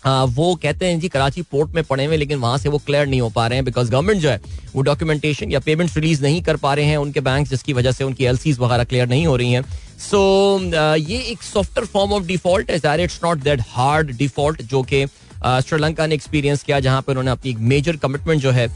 वो 0.07 0.53
कहते 0.55 0.85
हैं 0.85 0.99
जी, 0.99 1.07
कराची 1.09 1.41
पोर्ट 1.41 1.75
में 1.75 1.83
पड़े 1.83 2.05
हुए, 2.05 2.17
लेकिन 2.17 2.39
वहाँ 2.39 2.57
से 2.57 2.69
वो 2.69 2.77
क्लियर 2.77 3.07
नहीं 3.07 3.21
हो 3.21 3.29
पा 3.29 3.47
रहे 3.47 3.57
हैं 3.57 3.65
बिकॉज़ 3.65 3.91
गवर्नमेंट 3.91 4.21
जो 4.21 4.29
है, 4.29 4.39
वो 4.75 4.81
डॉक्यूमेंटेशन 4.81 5.51
या 5.51 5.59
पेमेंट 5.59 5.95
रिलीज़ 5.95 6.21
नहीं 6.23 6.41
कर 6.43 6.57
पा 6.57 6.73
रहे 6.73 6.85
हैं 6.85 6.97
उनके 6.97 7.19
बैंक 7.21 7.47
जिसकी 7.47 7.73
वजह 7.73 7.91
से 7.91 8.03
उनकी 8.03 8.25
एल 8.25 8.39
वगैरह 8.59 8.83
क्लियर 8.83 9.07
नहीं 9.07 9.25
हो 9.27 9.35
रही 9.35 9.51
हैं। 9.51 9.63
सो 9.99 10.59
ये 10.97 11.17
एक 11.21 11.41
सॉफ्टवेयर 11.43 11.87
फॉर्म 11.87 12.13
ऑफ़ 12.13 12.23
डिफ़ॉल्ट 12.23 12.71
है 12.71 13.03
it's 13.03 13.19
not 13.23 13.43
that 13.43 13.61
hard 13.67 14.11
default 14.17 14.61
जो 14.63 14.81
कि 14.83 15.05
श्रीलंका 15.45 16.05
ने 16.07 16.15
एक्सपीरियंस 16.15 16.63
किया 16.63 16.79
जहाँ 16.79 17.01
पर 17.01 17.11
उन्होंने 17.11 17.31
अपनी 17.31 17.53
मेजर 17.69 17.95
कमिटमेंट 17.95 18.41
जो 18.41 18.51
है 18.51 18.67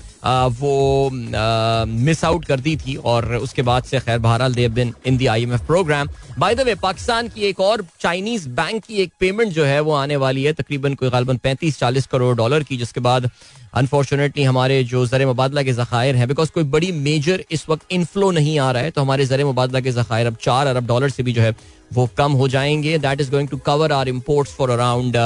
वो 0.60 1.10
मिस 1.12 2.24
आउट 2.26 2.46
कर 2.46 2.60
दी 2.60 2.76
थी 2.78 2.96
और 3.06 3.36
उसके 3.36 3.62
बाद 3.62 3.84
से 3.84 4.00
खैर 4.00 4.20
बहरहाल 4.20 4.54
they've 4.54 4.72
been 4.74 4.94
in 5.06 5.18
the 5.18 5.26
IMF 5.26 5.66
program 5.68 6.10
by 6.40 6.56
the 6.56 6.62
way 6.62 6.76
Pakistan 6.76 7.28
की 7.28 7.42
एक 7.42 7.60
और 7.60 7.86
चाइनीज़ 8.02 8.48
बैंक 8.50 8.84
की 8.84 8.96
एक 8.96 9.12
पेमेंट 9.20 9.52
जो 9.54 9.66
है 9.66 9.80
वो 9.80 9.94
आने 9.94 10.16
वाली 10.16 10.44
है, 10.44 10.54
तकरीबन 10.54 10.94
कोई 10.96 11.10
गालबन 11.10 11.38
पैंतीस 11.38 11.80
चालीस 11.80 12.08
करोड़ 12.08 12.36
डॉलर 12.38 12.64
की, 12.64 12.78
जिसके 12.78 13.00
बाद 13.00 13.30
अनफॉर्चुनेटली 13.74 14.44
हमारे 14.44 14.84
जो 14.84 15.06
जर 15.06 15.26
मुबादला 15.26 15.64
के 15.64 15.74
जखायर 15.74 16.16
हैं 16.16 16.28
बिकॉज़ 16.28 16.52
कोई 16.52 16.64
बड़ी 16.66 16.92
मेजर 16.92 17.44
इस 17.52 17.66
वक्त 17.70 17.92
इनफ्लो 17.92 18.32
नहीं 18.32 18.58
आ 18.60 18.72
रहा 18.72 18.84
है 18.84 18.92
तो 18.92 19.02
हमारे 19.02 19.26
जर 19.26 19.44
मुबादला 19.46 19.80
के 19.80 19.92
जखायर 19.92 20.28
अब 20.28 20.38
चार 20.42 20.68
अरब 20.68 20.88
डॉलर 20.88 21.10
से 21.10 21.24
भी 21.24 21.34
जो 21.34 21.42
है 21.42 21.56
वो 21.94 22.10
कम 22.18 22.32
हो 22.32 22.48
जाएँगे. 22.48 22.98
That 22.98 23.22
is 23.22 23.32
going 23.32 23.50
to 23.50 23.58
cover 23.66 23.92
our 23.92 24.10
imports 24.10 24.54
for 24.56 24.70
around 24.70 25.18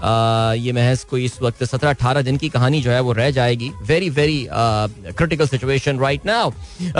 ये 0.00 0.72
महज 0.72 1.04
कोई 1.10 1.24
इस 1.24 1.40
वक्त 1.42 1.64
सत्रह 1.64 1.90
अठारह 1.90 2.22
दिन 2.22 2.36
की 2.36 2.48
कहानी 2.48 2.80
जो 2.82 2.90
है 2.90 3.00
वो 3.00 3.12
रह 3.12 3.30
जाएगी। 3.30 3.70
Very 3.82 4.10
very 4.10 4.46
critical 4.50 5.46
situation 5.48 5.98
right 5.98 6.26
now 6.26 6.48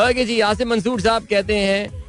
okay 0.09 0.25
जी 0.25 0.41
आसिम 0.41 0.71
मंसूर 0.71 1.01
साहब 1.01 1.27
कहते 1.31 1.57
हैं 1.57 2.05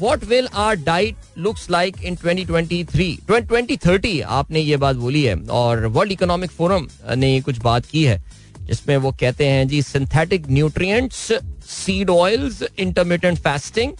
what 0.00 0.24
will 0.24 0.48
our 0.54 0.76
diet 0.76 1.16
looks 1.38 1.70
like 1.70 2.02
in 2.02 2.16
2023 2.16 3.16
2030 3.30 4.22
आपने 4.22 4.60
ये 4.60 4.76
बात 4.76 4.96
बोली 4.96 5.22
है 5.22 5.36
और 5.60 5.86
वर्ल्ड 5.86 6.12
इकोनॉमिक 6.12 6.50
फोरम 6.50 6.86
ने 7.16 7.40
कुछ 7.40 7.58
बात 7.58 7.86
की 7.86 8.04
है, 8.04 8.22
जिसमें 8.60 8.96
वो 8.96 9.12
कहते 9.20 9.46
हैं 9.46 9.66
जी 9.68 9.82
synthetic 9.82 10.48
nutrients 10.50 11.32
seed 11.68 12.10
oils 12.10 12.62
intermittent 12.78 13.38
fasting 13.38 13.92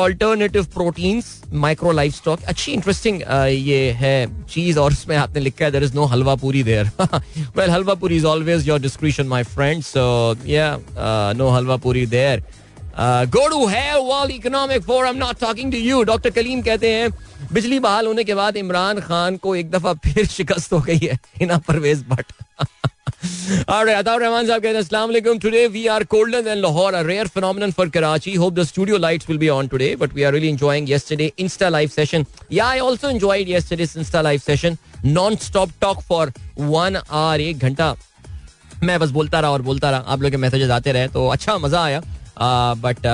alternative 0.00 0.64
proteins 0.74 1.26
micro 1.64 1.92
life 1.92 2.14
stock 2.14 2.42
अच्छी 2.48 2.72
इंटरेस्टिंग 2.72 3.20
ये 3.48 3.90
है 4.00 4.14
चीज़ 4.46 4.78
और 4.78 4.92
उसमें 4.92 5.16
आपने 5.16 5.40
लिखा 5.40 5.64
है 5.64 5.70
देर 5.70 5.84
इज़ 5.84 5.94
नो 5.94 6.04
हलवा 6.04 6.34
पूरी 6.44 6.62
there 6.62 6.90
well 7.56 7.70
halwa 7.70 7.94
puri 7.94 8.16
is 8.16 8.26
always 8.26 8.68
your 8.68 8.80
description 8.80 9.26
my 9.26 9.42
friend 9.56 9.82
so 9.82 10.36
या 10.46 10.76
no 11.36 11.48
halwa 11.48 11.76
puri 11.86 12.06
there 12.06 12.42
go 13.34 13.46
to 13.48 13.66
hell 13.66 13.98
world 14.04 14.30
economic 14.30 14.82
forum 14.84 15.16
not 15.16 15.40
talking 15.40 15.72
to 15.72 15.78
you 15.78 16.02
doctor 16.04 16.30
Kaleem 16.30 16.62
कहते 16.62 16.88
हैं, 16.94 17.10
बिजली 17.52 17.78
बहाल 17.80 18.06
होने 18.06 18.24
के 18.24 18.34
बाद 18.34 18.56
इमरान 18.56 19.00
खान 19.00 19.36
को 19.36 19.54
एक 19.56 19.70
दफ़ा 19.70 19.92
फिर 20.04 20.26
शिकस्त 20.26 20.72
हो 20.72 20.80
गई 20.80 20.98
है 21.02 21.18
इना 21.42 21.58
परवेज 21.68 22.04
भट्ट 22.08 22.32
हैं 39.84 40.04
आप 40.06 40.22
लोग 40.22 40.34
मैसेजेस 40.34 40.70
आते 40.70 40.92
रहे 40.92 41.08
तो 41.08 41.28
अच्छा 41.28 41.58
मज़ा 41.58 41.84
आया 41.84 42.02
बट 42.84 43.06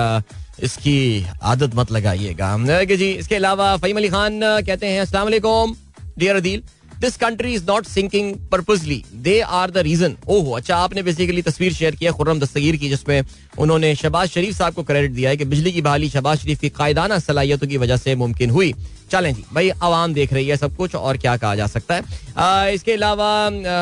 इसकी 0.62 1.26
आदत 1.43 1.75
मत 1.75 1.93
लगाइएगा 1.93 2.57
जी 2.97 3.11
इसके 3.12 3.35
अलावा 3.35 3.76
फहीम 3.76 3.97
अली 3.97 4.09
खान 4.09 4.41
कहते 4.43 4.87
हैं 4.87 5.05
वालेकुम 5.25 5.76
dear 6.19 6.37
Adeel 6.37 6.62
this 7.00 7.17
country 7.17 7.53
is 7.55 7.65
not 7.69 7.87
sinking 7.87 8.35
purposely 8.53 9.03
they 9.23 9.41
are 9.41 9.71
the 9.71 9.79
reason 9.87 10.17
ओहो 10.29 10.53
अच्छा 10.57 10.76
आपने 10.76 11.03
बेसिकली 11.03 11.43
तस्वीर 11.43 11.73
शेयर 11.73 11.95
किया 11.97 12.12
खुर्रम 12.12 12.41
दस्तगीर 12.41 12.76
की 12.76 12.88
जिसमें 12.88 13.23
उन्होंने 13.59 13.95
शहबाज 13.95 14.29
शरीफ 14.29 14.57
साहब 14.57 14.75
को 14.75 14.83
क्रेडिट 14.83 15.11
दिया 15.12 15.31
है 15.31 15.37
कि 15.37 15.45
बिजली 15.45 15.73
की 15.73 15.83
बहाली 15.83 16.09
शहबाज 16.11 16.38
शरीफ 16.38 16.61
की 16.61 16.69
कायदाना 16.73 17.19
सलाहियतों 17.19 17.67
की 17.67 17.76
वजह 17.76 17.97
से 17.97 18.15
मुमकिन 18.15 18.50
हुई। 18.50 18.75
चलें 19.11 19.33
जी 19.35 19.45
भाई 19.55 19.71
आवाम 19.71 20.15
देख 20.15 20.33
रही 20.33 20.49
है 20.49 20.57
सब 20.57 20.76
कुछ 20.76 20.95
और 20.95 21.17
क्या 21.17 21.37
कहा 21.37 21.55
जा 21.57 21.67
सकता 21.67 21.95
है। 21.95 22.03
आ, 22.37 22.67
इसके 22.69 22.93
अलावा 22.93 23.29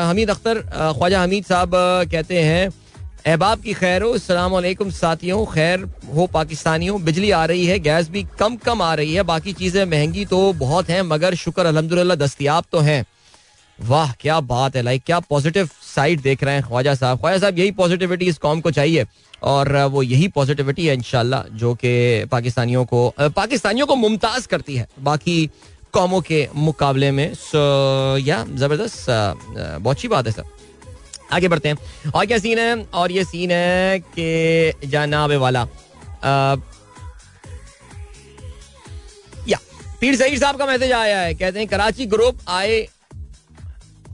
हमीद 0.09 0.29
अख्तर 0.29 0.59
ख्वाजा 0.97 1.21
हमीद 1.23 1.45
साहब 1.45 1.71
कहते 2.11 2.41
हैं 2.41 2.69
अहबाब 3.25 3.61
की 3.61 3.73
खैर 3.73 4.03
हो 4.03 4.11
अलैक्म 4.57 4.89
साथियों। 4.91 5.45
खैर 5.45 5.87
हो, 6.15 6.25
पाकिस्तानियों, 6.27 7.03
बिजली 7.05 7.29
आ 7.31 7.43
रही 7.45 7.65
है, 7.65 7.77
गैस 7.79 8.09
भी 8.09 8.25
कम 8.39 8.55
कम 8.55 8.81
आ 8.81 8.93
रही 8.93 9.13
है, 9.13 9.23
बाकी 9.23 9.53
चीज़ें 9.53 9.85
महँगी 9.85 10.25
तो 10.25 10.41
बहुत 10.55 10.89
हैं, 10.89 11.01
मगर 11.03 11.35
शुक्र 11.35 11.65
अलहमदुल्ला 11.65 12.15
दस्तियाब 12.15 12.63
तो 12.71 12.79
हैं। 12.79 13.05
वाह, 13.79 14.11
क्या 14.11 14.39
बात 14.41 14.75
है 14.75 14.81
लाइक 14.81 15.03
क्या 15.05 15.19
पॉजिटिव 15.19 15.69
साइड 15.85 16.21
देख 16.21 16.43
रहे 16.43 16.53
हैं 16.55 16.63
ख्वाजा 16.63 16.93
साहब। 16.95 17.19
ख्वाजा 17.19 17.37
साहब, 17.37 17.59
यही 17.59 17.71
पॉजिटिविटी 17.73 18.25
इस 18.25 18.37
कॉम 18.37 18.61
को 18.61 18.71
चाहिए, 18.71 19.05
और 19.43 19.75
वो 19.85 20.03
यही 20.03 20.27
पॉजिटिविटी 20.29 20.85
है 20.87 20.93
इनशाला 20.93 21.43
जो 21.53 21.73
कि 21.75 22.25
पाकिस्तानियों 22.31 22.85
को 22.85 23.13
पाकिस्तानियों 23.19 23.87
को 23.87 23.95
मुमताज़ 23.95 24.47
करती 24.47 24.75
है, 24.75 24.87
बाकी 25.01 25.49
कौमों 25.93 26.21
के 26.21 26.47
मुकाबले 26.55 27.11
में। 27.11 27.33
सो 27.33 28.17
या 28.19 28.43
ज़बरदस्त 28.45 29.05
बहुत 29.09 29.95
अच्छी 29.95 30.07
बात 30.07 30.27
है 30.27 30.31
सर 30.31 30.53
आगे 31.31 31.47
बढ़ते 31.47 31.69
हैं। 31.69 32.11
और 32.11 32.25
क्या 32.25 32.37
सीन 32.37 32.59
है? 32.59 32.75
और 32.93 33.11
ये 33.11 33.23
सीन 33.23 33.51
है 33.51 33.99
कि 33.99 34.87
जनाब 34.87 35.31
वाला। 35.31 35.67
या, 39.49 39.57
पीर 40.01 40.15
सईद 40.15 40.39
साहब 40.39 40.57
का 40.57 40.65
मैसेज 40.65 40.91
आया 40.91 41.19
है। 41.19 41.33
कहते 41.33 41.59
हैं, 41.59 41.67
Karachi 41.67 42.05
group 42.05 42.39
a 42.49 42.87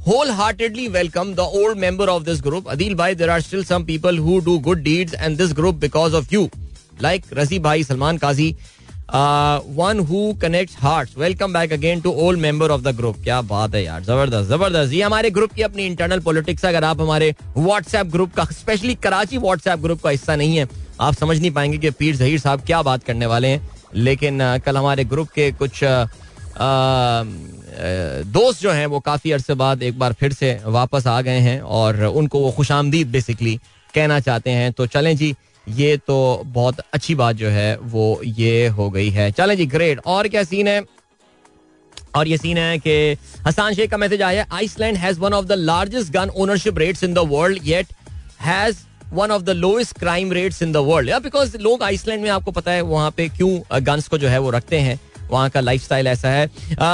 whole 0.07 0.29
heartedly 0.31 0.87
welcome 0.87 1.33
the 1.33 1.39
old 1.39 1.77
member 1.77 2.09
of 2.09 2.23
this 2.23 2.41
group 2.41 2.69
Adil 2.69 2.93
भाई 2.95 3.15
there 3.15 3.29
are 3.29 3.41
still 3.41 3.63
some 3.65 3.83
people 3.85 4.17
who 4.17 4.39
do 4.39 4.57
good 4.59 4.81
deeds 4.83 5.13
and 5.13 5.37
this 5.37 5.53
group 5.53 5.75
because 5.75 6.15
of 6.15 6.33
you 6.33 6.49
like 7.01 7.25
Rasi 7.33 7.59
भाई 7.59 7.83
सलमान 7.83 8.17
काजी 8.17 8.55
one 9.09 9.99
who 9.99 10.33
connects 10.35 10.75
hearts. 10.75 11.15
Welcome 11.15 11.53
back 11.53 11.71
again 11.71 12.01
to 12.01 12.13
old 12.13 12.39
member 12.39 12.69
of 12.71 12.83
the 12.83 12.93
group. 12.93 13.23
क्या 13.23 13.41
बात 13.41 13.75
है 13.75 13.83
यार, 13.83 14.03
ज़बरदस्त 14.03 14.49
ज़बरदस्त 14.49 14.93
ये 14.93 15.01
हमारे 15.01 15.29
ग्रुप 15.31 15.53
की 15.53 15.61
अपनी 15.61 15.85
इंटरनल 15.85 16.19
पॉलिटिक्स 16.19 16.65
है 16.65 16.71
अगर 16.71 16.83
आप 16.83 17.01
हमारे 17.01 17.33
व्हाट्सएप 17.57 18.07
ग्रुप 18.11 18.33
का 18.35 18.43
स्पेशली 18.51 18.95
कराची 19.03 19.37
व्हाट्सएप 19.37 19.79
ग्रुप 19.79 20.01
का 20.03 20.09
हिस्सा 20.09 20.35
नहीं 20.35 20.57
है, 20.57 20.67
आप 21.01 21.13
समझ 21.13 21.39
नहीं 21.39 21.51
पाएँगे 21.51 21.77
कि 21.77 21.89
पीर 21.91 22.15
जहीर 22.15 22.39
साहब 22.39 22.61
क्या 22.65 22.81
बात 22.81 23.03
करने 23.03 23.25
वाले 23.25 23.47
हैं 23.47 23.69
लेकिन 23.95 24.39
कल 24.65 24.77
हमारे 24.77 25.03
ग्रुप 25.05 25.29
के 25.35 25.51
कुछ 25.51 25.83
दोस्त 28.31 28.61
जो 28.61 28.71
हैं, 28.71 28.85
वो 28.85 28.99
काफ़ी 28.99 29.31
अरसे 29.31 29.53
बाद 29.55 29.83
एक 29.83 29.99
बार 29.99 30.13
फिर 30.19 30.33
से 30.33 30.59
वापस 30.65 31.07
आ 31.07 31.21
गए 31.21 31.39
हैं 31.39 31.59
और 31.61 32.03
उनको 32.05 32.39
वो 32.39 32.51
खुश 32.51 32.71
बेसिकली 32.71 33.59
कहना 33.95 34.19
चाहते 34.19 34.49
हैं 34.49 34.71
तो 34.73 34.85
चलें 34.87 35.15
जी 35.17 35.35
ये 35.67 35.95
तो 35.97 36.41
बहुत 36.45 36.79
अच्छी 36.93 37.15
बात 37.15 37.35
जो 37.35 37.49
है, 37.49 37.77
वो 37.77 38.21
ये 38.23 38.67
हो 38.67 38.89
गई 38.89 39.09
है। 39.09 39.31
चले 39.31 39.55
जी 39.55 39.65
ग्रेट 39.65 39.99
और 40.05 40.27
क्या 40.27 40.43
सीन 40.43 40.67
है? 40.67 40.83
और 42.15 42.27
ये 42.27 42.37
सीन 42.37 42.57
है 42.57 42.77
कि 42.79 43.17
हसान 43.47 43.73
शेख 43.73 43.89
का 43.91 43.97
मैसेज 43.97 44.21
आया 44.21 44.45
Iceland 44.53 44.97
has 44.97 45.19
one 45.19 45.33
of 45.33 45.45
the 45.45 45.51
largest 45.51 46.11
gun 46.13 46.29
ownership 46.29 46.77
rates 46.77 47.03
in 47.03 47.13
the 47.13 47.19
world 47.29 47.59
yet 47.63 47.93
has 48.41 48.77
one 49.13 49.31
of 49.31 49.43
the 49.43 49.49
lowest 49.49 49.97
crime 49.99 50.31
rates 50.31 50.61
in 50.63 50.71
the 50.71 50.77
world 50.87 51.21
because 51.23 51.57
लोग 51.57 51.83
आइसलैंड 51.83 52.21
में 52.23 52.29
आपको 52.29 52.51
पता 52.51 52.71
है, 52.71 52.81
वहाँ 52.81 53.11
पे 53.11 53.27
क्यों 53.29 53.83
गन्स 53.83 54.07
को 54.07 54.17
जो 54.17 54.27
है 54.27 54.39
वो 54.39 54.49
रखते 54.49 54.79
हैं। 54.79 54.99
वहाँ 55.31 55.49
का 55.49 55.59
लाइफ 55.61 55.91
ऐसा 55.91 56.29
है। 56.29 56.49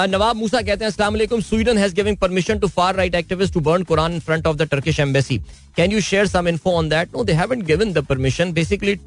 नवाब 0.08 0.36
मूसा 0.36 0.62
कहते 0.62 0.86
हैं, 0.86 0.92
अस्सलाम 0.92 1.18
Sweden 1.42 1.78
has 1.78 1.94
giving 1.96 2.18
permission 2.18 2.60
to 2.60 2.68
far 2.70 2.96
right 2.96 3.16
activist 3.16 3.54
to 3.54 3.60
burn 3.62 3.84
Quran 3.84 4.14
in 4.14 4.20
front 4.20 4.48
of 4.48 4.58
the 4.58 4.68
Turkish 4.72 5.00
embassy 5.00 5.38
can 5.78 5.92
you 5.92 6.02
share 6.02 6.28
some 6.28 6.48
info 6.48 6.72
on 6.74 6.90
that 6.90 7.16
no 7.16 7.24
they 7.24 7.34
haven't 7.34 7.66
given 7.66 7.94
the 7.94 8.06
permission 8.06 8.54
basically 8.54 8.98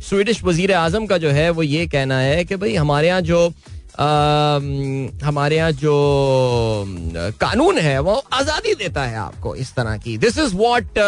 Swedish 0.00 0.42
वज़ीर 0.44 0.72
आज़म 0.74 1.06
का 1.06 1.18
जो 1.18 1.30
है, 1.30 1.50
वो 1.50 1.62
ये 1.62 1.86
कहना 1.88 2.18
है 2.20 2.44
कि 2.44 2.56
भाई, 2.56 2.74
हमारे 2.76 3.08
यहाँ 3.08 3.20
जो 3.22 3.52
हमारे 5.24 5.56
यहाँ 5.56 5.72
जो 5.74 5.94
कानून 7.40 7.78
है, 7.78 7.98
वो 8.00 8.14
आज़ादी 8.32 8.74
देता 8.74 9.02
है 9.04 9.16
आपको, 9.18 9.54
इस 9.56 9.74
तरह 9.74 9.96
की। 9.98 10.16
This 10.18 10.38
is 10.38 10.54
what 10.56 10.98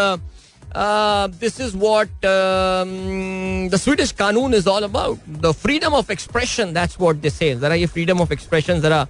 Is 0.73 1.75
what 1.75 2.09
um, 2.23 3.69
the 3.69 3.77
Swedish 3.77 4.11
कानून 4.13 4.67
all 4.67 4.83
about. 4.83 5.17
The 5.41 5.53
freedom 5.53 5.93
of 5.93 6.09
expression, 6.09 6.73
that's 6.73 6.97
what 6.97 7.21
they 7.21 7.29
say. 7.29 7.55
जरा 7.55 7.75
ये 7.75 7.87
freedom 7.87 8.19
of 8.19 8.31
expression 8.31 8.81
जरा 8.81 9.07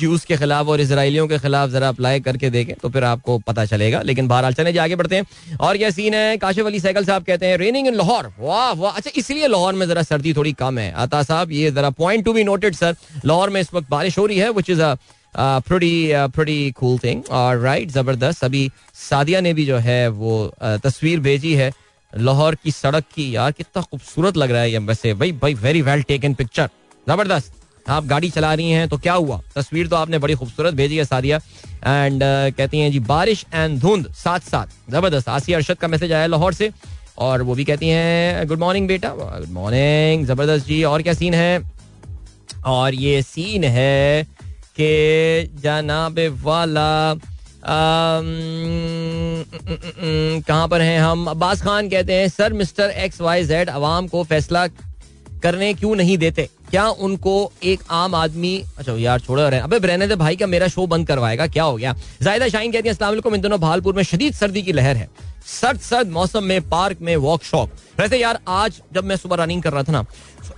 यूज़ 0.00 0.26
के 0.26 0.36
खिलाफ 0.36 0.66
और 0.68 0.80
इसराइलियों 0.80 1.26
के 1.28 1.38
खिलाफ 1.38 1.70
जरा 1.70 1.88
अप्लाई 1.88 2.20
करके 2.20 2.50
देखें 2.50 2.74
तो 2.82 2.88
फिर 2.88 3.04
आपको 3.04 3.38
पता 3.38 3.64
चलेगा 3.64 4.00
लेकिन 4.02 4.28
बाहर 4.28 4.42
बहरहाल 4.42 4.64
चले 4.64 4.78
आगे 4.78 4.96
बढ़ते 4.96 5.16
हैं 5.16 5.56
और 5.60 5.76
क्या 5.76 5.90
सीन 5.90 6.14
है 6.14 6.36
काशिफ 6.36 6.66
अली 6.66 6.80
सैकल 6.80 7.04
साहब 7.04 7.24
कहते 7.24 7.46
हैं 7.46 7.56
रेनिंग 7.58 7.86
इन 7.88 7.94
लाहौर 7.94 8.32
वाह 8.38 8.72
वाह 8.72 8.96
अच्छा 8.96 9.10
इसलिए 9.16 9.48
लाहौर 9.48 9.74
में 9.74 9.86
जरा 9.88 10.02
सर्दी 10.02 10.34
थोड़ी 10.34 10.52
कम 10.62 10.78
है 10.78 10.90
आता 11.06 11.22
साहब 11.22 11.52
ये 11.52 11.70
जरा 11.70 11.90
point 11.98 12.24
to 12.24 12.32
be 12.32 12.44
noted 12.44 12.74
sir 12.74 12.96
Lahore 13.24 13.50
में 13.50 13.60
इस 13.60 13.74
वक्त 13.74 13.90
बारिश 13.90 14.18
हो 14.18 14.26
रही 14.26 14.38
है 14.38 14.50
which 14.52 14.70
is 14.70 14.82
a 14.82 14.94
pretty 15.34 16.70
cool 16.70 16.98
thing 16.98 17.22
और 17.30 17.58
राइट 17.58 17.90
ज़बरदस्त। 17.90 18.44
अभी 18.44 18.70
सादिया 19.00 19.40
ने 19.40 19.52
भी 19.54 19.64
जो 19.66 19.76
है 19.78 20.08
वो 20.10 20.52
तस्वीर 20.84 21.20
भेजी 21.20 21.54
है 21.54 21.72
लाहौर 22.12 22.54
की 22.54 22.70
सड़क 22.70 23.04
की। 23.14 23.34
यार 23.36 23.52
कितना 23.52 23.82
खूबसूरत 23.82 24.36
लग 24.36 24.50
रहा 24.50 24.62
है 24.62 24.70
ये 24.72 24.78
वैसे। 24.80 25.14
भाई 25.14 25.32
भाई 25.32 25.54
वेरी 25.56 25.82
वेल 25.82 26.02
टेकन 26.02 26.34
पिक्चर 26.34 26.68
ज़बरदस्त। 27.06 27.52
आप 27.86 28.04
गाड़ी 28.06 28.28
चला 28.30 28.52
रही 28.54 28.70
हैं 28.70 28.88
तो 28.88 28.98
क्या 28.98 29.12
हुआ? 29.14 29.40
तस्वीर 29.54 29.88
तो 29.88 29.96
आपने 29.96 30.18
बड़ी 30.18 30.34
खूबसूरत 30.34 30.74
भेजी 30.74 30.96
है 30.96 31.04
सादिया। 31.04 31.36
एंड 31.36 32.22
uh, 32.22 32.56
कहती 32.56 32.78
हैं 32.78 32.90
जी 32.92 32.98
बारिश 33.00 33.44
एंड 33.54 33.78
धुंध 33.80 34.06
साथ 34.14 34.40
साथ। 34.40 34.66
ज़बरदस्त। 34.90 35.28
आसिया 35.28 35.58
अरशद 35.58 35.78
का 35.78 35.88
मैसेज 35.88 36.12
आया 36.12 36.26
लाहौर 36.26 36.54
से। 36.54 36.70
और 37.18 37.42
वो 37.42 37.54
भी 37.54 37.64
कहती 37.64 37.88
हैं 37.88 38.46
गुड 38.48 38.58
मॉर्निंग 38.58 38.86
बेटा। 38.88 39.08
गुड 39.14 39.50
मॉर्निंग 39.52 40.26
ज़बरदस्त 40.26 40.66
जी 40.66 40.82
और 40.84 41.02
क्या 41.02 41.14
सीन 41.14 41.34
है? 41.34 41.62
और 42.66 42.94
ये 42.94 43.22
सीन 43.22 43.64
है 43.64 44.26
कि 44.76 45.50
जनाब 45.62 46.18
वाला 46.42 47.14
कहाँ 50.46 50.68
पर 50.68 50.80
हैं 50.80 51.00
हम? 51.00 51.26
अब्बास 51.26 51.62
खान 51.62 51.88
कहते 51.88 52.12
हैं, 52.12 52.28
sir, 52.28 52.52
mister 52.52 52.90
X 52.90 53.20
Y 53.20 53.44
Z 53.44 53.68
अवाम 53.70 54.06
को 54.08 54.22
फैसला 54.24 54.66
करने 55.42 55.72
क्यों 55.74 55.94
नहीं 55.96 56.16
देते? 56.18 56.48
क्या 56.70 56.86
उनको 56.88 57.52
एक 57.64 57.80
आम 57.90 58.14
आदमी 58.14 58.64
अच्छा 58.78 58.92
यार, 58.92 59.20
छोड़ो 59.20 59.48
रहे 59.48 59.60
अबे, 59.60 59.78
रहने 59.78 60.06
दे 60.06 60.16
भाई 60.16 60.36
का 60.36 60.46
मेरा 60.46 60.68
शो 60.68 60.86
बंद 60.86 61.06
करवाएगा? 61.06 61.46
क्या 61.46 61.64
हो 61.64 61.76
गया? 61.76 61.94
जायदा 62.22 62.48
शाइन 62.48 62.72
कहती 62.72 62.88
है 62.88 62.94
इन 63.34 63.40
दोनों 63.40 63.60
भालपुर 63.60 63.94
में 63.94 64.02
शदीद 64.02 64.34
सर्दी 64.34 64.62
की 64.62 64.72
लहर 64.72 64.96
है। 64.96 65.08
सर्द 65.46 65.80
सर्द 65.80 66.10
मौसम 66.10 66.44
में, 66.44 66.68
पार्क 66.68 66.98
में 67.00 67.16
वॉक 67.16 67.42
शॉप 67.44 67.70
वैसे 68.00 68.18
यार, 68.18 68.38
आज 68.48 68.80
जब 68.94 69.04
मैं 69.04 69.16
सुबह 69.16 69.36
रनिंग 69.36 69.62
कर 69.62 69.72
रहा 69.72 69.82
था 69.82 69.92
ना 69.92 70.04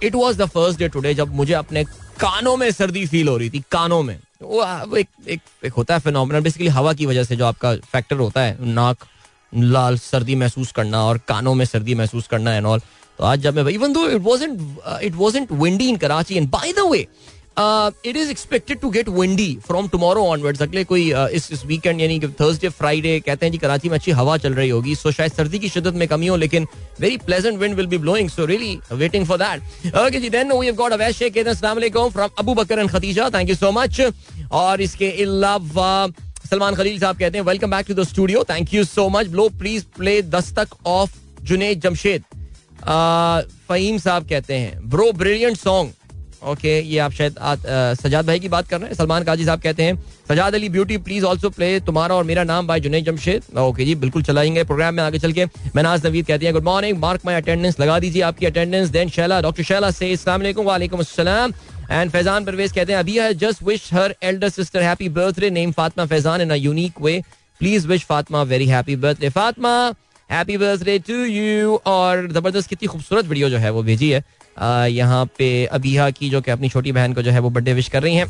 it 0.03 0.15
was 0.15 0.39
the 0.39 0.47
first 0.47 0.79
day 0.79 0.89
today 0.89 1.15
जब 1.15 1.35
मुझे 1.35 1.55
अपने 1.55 1.85
कानों 2.21 2.57
में 2.57 2.71
सर्दी 2.71 3.07
फील 3.07 3.29
हो 3.29 3.37
रही 3.37 3.51
थी 3.51 3.63
कानों 3.73 4.03
में। 4.03 4.19
वो 4.43 4.97
एक 4.97 5.09
एक, 5.29 5.41
एक 5.65 5.73
होता 5.73 5.95
है 5.95 6.01
फिनोमिनल 6.01 6.41
बेसिकली 6.41 6.69
हवा 6.69 6.93
की 6.93 7.07
वजह 7.07 7.25
से 7.25 7.37
जो 7.37 7.45
आपका 7.47 7.75
फैक्टर 7.93 8.17
होता 8.17 8.41
है 8.41 8.57
नाक 8.73 9.05
लाल 9.53 9.99
सर्दी 9.99 10.35
महसूस 10.35 10.73
करना 10.73 11.03
और 11.05 11.19
कानों 11.29 11.55
में 11.55 11.65
सर्दी 11.65 11.95
महसूस 11.95 12.27
करना 12.29 12.55
एंड 12.55 12.67
ऑल 12.67 12.81
तो 13.19 13.25
आज 13.25 13.41
जब 13.41 13.55
मैं 13.57 13.73
even 13.73 13.93
though 13.93 14.09
it 14.09 14.23
wasn't 14.23 14.79
it 15.03 15.15
wasn't 15.15 15.53
windy 15.53 15.89
in 15.89 15.97
Karachi 15.97 16.37
and 16.37 16.49
by 16.51 16.73
the 16.73 16.89
way 16.91 17.07
it 17.57 18.17
is 18.17 18.31
expected 18.31 18.79
to 18.81 18.89
get 18.91 19.09
windy 19.09 19.57
from 19.67 19.89
tomorrow 19.89 20.25
onwards 20.27 20.63
अगले 20.63 20.85
कोई 20.85 21.13
uh, 21.13 21.29
इस 21.29 21.51
इस 21.53 21.65
वीकेंड 21.67 22.01
यानी 22.01 22.19
कि 22.21 22.29
थर्सडे 22.41 22.69
फ्राइडे 22.71 23.19
कहते 23.21 23.47
हैं 23.47 23.53
जी 23.53 23.59
कराची 23.59 23.89
में 23.89 23.95
अच्छी 23.95 24.11
हवा 24.13 24.37
चल 24.37 24.55
रही 24.55 24.69
होगी 24.69 24.95
सो 24.95 25.11
शायद 25.13 25.33
सर्दी 25.33 25.59
की 25.59 25.69
शिद्दत 25.69 25.95
में 25.95 26.07
कमी 26.09 26.27
हो 26.27 26.37
लेकिन 26.37 26.67
very 27.01 27.17
pleasant 27.27 27.59
wind 27.59 27.75
will 27.77 27.87
be 27.87 27.99
blowing 27.99 28.31
so 28.31 28.45
really 28.47 28.79
waiting 28.95 29.27
for 29.27 29.39
that 29.39 29.97
okay 29.97 30.21
ji 30.21 30.31
then 30.31 30.53
we 30.53 30.67
have 30.67 30.75
got 30.75 30.93
Awais 30.93 31.17
Sheikh 31.17 31.39
अस्सलाम 31.39 31.77
वालेकुम 31.77 32.11
from 32.11 32.31
Abu 32.39 32.55
Bakar 32.55 32.79
and 32.79 32.91
Khadija 32.91 33.31
thank 33.35 33.49
you 33.49 33.55
so 33.57 33.73
much 33.73 34.01
और 34.53 34.81
इसके 34.81 35.11
अलावा 35.23 36.07
सलमान 36.51 36.75
खलील 36.75 36.99
साहब 37.01 37.19
कहते 37.19 37.39
हैं 37.39 37.45
welcome 37.45 37.71
back 37.71 37.87
to 37.89 37.95
the 37.95 38.07
studio 38.07 38.45
thank 38.45 38.75
you 38.75 38.85
so 38.87 39.09
much 39.11 39.27
blow 39.29 39.49
please 39.59 39.85
play 39.97 40.21
Dastak 40.31 40.77
of 40.87 41.19
Junaid 41.43 41.81
Jamshed 41.81 42.25
Faheem 42.83 43.99
साहब 43.99 44.29
कहते 44.29 44.55
हैं 44.55 44.89
ब्रो 44.91 45.13
ब्रिलियंट 45.15 45.57
सॉन्ग 45.59 45.93
ओके 46.45 46.79
ये 46.81 46.99
आप 46.99 47.13
शायद 47.13 47.37
सजाद 48.01 48.27
भाई 48.27 48.41
की 48.41 48.49
बात 48.49 48.69
कर 48.69 48.81
रहे 48.81 48.89
हैं। 48.89 48.97
सलमान 48.97 49.25
काजी 49.25 49.45
साहब 49.45 49.61
कहते 49.61 49.83
हैं, 49.83 49.95
Sajjad 50.29 50.55
Ali 50.55 50.69
beauty 50.69 50.97
please 50.99 51.25
also 51.25 51.51
play 51.51 51.69
तुम्हारा 51.83 52.15
और 52.15 52.25
मेरा 52.25 52.45
नाम 52.45 52.67
बाय 52.67 52.81
जुनेद 52.81 53.05
जमशेद 53.05 53.59
ओके 53.59 53.85
जी, 53.85 53.95
बिल्कुल 53.97 54.23
चलाएँगे 54.23 54.65
प्रोग्राम 54.65 54.95
में 54.95 55.03
आगे 55.03 55.19
चल 55.19 55.33
के। 55.33 55.45
मनाज 55.77 56.07
नवीद 56.07 56.27
कहती 56.27 56.47
है 56.47 56.53
good 56.53 56.65
morning 56.65 56.99
mark 56.99 57.21
my 57.27 57.35
attendance 57.35 57.81
लगा 57.81 57.99
दीजिए 57.99 58.23
आपकी 58.23 58.47
attendance 58.47 58.89
then 58.91 59.09
Shaila 59.11 59.41
doctor 59.41 59.63
Shaila 59.65 59.91
से 59.93 60.15
वालेकुम 60.27 61.01
अस्सलाम. 61.01 61.53
एंड 61.91 62.11
फैजान 62.11 62.45
परवेज 62.45 62.73
कहते 62.73 62.93
हैं, 62.93 62.99
अभी 62.99 63.19
just 63.37 63.63
wish 63.63 63.93
her 63.95 64.15
elder 64.23 64.49
sister 64.51 64.83
happy 64.83 65.09
birthday 65.11 65.51
name 65.51 65.73
Fatima 65.73 66.07
Faizan 66.07 66.41
in 66.41 66.51
a 66.51 66.55
unique 66.57 67.01
way 67.03 67.23
please 67.61 67.87
wish 67.89 68.05
Fatima 68.05 68.43
very 68.45 68.67
happy 68.69 68.97
birthday 68.97 69.29
Fatima 69.31 69.73
happy 70.31 70.57
birthday 70.57 70.99
to 71.09 71.15
you 71.25 71.77
और 71.87 72.29
ज़बरदस्त 72.33 72.69
कितनी 72.69 72.89
खूबसूरत 72.89 73.25
वीडियो 73.27 73.49
जो 73.51 73.59
है 73.59 73.71
वो 73.71 73.83
भेजी 73.83 74.11
है। 74.11 74.23
यहाँ 74.91 75.25
पे 75.39 75.49
अबीहा 75.67 76.11
की 76.11 76.31
जो 76.31 76.41
कि 76.41 76.51
अपनी 76.51 76.69
छोटी 76.69 76.93
बहन 76.93 77.15
को 77.15 77.23
जो 77.23 77.31
है 77.31 77.41
वो 77.41 77.51
बर्थडे 77.51 77.73
विश 77.75 77.89
कर 77.89 78.03
रही 78.03 78.15
हैं। 78.17 78.27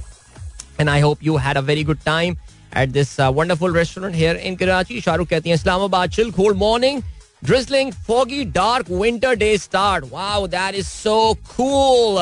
And 0.80 0.88
I 0.88 1.00
hope 1.00 1.24
you 1.24 1.36
had 1.36 1.56
a 1.56 1.60
very 1.62 1.84
good 1.84 1.98
time 2.04 2.36
at 2.76 2.88
this 2.90 3.18
wonderful 3.20 3.76
restaurant 3.76 4.14
here 4.14 4.36
in 4.36 4.56
Karachi 4.56 5.00
Shahrukh 5.00 5.28
कहती 5.28 5.50
हैं, 5.50 5.56
Islamabad 5.56 6.10
chill 6.10 6.30
cold 6.30 6.56
morning 6.58 7.02
drizzling, 7.44 7.88
foggy, 8.04 8.42
dark 8.52 8.90
winter 9.00 9.30
day 9.40 9.56
start. 9.62 10.04
Wow, 10.10 10.46
that 10.52 10.76
is 10.82 10.86
so 10.90 11.16
cool. 11.48 12.20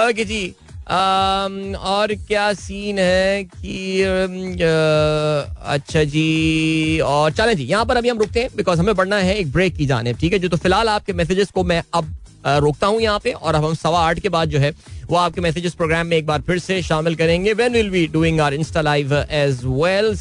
Okay, 0.00 0.24
जी। 0.24 0.42
और 0.88 2.14
क्या 2.28 2.52
scene 2.52 2.98
है 2.98 3.44
कि 3.44 4.00
uh, 4.00 5.56
अच्छा 5.66 6.04
जी 6.04 7.00
और 7.00 7.32
चलें 7.32 7.56
जी 7.56 7.64
यहाँ 7.64 7.84
पर 7.84 7.96
अभी 7.96 8.08
हम 8.08 8.18
रुकते 8.18 8.40
हैं 8.40 8.48
बिकॉज़ 8.56 8.80
हमें 8.80 8.94
बढ़ना 8.94 9.16
है 9.16 9.36
एक 9.36 9.52
ब्रेक 9.52 9.76
की 9.76 9.86
जाने 9.86 10.12
ठीक 10.12 10.32
है 10.32 10.38
जो? 10.38 10.48
तो 10.48 10.56
फ़िलहाल 10.56 10.88
आपके 10.88 11.12
मैसेजेस 11.12 11.50
को 11.50 11.64
मैं 11.64 11.82
अब 11.94 12.14
रोकता 12.46 12.86
हूँ 12.86 13.00
यहाँ 13.00 13.18
पे 13.18 13.32
और 13.32 13.54
अब 13.54 13.64
हम 13.64 13.74
सवा 13.74 14.00
आठ 14.00 14.18
के 14.18 14.28
बाद 14.28 14.48
जो 14.48 14.58
है 14.58 14.70
वो 15.10 15.16
आपके 15.16 15.40
मैसेजेस 15.40 15.74
प्रोग्राम 15.74 16.06
में 16.06 16.16
एक 16.16 16.26
बार 16.26 16.40
फिर 16.40 16.58
से 16.58 16.82
शामिल 16.82 17.14
करेंगे। 17.16 17.52
When 17.52 17.72
will 17.72 17.90
be 17.90 18.06
doing 18.06 18.40
our 18.40 18.54
insta 18.54 18.80
live 18.80 19.14
as 19.14 19.60
well 19.64 20.14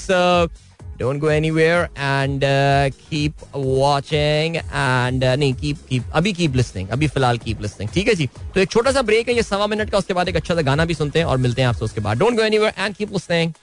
don't 0.99 1.19
go 1.19 1.29
anywhere 1.29 1.87
and 1.97 2.41
keep 2.99 3.33
watching 3.55 4.55
and 4.55 5.23
नहीं 5.23 5.53
कीप 5.53 5.77
कीप 5.89 6.03
अभी 6.15 6.33
कीप 6.33 6.55
लिसनिंग 6.55 6.89
अभी 6.89 7.07
फ़िलहाल 7.07 7.37
कीप 7.37 7.61
लिसनिंग 7.61 7.89
ठीक 7.93 8.07
है 8.07 8.15
जी? 8.15 8.27
तो 8.53 8.59
एक 8.59 8.71
छोटा 8.71 8.91
सा 8.91 9.01
ब्रेक 9.01 9.29
है, 9.29 9.35
ये 9.35 9.43
सवा 9.43 9.67
मिनट 9.67 9.89
का, 9.89 9.97
उसके 9.97 10.13
बाद 10.13 10.29
एक 10.29 10.35
अच्छा 10.35 10.55
सा 10.55 10.61
गाना 10.61 10.85
भी 10.85 10.93
सुनते 10.93 11.19
हैं 11.19 11.25
और 11.25 11.37
मिलते 11.37 11.61
हैं 11.61 11.69
आपसे 11.69 11.85
उसके 11.85 12.01
बाद। 12.01 12.17
Don't 12.17 12.35
go 12.35 12.43
anywhere 12.43 12.73
and 12.77 12.95
keep 12.95 13.13
listening 13.13 13.53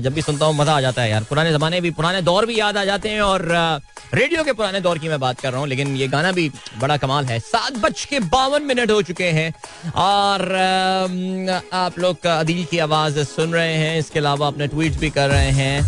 जब 0.00 0.14
भी 0.14 0.22
सुनता 0.22 0.46
हूँ, 0.46 0.54
मज़ा 0.56 0.76
आ 0.76 0.80
जाता 0.80 1.02
है 1.02 1.10
यार। 1.10 1.24
पुराने 1.28 1.52
जमाने 1.52 1.80
भी, 1.80 1.90
पुराने 1.90 2.20
दौर 2.22 2.46
भी 2.46 2.58
याद 2.58 2.76
आ 2.76 2.84
जाते 2.84 3.08
हैं 3.08 3.20
और 3.20 3.42
रेडियो 4.14 4.42
के 4.44 4.52
पुराने 4.52 4.80
दौर 4.80 4.98
की 4.98 5.08
मैं 5.08 5.18
बात 5.20 5.40
कर 5.40 5.50
रहा 5.50 5.60
हूँ, 5.60 5.68
लेकिन 5.68 5.96
ये 5.96 6.06
गाना 6.08 6.32
भी 6.32 6.48
बड़ा 6.78 6.96
कमाल 6.96 7.24
है। 7.24 7.38
सात 7.40 7.78
बज 7.78 8.04
के 8.04 8.20
बावन 8.20 8.62
मिनट 8.62 8.90
हो 8.90 9.00
चुके 9.02 9.24
हैं 9.24 9.52
और 9.96 10.48
आप 11.90 11.98
लोग 11.98 12.26
अदील 12.26 12.64
की 12.70 12.78
आवाज़ 12.78 13.18
सुन 13.26 13.52
रहे 13.52 13.74
हैं 13.74 13.98
इसके 13.98 14.18
अलावा 14.18 14.46
अपने 14.46 14.66
ट्वीट 14.66 14.98
भी 14.98 15.08
कर 15.10 15.28
रहे 15.28 15.50
हैं। 15.52 15.82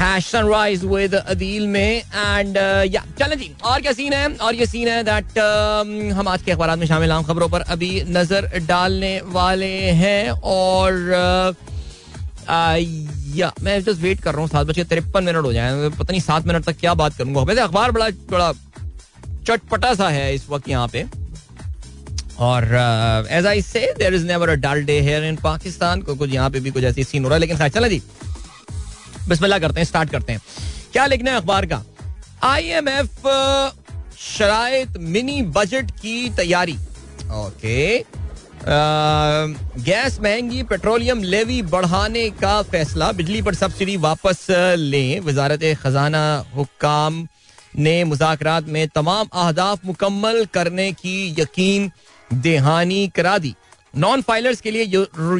हैश 0.00 0.26
सनराइज 0.26 0.84
विद 0.84 1.14
अदील 1.14 1.66
में 1.66 2.02
एंड 2.02 2.56
या 2.92 3.02
चलें 3.18 3.36
जी 3.38 3.50
और 3.64 3.80
क्या 3.80 3.92
सीन 3.92 4.12
है? 4.12 4.28
और 4.36 4.54
ये 4.54 4.66
सीन 4.66 4.88
है 4.88 5.02
दैट 5.04 5.24
uh, 5.24 6.12
हम 6.18 6.28
आज 6.28 6.42
के 6.42 6.52
अखबार 6.52 6.76
में 6.76 6.86
शामिल 6.86 7.12
आम 7.12 7.22
खबरों 7.22 7.48
पर 7.48 7.60
अभी 7.74 7.90
नज़र 8.08 8.48
डालने 8.66 9.20
वाले 9.26 9.72
हैं 10.00 10.30
और 10.30 10.92
uh, 11.14 11.54
uh, 12.44 12.78
या 13.36 13.52
मैं 13.62 13.78
जस्ट 13.82 14.00
वेट 14.00 14.20
कर 14.20 14.32
रहा 14.32 14.40
हूँ 14.40 14.48
सात 14.48 14.66
बजे 14.66 14.84
तिरपन 14.84 15.24
मिनट 15.24 15.44
हो 15.44 15.52
जाए 15.52 15.88
पता 15.90 16.10
नहीं 16.10 16.20
सात 16.20 16.46
मिनट 16.46 16.64
तक 16.64 16.78
क्या 16.80 16.94
बात 16.94 17.16
करूँगा। 17.18 17.42
वैसे 17.42 17.60
अखबार 17.60 17.92
बड़ा 17.92 18.08
बड़ा 18.30 18.52
चटपटा 19.46 19.94
सा 19.94 20.08
है 20.08 20.34
इस 20.34 20.48
वक्त 20.50 20.68
यहाँ 20.68 20.88
पे। 20.88 21.04
और 22.38 22.64
as 23.30 23.46
I 23.46 23.62
say 23.62 23.80
there 23.98 24.14
is 24.14 24.26
never 24.26 24.48
a 24.48 24.54
dull 24.56 24.82
day 24.84 25.00
here 25.00 25.24
in 25.24 25.36
Pakistan 25.36 26.02
को, 26.02 26.14
कुछ 26.14 26.30
यहाँ 26.30 26.50
पे 26.50 26.60
भी 26.60 26.70
कुछ 26.70 26.84
ऐसी 26.84 27.04
सीन 27.04 27.22
हो 27.22 27.28
रहा 27.28 27.36
है, 27.36 27.40
लेकिन 27.40 27.68
चला 27.68 27.88
जी। 27.88 28.02
बिस्मिल्लाह 29.28 29.58
करते 29.58 29.80
हैं 29.80 29.86
स्टार्ट 29.86 30.10
करते 30.10 30.32
हैं। 30.32 30.40
क्या 30.92 31.06
लिखना 31.06 31.30
है 31.30 31.36
अखबार 31.36 31.66
का? 31.66 31.82
आई 32.44 32.68
एम 32.70 32.88
एफ़ 32.88 33.28
शराइत 34.18 34.96
मिनी 34.98 35.40
बजट 35.54 35.90
की 35.92 36.28
तैयारी। 36.36 36.76
ओके 37.36 38.04
गैस 38.66 40.18
महँगी, 40.20 40.62
पेट्रोलियम 40.62 41.22
लेवी 41.22 41.60
बढ़ाने 41.64 42.28
का 42.32 42.60
फैसला। 42.64 43.10
बिजली 43.12 43.42
पर 43.42 43.54
सब्सिडी 43.54 43.96
वापस 43.98 44.46
लें। 44.78 45.20
वजारत 45.20 45.64
खजाना 45.82 46.22
हुकाम 46.54 47.26
ने 47.76 48.02
मुजाकरात 48.04 48.68
में 48.68 48.86
तमाम 48.88 49.26
अहदाफ 49.26 49.84
मुकम्मल 49.86 50.44
करने 50.54 50.90
की 50.94 51.34
यकीन 51.38 51.90
दहानी 52.30 53.06
करा 53.08 53.36
दी। 53.38 53.54
नॉन 53.96 54.22
फाइलर्स 54.22 54.60
के 54.60 54.70
लिए 54.70 54.84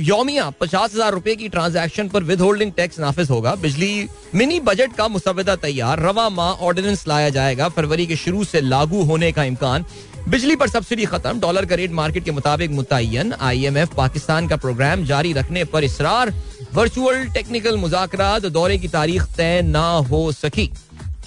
योमिया 0.03 0.49
पचास 0.51 0.94
हज़ार 0.94 1.12
रुपए 1.12 1.35
की 1.37 1.49
ट्रांजैक्शन 1.49 2.09
पर 2.09 2.23
विद 2.23 2.40
होल्डिंग 2.40 2.73
टैक्स 2.73 2.99
नाफिज 3.01 3.31
होगा। 3.31 3.55
बिजली 3.55 4.09
मिनी 4.35 4.59
बजट 4.61 4.92
का 4.97 5.07
मुसवदा 5.09 5.57
तैयार। 5.57 6.01
रवा 6.01 6.29
माह 6.31 6.62
ऑर्डिनेंस 6.62 7.07
लाया 7.09 7.29
जाएगा। 7.29 7.68
फरवरी 7.68 8.07
के 8.07 8.16
शुरू 8.16 8.44
से 8.44 8.61
लागू 8.61 9.03
होने 9.03 9.31
का 9.33 9.44
इम्कान। 9.44 9.85
बिजली 10.29 10.57
पर 10.57 10.68
सब्सिडी 10.68 11.05
खत्म। 11.05 11.40
डॉलर 11.40 11.64
का 11.66 11.75
रेट 11.75 11.90
मार्केट 11.92 12.25
के 12.25 12.31
मुताबिक 12.31 12.70
मुतन 12.70 13.35
आईएमएफ 13.40 13.94
पाकिस्तान 13.97 14.49
का 14.49 14.57
प्रोग्राम 14.57 15.05
जारी 15.05 15.33
रखने 15.33 15.64
पर 15.64 15.85
इसरार। 15.85 16.33
वर्चुअल 16.75 17.25
टेक्निकल 17.29 17.77
मुजाकर 17.77 18.49
दौरे 18.49 18.79
की 18.79 18.88
तारीख 18.88 19.23
तय 19.37 19.61
ना 19.64 19.87
हो 20.11 20.31
सकी। 20.33 20.70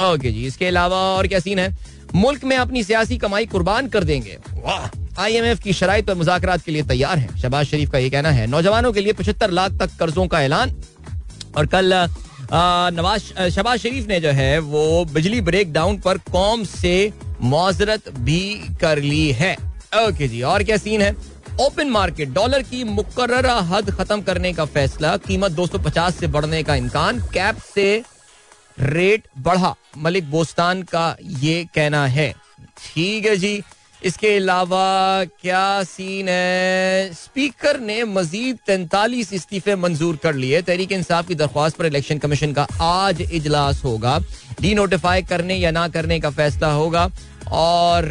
ओके 0.04 0.32
जी, 0.32 0.46
इसके 0.46 0.66
अलावा 0.66 0.98
और 1.12 1.28
क्या 1.28 1.40
सीन 1.40 1.60
है? 1.60 1.76
मुल्क 2.16 2.44
में 2.44 2.56
अपनी 2.58 2.84
सियासी 2.84 3.18
कमाई 3.18 3.46
कुर्बान 3.46 3.88
कर 3.88 4.04
देंगे। 4.04 4.38
वाह! 4.56 4.88
आईएमएफ 5.20 5.60
की 5.60 5.74
शराइ 5.74 6.02
पर 6.02 6.16
मुजाकर 6.16 6.58
के 6.58 6.72
लिए 6.72 6.84
तैयार 6.84 7.18
है। 7.20 7.38
शबाज 7.40 7.66
शरीफ 7.66 7.92
का 7.92 7.98
ये 7.98 8.10
कहना 8.10 8.32
है, 8.32 8.48
नौजवानों 8.48 8.92
के 8.94 9.02
लिए 9.02 9.14
पचहत्तर 9.14 9.52
लाख 9.52 9.72
तक 9.74 9.98
कर्जों 10.00 10.28
का 10.28 10.42
ऐलान। 10.42 10.76
और 11.58 11.66
कल 11.66 11.94
नवाज़ 12.94 13.50
शबाज 13.50 13.80
शरीफ 13.80 14.08
ने 14.08 14.20
जो 14.20 14.30
है, 14.32 14.60
वो 14.60 15.06
बिजली 15.06 15.42
ब्रेक 15.42 15.72
डाउन 15.74 15.98
पर 15.98 16.18
कौम 16.32 16.64
से 16.66 17.14
माजरत 17.44 18.10
भी 18.10 18.40
कर 18.82 19.00
ली 19.00 19.32
है। 19.32 19.54
ओके 19.98 20.28
जी, 20.28 20.42
और 20.42 20.64
क्या 20.64 20.78
सीन 20.78 21.02
है? 21.02 21.16
ओपन 21.62 21.90
मार्केट, 21.90 22.30
डॉलर 22.30 22.62
की 22.64 22.84
मुकर 22.84 23.46
हद 23.46 23.90
खत्म 23.92 24.22
करने 24.22 24.52
का 24.54 24.66
फैसला, 24.68 25.16
कीमत 25.18 25.52
250 25.52 26.16
से 26.16 26.28
बढ़ने 26.28 26.62
का 26.64 26.76
इम्कान, 26.76 27.20
कैप 27.34 27.62
से 27.76 28.04
रेट 28.80 29.28
बढ़ा। 29.38 29.74
मलिक 29.98 30.30
बोस्तान 30.32 30.82
का 30.84 31.16
ये 31.22 31.64
कहना 31.76 32.06
है। 32.08 32.30
ठीक 32.78 33.26
है 33.26 33.36
जी 33.38 33.62
इसके 34.04 34.36
अलावा 34.38 35.24
क्या 35.42 35.84
सीन 35.84 36.30
है? 36.30 37.14
स्पीकर 37.14 37.80
ने 37.80 38.04
मजीद 38.04 38.58
तैतालीस 38.68 39.34
इस्तीफे 39.34 39.76
मंजूर 39.76 40.16
कर 40.16 40.36
लिए। 40.36 40.62
तहरीक 40.62 40.92
इंसाफ 40.92 41.28
की 41.28 41.36
दरख्वास्त 41.36 41.78
पर 41.78 41.86
इलेक्शन 41.86 42.18
कमीशन 42.18 42.54
का 42.54 42.68
आज 42.82 43.22
इजलास 43.22 43.84
होगा। 43.84 44.18
डी 44.62 44.74
नोटिफाई 44.76 45.22
करने 45.22 45.56
या 45.56 45.72
ना 45.72 45.88
करने 45.88 46.20
का 46.20 46.30
फैसला 46.30 46.72
होगा। 46.72 47.10
और 47.52 48.06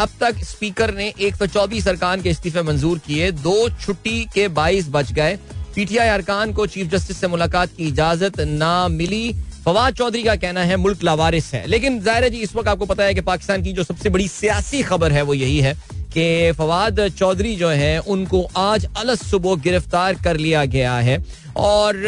अब 0.00 0.08
तक 0.20 0.44
स्पीकर 0.44 0.94
ने 0.94 1.12
एक 1.20 1.36
सौ 1.36 1.46
चौबीस 1.46 1.88
अरकान 1.88 2.22
के 2.22 2.30
इस्तीफे 2.30 2.62
मंजूर 2.62 2.98
किए। 2.98 3.30
दो 3.32 3.68
छुट्टी 3.70 4.24
के 4.34 4.48
बाईस 4.48 4.88
बच 4.88 5.12
गए। 5.12 5.38
पीटीआई 5.74 6.08
अरकान 6.08 6.52
को 6.52 6.66
चीफ 6.66 6.86
जस्टिस 6.86 7.20
से 7.20 7.28
मुलाकात 7.28 7.70
की 7.76 7.88
इजाज़त 7.88 8.40
ना 8.40 8.88
मिली। 8.88 9.34
फवाद 9.60 9.94
चौधरी 9.94 10.22
का 10.22 10.34
कहना 10.36 10.62
है, 10.64 10.76
मुल्क 10.78 11.02
लावारिस 11.04 11.52
है। 11.54 11.66
लेकिन 11.66 12.00
ज़ाहिर 12.02 12.24
है 12.24 12.30
जी, 12.30 12.38
इस 12.38 12.54
वक्त 12.56 12.68
आपको 12.68 12.86
पता 12.86 13.04
है 13.04 13.14
कि 13.14 13.20
पाकिस्तान 13.22 13.62
की 13.62 13.72
जो 13.72 13.84
सबसे 13.84 14.10
बड़ी 14.10 14.28
सियासी 14.30 14.82
खबर 14.82 15.12
है, 15.12 15.22
वो 15.22 15.34
यही 15.34 15.58
है 15.60 15.74
कि 16.14 16.52
फवाद 16.58 17.00
चौधरी 17.10 17.54
जो 17.56 17.68
है, 17.70 17.98
उनको 18.00 18.42
आज 18.58 18.86
अलस 18.96 19.28
सुबह 19.30 19.54
गिरफ़्तार 19.62 20.14
कर 20.24 20.36
लिया 20.38 20.64
गया 20.66 20.96
है। 20.98 21.22
और 21.58 22.02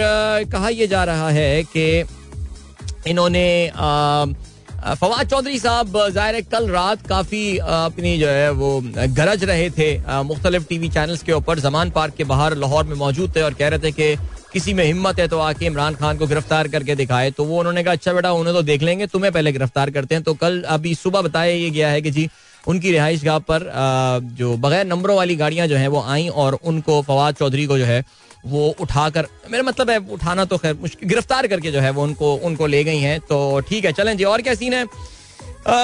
कहा 0.52 0.68
यह 0.70 0.86
जा 0.86 1.04
रहा 1.04 1.28
है 1.30 1.62
कि 1.66 2.04
इन्होंने 3.06 3.70
फवाद 4.98 5.28
चौधरी 5.28 5.58
साहब, 5.58 5.98
ज़ाहिर 6.10 6.34
है 6.34 6.42
कल 6.42 6.68
रात 6.70 7.06
काफ़ी 7.06 7.56
अपनी 7.58 8.16
जो 8.18 8.28
है, 8.28 8.50
वो 8.52 8.80
गरज 8.84 9.44
रहे 9.44 9.70
थे 9.70 10.22
मुख्तलिफ़ 10.24 10.64
टीवी 10.68 10.88
चैनल्स 10.90 11.22
के 11.22 11.32
ऊपर, 11.32 11.58
जमान 11.60 11.90
पार्क 11.90 12.14
के 12.14 12.24
बाहर 12.24 12.56
लाहौर 12.56 12.84
में 12.84 12.96
मौजूद 12.96 13.36
थे 13.36 13.42
और 13.42 13.54
कह 13.54 13.68
रहे 13.68 13.78
थे 13.80 13.92
कि 13.92 14.14
किसी 14.52 14.72
में 14.74 14.84
हिम्मत 14.84 15.18
है 15.20 15.26
तो 15.28 15.38
आके 15.40 15.66
इमरान 15.66 15.94
खान 15.94 16.18
को 16.18 16.26
गिरफ़्तार 16.26 16.68
करके 16.68 16.94
दिखाए। 16.94 17.30
तो 17.30 17.44
वो 17.44 17.58
उन्होंने 17.58 17.82
कहा 17.84 17.92
अच्छा 17.92 18.12
बेटा 18.12 18.32
उन्हें 18.32 18.54
तो 18.56 18.62
देख 18.62 18.82
लेंगे 18.82 19.06
तुम्हें 19.06 19.32
पहले 19.32 19.52
गिरफ़्तार 19.52 19.90
करते 19.90 20.14
हैं। 20.14 20.24
तो 20.24 20.34
कल 20.36 20.62
अभी 20.68 20.94
सुबह 20.94 21.22
बताया 21.22 21.52
ये 21.52 21.70
गया 21.70 21.88
है 21.88 22.02
कि 22.02 22.10
जी 22.10 22.28
उनकी 22.64 22.90
रिहाइश 22.92 23.24
गाह 23.24 23.38
पर 23.40 23.70
जो 24.36 24.56
बगैर 24.56 24.86
नंबरों 24.86 25.16
वाली 25.16 25.36
गाड़ियाँ 25.36 25.66
जो 25.66 25.76
है 25.76 25.88
वो 25.88 26.02
आई 26.08 26.28
और 26.28 26.58
उनको 26.64 27.00
फवाद 27.02 27.34
चौधरी 27.34 27.66
को 27.66 27.78
जो 27.78 27.84
है 27.84 28.02
वो 28.46 28.68
उठाकर 28.80 29.26
मेरा 29.50 29.62
मतलब 29.62 29.90
है 29.90 29.98
उठाना 30.12 30.44
तो 30.44 30.58
खैर 30.58 30.74
मुश्किल 30.74 31.08
गिरफ़्तार 31.08 31.46
करके 31.46 31.70
जो 31.72 31.80
है 31.80 31.90
वो 31.90 32.02
उनको 32.02 32.34
उनको 32.44 32.66
ले 32.66 32.84
गई 32.84 32.98
हैं। 32.98 33.18
तो 33.20 33.60
ठीक 33.60 33.84
है 33.84 33.92
चलें 33.92 34.16
जी 34.16 34.24
और 34.24 34.42
क्या 34.42 34.54
सीन 34.54 34.72
है? 34.74 34.84
आ, 35.66 35.74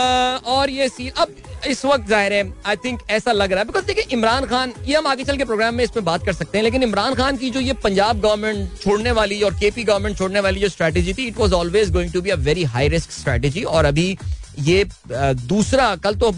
और 0.46 0.70
ये 0.70 0.88
सीन 0.88 1.11
अब 1.16 1.35
इस 1.66 1.85
वक्त 1.85 2.09
ज़ाहिर 2.09 2.33
है 2.33 2.42
आई 2.66 2.77
थिंक 2.85 3.01
ऐसा 3.11 3.33
लग 3.33 3.53
रहा 3.53 3.61
है। 3.61 3.66
बिकॉज़ 3.66 3.85
देखिए 3.85 4.07
इमरान 4.12 4.44
खान 4.47 4.73
ये 4.87 4.97
हम 4.97 5.07
आगे 5.07 5.25
चल 5.25 5.37
के 5.37 5.44
प्रोग्राम 5.44 5.75
में 5.75 5.85
इसमें 5.85 6.05
बात 6.05 6.25
कर 6.27 6.33
सकते 6.33 6.59
हैं 6.59 6.62
लेकिन 6.64 6.83
इमरान 6.83 7.14
खान 7.14 7.37
की 7.37 7.51
जो 7.51 7.61
ये 7.61 7.73
पंजाब 7.85 8.21
गवर्नमेंट 8.21 8.81
छोड़ने 8.83 9.12
वाली 9.12 9.40
और 9.42 9.55
केपी 9.61 9.85
गवर्नमेंट 9.85 10.18
छोड़ने 10.18 10.40
वाली 10.40 10.61
जो 10.61 10.68
स्ट्रेटेजी 10.68 11.14
थी 11.14 11.27
it 11.27 11.38
was 11.38 11.55
always 11.55 11.92
going 11.92 12.12
to 12.12 12.23
be 12.23 12.31
a 12.31 12.37
very 12.49 12.64
high 12.75 12.88
risk 12.88 13.11
strategy 13.12 13.62
और 13.64 13.85
अभी 13.85 14.16
ये 14.61 14.85
दूसरा 15.09 15.94
कल 15.97 16.14
तो 16.16 16.35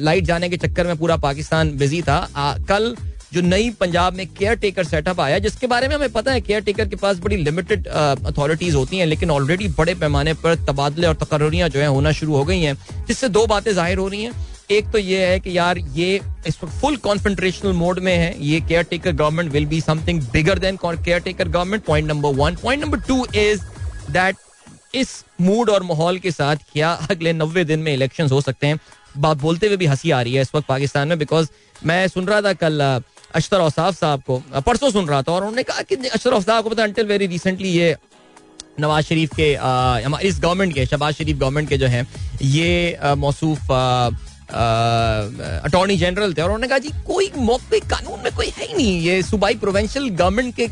लाइट 0.00 0.24
जाने 0.24 0.48
के 0.48 0.56
चक्कर 0.56 0.86
में 0.86 0.96
पूरा 0.98 1.16
पाकिस्तान 1.18 1.76
बिज़ी 1.78 2.02
था। 2.02 2.16
आ, 2.36 2.54
कल 2.68 2.94
जो 3.32 3.40
नई 3.40 3.70
पंजाब 3.80 4.14
में 4.16 4.26
केयर 4.28 4.54
टेकर 4.56 4.84
सेटअप 4.84 5.20
आया 5.20 5.38
जिसके 5.38 5.66
बारे 5.66 5.88
में 5.88 5.94
हमें 5.94 6.12
पता 6.12 6.32
है 6.32 6.40
केयर 6.40 6.60
टेकर 6.64 6.88
के 6.88 6.96
पास 6.96 7.18
बड़ी 7.20 7.36
लिमिटेड 7.36 7.86
अथॉरिटीज 7.86 8.74
होती 8.74 8.98
हैं 8.98 9.06
लेकिन 9.06 9.30
ऑलरेडी 9.30 9.68
बड़े 9.78 9.94
पैमाने 9.94 10.34
पर 10.34 10.54
तबादले 10.66 11.06
और 11.06 11.14
तकर्रियाँ 11.16 11.68
जो 11.68 11.80
है 11.80 11.86
होना 11.86 12.12
शुरू 12.12 12.36
हो 12.36 12.44
गई 12.44 12.62
हैं 12.62 12.76
जिससे 13.08 13.28
दो 13.28 13.46
बातें 13.46 13.72
ज़ाहिर 13.72 13.98
हो 13.98 14.08
रही 14.08 14.22
हैं। 14.22 14.32
एक 14.70 14.90
तो 14.92 14.98
ये 14.98 15.26
है 15.26 15.38
कि 15.40 15.56
यार 15.58 15.78
ये 15.78 16.20
इस 16.46 16.58
वक्त 16.64 16.74
फुल 16.80 16.96
कॉन्फेंट्रेशनल 16.96 17.72
मोड 17.72 17.98
में 17.98 18.16
है। 18.16 18.34
ये 18.46 18.60
caretaker 18.82 19.12
government 19.12 19.52
will 19.52 19.66
be 19.66 19.80
something 19.80 20.22
bigger 20.22 20.58
than 20.58 20.78
caretaker 21.20 21.48
government 21.48 21.84
point 21.84 22.08
number 22.08 22.34
one 22.34 22.56
point 22.62 22.84
number 22.84 23.00
two 23.00 23.26
is 23.34 23.62
that 24.10 24.36
इस 24.94 25.24
मूड 25.40 25.70
और 25.70 25.82
माहौल 25.82 26.18
के 26.18 26.30
साथ 26.30 26.56
क्या 26.72 26.90
अगले 27.10 27.32
नब्बे 27.32 27.64
दिन 27.64 27.78
में 27.78 27.92
इलेक्शन 27.94 28.28
हो 28.28 28.40
सकते 28.40 28.66
हैं? 28.66 28.78
बात 29.18 29.36
बोलते 29.36 29.66
हुए 29.66 29.76
भी 29.76 29.86
हँसी 29.86 30.10
आ 30.10 30.20
रही 30.22 30.34
है 30.34 30.42
इस 30.42 30.54
वक्त 30.54 30.66
पाकिस्तान 30.68 31.08
में 31.08 31.18
बिकॉज़ 31.18 31.48
मैं 31.86 32.06
सुन 32.08 32.26
रहा 32.26 32.40
था 32.42 32.52
कल 32.52 33.02
अशतर 33.34 33.60
औसाफ 33.60 33.94
साहब 33.94 34.22
को 34.22 34.42
परसों 34.66 34.90
सुन 34.90 35.06
रहा 35.08 35.22
था 35.22 35.32
और 35.32 35.40
उन्होंने 35.40 35.62
कहा 35.62 35.82
कि 35.82 35.96
अशतर 35.96 36.30
औसाफ 36.30 36.64
को 36.64 36.70
पता 36.70 36.82
अंटिल 36.82 37.06
वेरी 37.06 37.26
रिसेंटली 37.26 37.68
ये 37.68 37.96
नवाज़ 38.80 39.04
शरीफ 39.04 39.30
के 39.40 39.52
इस 40.28 40.40
गवर्नमेंट 40.40 40.74
के, 40.74 40.86
शबाज 40.86 41.14
शरीफ 41.14 41.36
गवर्नमेंट 41.36 41.68
के 41.68 41.78
जो 41.78 41.86
है, 41.86 42.06
ये 42.42 42.98
मौसूफ 43.04 43.58
अटॉर्नी 44.50 45.96
जनरल 45.96 46.32
थे 46.34 46.42
और 46.42 46.48
उन्होंने 46.48 46.68
कहा, 46.68 46.78
जी, 46.78 46.88
कोई 47.06 47.30
मौके, 47.36 47.80
कानून 47.80 48.20
में 48.24 48.34
कोई 48.34 48.46
है 48.48 48.66
ही 48.66 48.74
नहीं। 48.74 49.00
ये 49.00 49.22
सूबाई 49.22 49.54
प्रोवेंशियल 49.54 50.08
गवर्नमेंट 50.10 50.54
के 50.56 50.68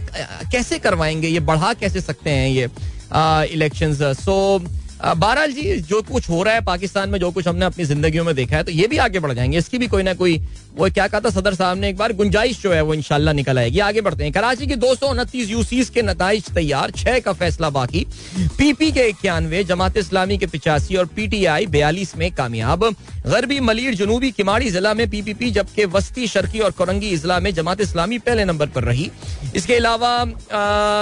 कैसे 0.53 0.79
करवाएँगे? 0.79 1.29
ये 1.29 1.41
बढ़ा 1.43 1.73
कैसे 1.75 2.01
सकते 2.01 2.31
हैं 2.31 2.49
ये 2.49 2.69
इलेक्शंस 3.53 4.03
सो 4.21 4.37
बहरहाल 4.99 5.53
जी, 5.53 5.63
जो 5.79 6.01
कुछ 6.03 6.29
हो 6.31 6.43
रहा 6.43 6.55
है 6.55 6.61
पाकिस्तान 6.65 7.11
में, 7.11 7.19
जो 7.21 7.31
कुछ 7.31 7.49
हमने 7.49 7.65
अपनी 7.65 7.85
ज़िंदगी 7.85 8.21
में 8.21 8.35
देखा 8.35 8.57
है 8.57 8.63
तो 8.65 8.73
ये 8.73 8.87
भी 8.87 8.97
आगे 8.99 9.21
बढ़ 9.21 9.33
जाएँगे। 9.33 9.59
इसकी 9.59 9.79
भी 9.79 9.87
कोई 9.87 10.03
ना 10.03 10.15
कोई, 10.15 10.39
वो 10.77 10.89
क्या 10.91 11.07
कहा 11.09 11.21
था 11.21 11.31
सदर 11.31 11.55
साहब 11.55 11.79
ने 11.79 11.89
एक 11.89 11.97
बार, 11.97 12.13
गुंजाइश 12.13 12.63
जो 12.63 12.73
है 12.73 12.81
वो 12.83 12.95
इनशाला 12.95 13.33
निकल 13.33 13.59
आएगी। 13.59 13.79
आगे 13.81 14.01
बढ़ते 14.01 14.25
हैं। 14.25 14.33
कराची 14.33 14.67
के 14.67 14.77
दो 14.77 14.95
सौ 14.95 15.09
उनतीस 15.09 15.51
यूसीस 15.51 15.91
के 15.91 16.03
नतज 16.03 16.51
तैयार, 16.55 16.91
छह 16.93 17.19
का 17.19 17.33
फैसला 17.33 17.71
बाकी। 17.71 18.07
पीपी 18.59 18.91
के 18.93 19.09
इक्यानवे, 19.09 19.63
जमात 19.65 19.97
इस्लामी 19.97 20.39
के 20.39 20.47
पिचासी 20.47 20.97
और 20.97 21.07
पीटीआई 21.17 21.67
बयालीस 21.69 22.17
में 22.17 22.31
कामयाब। 22.35 22.85
गरबी 23.27 23.61
मलिर 23.61 23.95
जनूबी 23.95 24.31
किमाड़ी 24.31 24.71
जिला 24.71 24.95
में 24.95 25.09
पीपीपी 25.11 25.51
जबकि 25.51 25.85
वस्ती, 25.87 26.27
शर्की 26.27 26.59
और 26.59 26.71
कोरंगी 26.71 27.09
इजला 27.11 27.39
में 27.41 27.53
जमात 27.55 27.81
इस्लामी 27.81 28.19
पहले 28.19 28.45
नंबर 28.45 28.67
पर 28.67 28.85
रही। 28.85 29.11
इसके 29.57 29.77
अलावा 29.77 30.13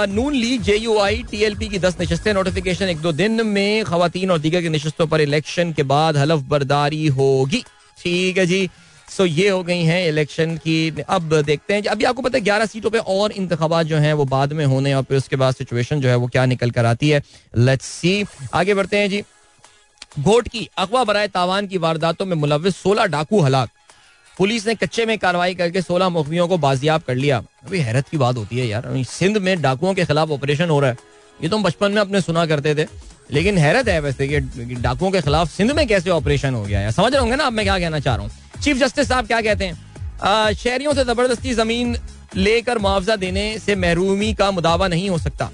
Noon 0.07 0.33
League 0.35 0.61
J 0.61 0.75
U 0.77 0.97
I 0.99 1.23
T 1.31 1.43
L 1.43 1.55
P 1.55 1.67
की 1.67 1.79
दस 1.79 1.97
नशस्तें 2.01 2.33
नोटिफिकेशन 2.33 2.85
एक 2.85 3.01
दो 3.01 3.11
दिन 3.13 3.45
में 3.45 3.83
खातन 3.85 4.31
और 4.31 4.39
दीगर 4.39 4.61
की 4.61 4.69
नशस्तों 4.69 5.07
पर 5.07 5.21
इलेक्शन 5.21 5.73
के 5.73 5.83
बाद 5.85 6.17
हलफ 6.17 6.41
बर्दारी 6.47 7.05
होगी। 7.09 7.63
ठीक 7.97 8.37
है 8.37 8.45
जी। 8.45 8.69
सो 9.09 9.25
ये 9.25 9.49
हो 9.49 9.63
गई 9.63 9.83
हैं 9.83 10.07
इलेक्शन 10.07 10.55
की। 10.57 11.03
अब 11.09 11.33
देखते 11.41 11.73
हैं 11.73 11.83
अभी 11.83 12.03
आपको 12.03 12.21
पता 12.21 12.37
है, 12.37 12.43
ग्यारह 12.43 12.65
सीटों 12.65 12.89
पे 12.89 12.97
और 12.97 13.31
इंतबात 13.31 13.85
जो 13.85 13.97
हैं, 13.97 14.13
वो 14.13 14.25
बाद 14.25 14.53
में 14.53 14.65
होने 14.65 14.93
और 14.93 15.03
फिर 15.03 15.17
उसके 15.17 15.35
बाद 15.35 15.55
सिचुएशन 15.55 16.01
जो 16.01 16.09
है, 16.09 16.15
वो 16.15 16.27
क्या 16.27 16.45
निकल 16.45 16.71
कर 16.71 16.85
आती 16.85 17.09
है। 17.09 17.21
लेट्स 17.57 17.85
सी 17.85 18.25
आगे 18.53 18.73
बढ़ते 18.73 18.97
हैं 18.97 19.09
जी। 19.09 19.23
घोट 20.19 20.47
की 20.47 20.69
अगवा 20.77 21.03
बरए 21.03 21.27
तावान 21.27 21.67
की 21.67 21.77
वारदातों 21.77 22.25
में 22.25 22.35
मुलविस 22.35 22.75
सोलह 22.75 23.05
डाकू 23.05 23.41
हलाक। 23.41 23.69
पुलिस 24.37 24.67
ने 24.67 24.75
कच्चे 24.75 25.05
में 25.05 25.17
कार्रवाई 25.17 25.55
करके 25.55 25.81
सोलह 25.81 26.09
मुखबियों 26.09 26.47
को 26.47 26.57
बाजियाब 26.57 27.01
कर 27.01 27.15
लिया। 27.15 27.37
अभी 27.65 27.79
हैरत 27.79 28.09
की 28.09 28.17
बात 28.17 28.37
होती 28.37 28.57
है 28.57 28.67
यार। 28.67 29.03
सिंध 29.03 29.37
में 29.37 29.61
डाकुओं 29.61 29.93
के 29.93 30.05
खिलाफ 30.05 30.29
ऑपरेशन 30.29 30.69
हो 30.69 30.79
रहा 30.79 30.89
है। 30.89 30.97
ये 31.43 31.49
तो 31.49 31.57
हम 31.57 31.63
बचपन 31.63 31.91
में 31.91 32.01
अपने 32.01 32.21
सुना 32.21 32.45
करते 32.45 32.75
थे। 32.75 32.87
लेकिन 33.29 33.57
हैरत 33.57 33.87
है 33.87 33.99
वैसे 34.01 34.27
कि 34.27 34.39
डाकुओं 34.75 35.11
के 35.11 35.21
खिलाफ 35.21 35.49
सिंध 35.51 35.71
में 35.71 35.87
कैसे 35.87 36.09
ऑपरेशन 36.09 36.53
हो 36.53 36.63
गया 36.63 36.79
है? 36.79 36.91
समझ 36.91 37.11
रहे 37.11 37.21
होंगे 37.21 37.35
ना 37.35 37.43
अब 37.43 37.53
मैं 37.53 37.65
क्या 37.65 37.77
कहना 37.79 37.99
चाह 37.99 38.15
रहा 38.15 38.25
हूँ। 38.25 38.61
चीफ 38.61 38.77
जस्टिस 38.77 39.07
साहब 39.07 39.27
क्या 39.27 39.41
कहते 39.41 39.65
हैं? 39.65 40.53
शहरियों 40.53 40.93
से 40.93 41.03
ज़बरदस्ती 41.03 41.53
ज़मीन 41.53 41.95
लेकर 42.37 42.77
मुआवजा 42.77 43.15
देने 43.15 43.57
से 43.59 43.75
महरूमी 43.75 44.33
का 44.33 44.49
मुदावा 44.51 44.87
नहीं 44.87 45.09
हो 45.09 45.17
सकता। 45.17 45.49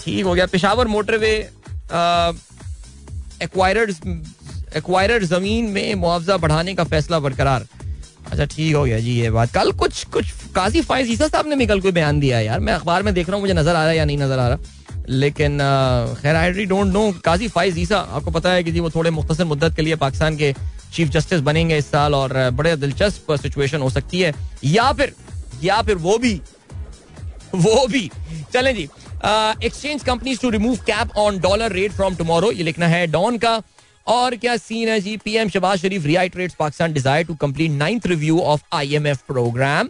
ठीक 0.00 0.24
हो 0.24 0.34
गया। 0.34 0.46
पिशावर 0.48 0.88
मोटरवे 0.88 1.32
एक्वायरड 4.74 5.24
ज़मीन 5.24 5.64
में 5.70 5.94
मुआवजा 5.94 6.36
बढ़ाने 6.36 6.74
का 6.74 6.84
फैसला 6.84 7.18
बरकरार। 7.20 7.66
अच्छा 8.30 8.44
ठीक 8.46 8.74
हो 8.74 8.84
गया 8.84 8.98
जी 9.00 9.12
ये 9.12 9.30
बात। 9.30 9.52
कल 9.54 9.72
कुछ 9.72 10.04
कुछ 10.12 10.30
काजी 10.54 10.80
फाइज 10.82 11.10
ईसा 11.10 11.28
साहब 11.28 11.46
ने 11.46 11.56
भी 11.56 11.66
कल 11.66 11.80
कोई 11.80 11.92
बयान 11.92 12.20
दिया 12.20 12.40
यार। 12.40 12.60
मैं 12.60 12.72
अखबार 12.72 13.02
में 13.02 13.12
देख 13.14 13.28
रहा 13.28 13.34
हूँ, 13.34 13.42
मुझे 13.42 13.54
नज़र 13.54 13.70
आ 13.70 13.80
रहा 13.80 13.88
है 13.88 13.96
या 13.96 14.04
नहीं 14.04 14.18
नज़र 14.18 14.38
आ 14.38 14.48
रहा। 14.48 14.58
लेकिन 15.08 15.58
खैर 16.22 16.36
आई 16.36 16.64
डोंट 16.66 16.92
नो 16.92 17.10
काजी 17.24 17.48
फाइज 17.48 17.78
ईसा 17.78 17.98
आपको 17.98 18.30
पता 18.30 18.52
है 18.52 18.64
कि 18.64 18.72
जी 18.72 18.80
वो 18.80 18.90
थोड़े 18.90 19.10
मुख्तर 19.10 19.44
मुद्दत 19.44 19.76
के 19.76 19.82
लिए 19.82 19.96
पाकिस्तान 19.96 20.36
के 20.36 20.52
चीफ 20.94 21.08
जस्टिस 21.08 21.40
बनेंगे 21.40 21.76
इस 21.78 21.90
साल 21.90 22.14
और 22.14 22.32
बड़े 22.52 22.76
दिलचस्प 22.76 23.32
सिचुएशन 23.42 23.80
हो 23.80 23.90
सकती 23.90 24.20
है। 24.20 24.32
या 24.64 24.92
फिर 24.92 25.14
या 25.64 25.80
फिर 25.82 25.96
वो 25.96 26.16
भी 26.18 26.34
वो 27.54 27.86
भी। 27.88 28.10
चलें 28.52 28.74
जी 28.74 28.88
exchange 29.66 30.02
companies 30.04 30.40
to 30.40 30.50
remove 30.50 30.76
cap 30.86 31.16
on 31.18 31.38
dollar 31.40 31.72
rate 31.72 31.92
from 31.92 32.14
tomorrow 32.16 32.50
ये 32.52 32.62
लिखना 32.62 32.86
है 32.88 33.06
डॉन 33.08 33.38
का। 33.38 33.60
और 34.06 34.36
क्या 34.36 34.56
सीन 34.56 34.88
है 34.88 35.00
जी? 35.00 35.16
PM 35.16 35.48
Shahbaz 35.48 35.78
Sharif 35.80 36.06
reiterates 36.06 36.54
Pakistan 36.58 36.92
desire 36.92 37.24
to 37.26 37.34
complete 37.40 37.70
ninth 37.70 38.06
review 38.06 38.38
of 38.40 38.62
IMF 38.74 39.18
program 39.28 39.88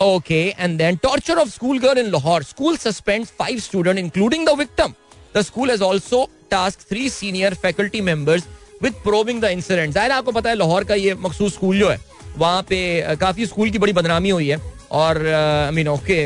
okay 0.00 0.42
and 0.58 0.76
then 0.78 0.96
torture 1.02 1.38
of 1.38 1.48
school 1.48 1.78
girl 1.78 1.98
in 1.98 2.10
Lahore 2.12 2.42
school 2.42 2.76
suspend 2.76 3.24
five 3.38 3.58
student 3.60 3.98
including 3.98 4.46
the 4.46 4.58
victim 4.58 4.94
the 5.36 5.42
school 5.42 5.70
has 5.70 5.82
also 5.84 6.28
task 6.50 6.80
three 6.88 7.08
senior 7.10 7.54
faculty 7.62 8.00
members 8.00 8.44
with 8.82 8.94
probing 9.04 9.40
the 9.42 9.44
incident 9.52 9.92
ज़ाहिर 9.94 10.12
आपको 10.12 10.32
पता 10.32 10.50
है 10.50 10.56
लाहौर 10.56 10.84
का 10.84 10.94
ये 10.94 11.14
मखसूस 11.16 11.52
school 11.54 11.78
जो 11.78 11.88
है, 11.88 11.98
वहाँ 12.38 12.62
पे 12.68 13.16
काफ़ी 13.20 13.46
स्कूल 13.46 13.70
की 13.70 13.78
बड़ी 13.78 13.92
बदनामी 13.92 14.30
हुई 14.30 14.48
है। 14.48 14.60
और 14.92 15.26
I 15.26 15.70
mean 15.74 15.88
okay 15.88 16.20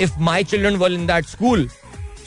if 0.00 0.18
my 0.20 0.44
children 0.44 0.76
were 0.76 0.92
in 0.92 1.06
that 1.06 1.26
school 1.26 1.68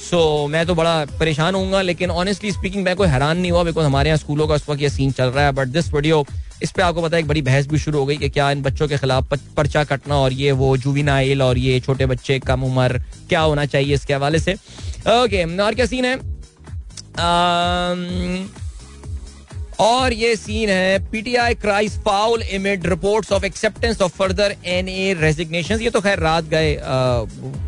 so 0.02 0.48
मैं 0.48 0.66
तो 0.66 0.76
बड़ा 0.76 1.06
परेशान 1.20 1.56
होऊँगा, 1.56 1.82
लेकिन 1.82 2.12
ऑनेस्टली 2.12 2.52
स्पीकिंग 2.52 2.84
मैं 2.84 2.96
कोई 2.96 3.08
हैरान 3.08 3.38
नहीं 3.38 3.52
हुआ 3.52 3.64
बिकॉज़ 3.64 3.86
हमारे 3.86 4.10
यहाँ 4.10 4.18
स्कूलों 4.18 4.48
का 4.48 4.54
उस 4.56 4.70
वक्त 4.70 4.82
ये 4.82 4.90
सीन 4.90 5.12
चल 5.12 5.26
रहा 5.26 5.46
है। 5.46 5.52
बट 5.54 5.68
दिस 5.68 5.94
वीडियो 5.94 6.26
इस 6.64 6.72
पर 6.72 6.82
आपको 6.82 7.02
पता 7.02 7.18
है, 7.18 7.22
एक 7.22 7.28
बड़ी 7.28 7.42
बहस 7.42 7.68
भी 7.68 7.78
शुरू 7.78 8.00
हो 8.00 8.06
गई 8.06 8.18
कि 8.18 8.30
क्या 8.30 8.50
इन 8.52 8.62
बच्चों 8.62 8.88
के 8.88 8.98
खिलाफ 8.98 9.34
पर्चा 9.58 9.84
कटना 9.84 10.16
और 10.16 10.34
ये 10.34 10.52
वो 10.52 10.76
जुविनाइल 10.78 11.42
और 11.42 11.58
ये 11.58 11.80
छोटे 11.80 12.06
बच्चे 12.06 12.40
कम 12.40 12.64
उम्र, 12.64 13.02
क्या 13.30 13.42
होना 13.42 13.66
चाहिए 13.66 13.94
इसके 13.94 14.14
हवाले 14.14 14.40
से? 14.40 14.54
ओके 14.54 15.44
और 15.64 15.76
क्या 15.76 15.86
सीन 15.86 16.06
है? 16.06 16.16
और 19.80 20.14
ये 20.14 20.36
सीन 20.36 20.70
है 20.70 21.00
PTI 21.12 21.56
cries 21.56 21.98
foul 22.06 22.42
amid 22.54 22.88
reports 22.88 23.32
of 23.32 23.46
acceptance 23.46 24.02
of 24.02 24.18
further 24.18 24.56
NA 24.68 25.14
resignation 25.20 25.80
ये 25.82 25.90
तो 25.90 26.02
खैर 26.02 26.20
रात 26.20 26.46
गए 26.46 26.74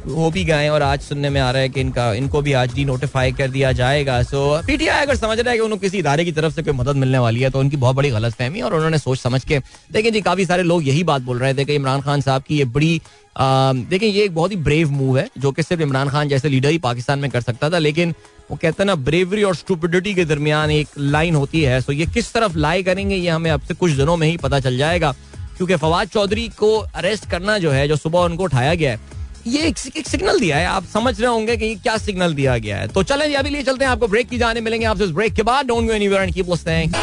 हो 0.08 0.30
भी 0.32 0.44
गए 0.44 0.68
और 0.70 0.82
आज 0.82 1.02
सुनने 1.02 1.30
में 1.30 1.40
आ 1.42 1.50
रहा 1.52 1.62
है 1.62 1.70
कि 1.70 1.82
इनका, 1.82 2.12
इनको 2.14 2.42
भी 2.42 2.54
आज 2.54 2.74
डी 2.76 2.86
नोटिफाई 2.86 3.32
कर 3.32 3.48
दिया 3.50 3.72
जाएगा। 3.72 4.22
सो 4.24 4.62
पीटीआई 4.68 5.02
अगर 5.02 5.16
समझ 5.16 5.40
रहा 5.40 5.52
है 5.52 5.58
कि 5.58 5.64
उनको 5.64 5.78
किसी 5.78 5.98
इदारे 5.98 6.26
की 6.26 6.32
तरफ़ 6.32 6.54
से 6.54 6.64
कोई 6.64 6.74
मदद 6.74 6.96
मिलने 6.96 7.18
वाली 7.18 7.42
है 7.42 7.50
तो 7.50 7.60
उनकी 7.60 7.78
बहुत 7.78 7.96
बड़ी 7.96 8.10
गलत 8.10 8.34
फहमी 8.34 8.62
और 8.62 8.74
उन्होंने 8.76 8.98
सोच 8.98 9.20
समझ 9.20 9.44
के, 9.46 9.60
देखिए 9.92 10.12
जी, 10.12 10.22
काफ़ी 10.22 10.46
सारे 10.46 10.64
लोग 10.64 10.88
यही 10.88 11.04
बात 11.04 11.22
बोल 11.22 11.40
रहे 11.40 11.54
थे 11.54 11.66
कि 11.66 11.76
इमरान 11.76 12.02
खान 12.02 12.22
साहब 12.22 12.44
की 12.48 12.58
ये 12.58 12.66
बड़ी 12.68 13.02
देखिए 13.40 14.10
ये 14.10 14.24
एक 14.24 14.34
बहुत 14.36 14.52
ही 14.52 14.56
ब्रेव 14.58 14.90
मूव 14.92 15.18
है, 15.18 15.28
जो 15.38 15.52
कि 15.52 15.64
सिर्फ़ 15.64 15.82
इमरान 15.82 16.10
खान 16.10 16.30
जैसे 16.30 16.50
लीडर 16.50 16.70
ही 16.70 16.78
पाकिस्तान 16.80 17.20
में 17.20 17.30
कर 17.32 17.42
सकता 17.42 17.70
था, 17.70 17.78
लेकिन 17.80 18.14
वो 18.52 18.58
कहते 18.58 18.84
हैं 18.84 18.86
ना 18.86 18.96
ब्रेवरी 18.96 19.44
और 19.44 19.56
स्टूपिडिटी 19.56 20.14
के 20.14 20.26
दरमियान 20.26 20.72
एक 20.72 20.88
लाइन 20.98 21.36
होती 21.36 21.62
है। 21.62 21.82
सो 21.82 21.92
ये 21.92 22.06
किस 22.06 22.34
तरफ़ 22.34 22.58
लाई 22.58 22.84
करेंगे 22.84 23.16
ये 23.16 23.30
हमें 23.30 23.52
अब 23.52 23.62
से 23.62 23.74
कुछ 23.74 23.92
दिनों 23.92 24.18
में 24.18 24.28
ही 24.28 24.38
पता 24.38 24.60
चल 24.60 24.78
जाएगा। 24.78 25.12
क्योंकि 25.58 25.76
फवाद 25.76 26.08
चौधरी 26.08 26.48
को 26.48 26.78
अरेस्ट 26.78 27.30
करना 27.30 27.58
जो 27.58 27.72
है 27.72 27.88
जो 27.88 27.96
सुबह 27.96 28.20
उनको 28.20 28.44
उठाया 28.44 28.74
गया 28.74 28.92
है 28.92 29.00
ये 29.48 29.62
एक, 29.62 29.76
एक 29.98 30.08
सिग्नल 30.08 30.40
दिया 30.40 30.58
है। 30.58 30.66
आप 30.66 30.86
समझ 30.86 31.20
रहे 31.22 31.30
होंगे 31.30 31.58
कि 31.58 31.66
ये 31.66 31.76
क्या 31.76 31.98
सिग्नल 31.98 32.34
दिया 32.34 32.58
गया 32.58 32.78
है। 32.78 32.88
तो 32.88 33.04
चलें 33.04 33.36
अभी 33.36 33.50
लिए 33.50 33.64
चलते 33.64 33.86
हैं 33.86 33.92
आपको 33.92 34.08
ब्रेक 34.08 34.30
की 34.30 34.38
जाने 34.38 34.62
मिलेंगे। 34.62 34.86
आपसे 34.86 35.08
ब्रेक 35.08 35.34
के 35.34 35.44
बाद 35.44 35.66
don't 35.66 35.88
go 35.88 35.94
anywhere 35.94 36.22
and 36.22 36.34
keep 36.34 36.50
listening 36.50 36.94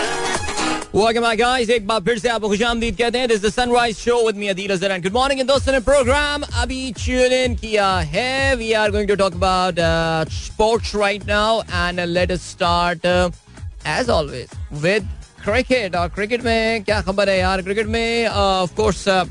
Welcome 0.90 1.20
back, 1.20 1.38
guys. 1.38 1.70
एक 1.70 1.86
बार 1.86 2.00
फिर 2.00 2.18
से 2.18 2.28
आपको 2.28 2.48
खुश 2.48 2.62
आमदीद 2.62 2.96
कहते 2.96 3.18
हैं। 3.18 3.28
This 3.28 3.40
the 3.42 3.48
sunrise 3.52 3.96
show 3.96 4.14
with 4.26 4.36
me 4.36 4.46
Adeel 4.48 4.70
Azhar 4.72 4.90
and 4.90 5.02
good 5.02 5.12
morning 5.12 5.40
दोस्तों 5.48 5.72
ने 5.72 5.80
प्रोग्राम 5.80 6.42
अभी 6.62 6.92
ट्यून 6.98 7.32
इन 7.32 7.56
किया 7.56 7.88
है। 8.12 8.54
We 8.56 8.72
are 8.72 8.90
going 8.90 9.08
to 9.08 9.14
talk 9.14 9.34
about 9.34 9.80
sports 10.34 10.94
right 10.96 11.26
now 11.26 11.60
and 11.62 12.00
let 12.00 12.32
us 12.32 12.48
start 12.50 13.06
as 13.06 14.08
always 14.08 14.48
with 14.82 15.08
cricket 15.44 15.96
और 15.96 16.08
cricket 16.14 16.44
में 16.44 16.82
क्या 16.84 17.00
खबर 17.02 17.28
है 17.28 17.38
यार? 17.38 17.62
क्रिकेट 17.62 17.86
में 17.86 18.26
of 18.26 18.70
uh, 18.70 18.76
course 18.76 19.04
uh, 19.08 19.26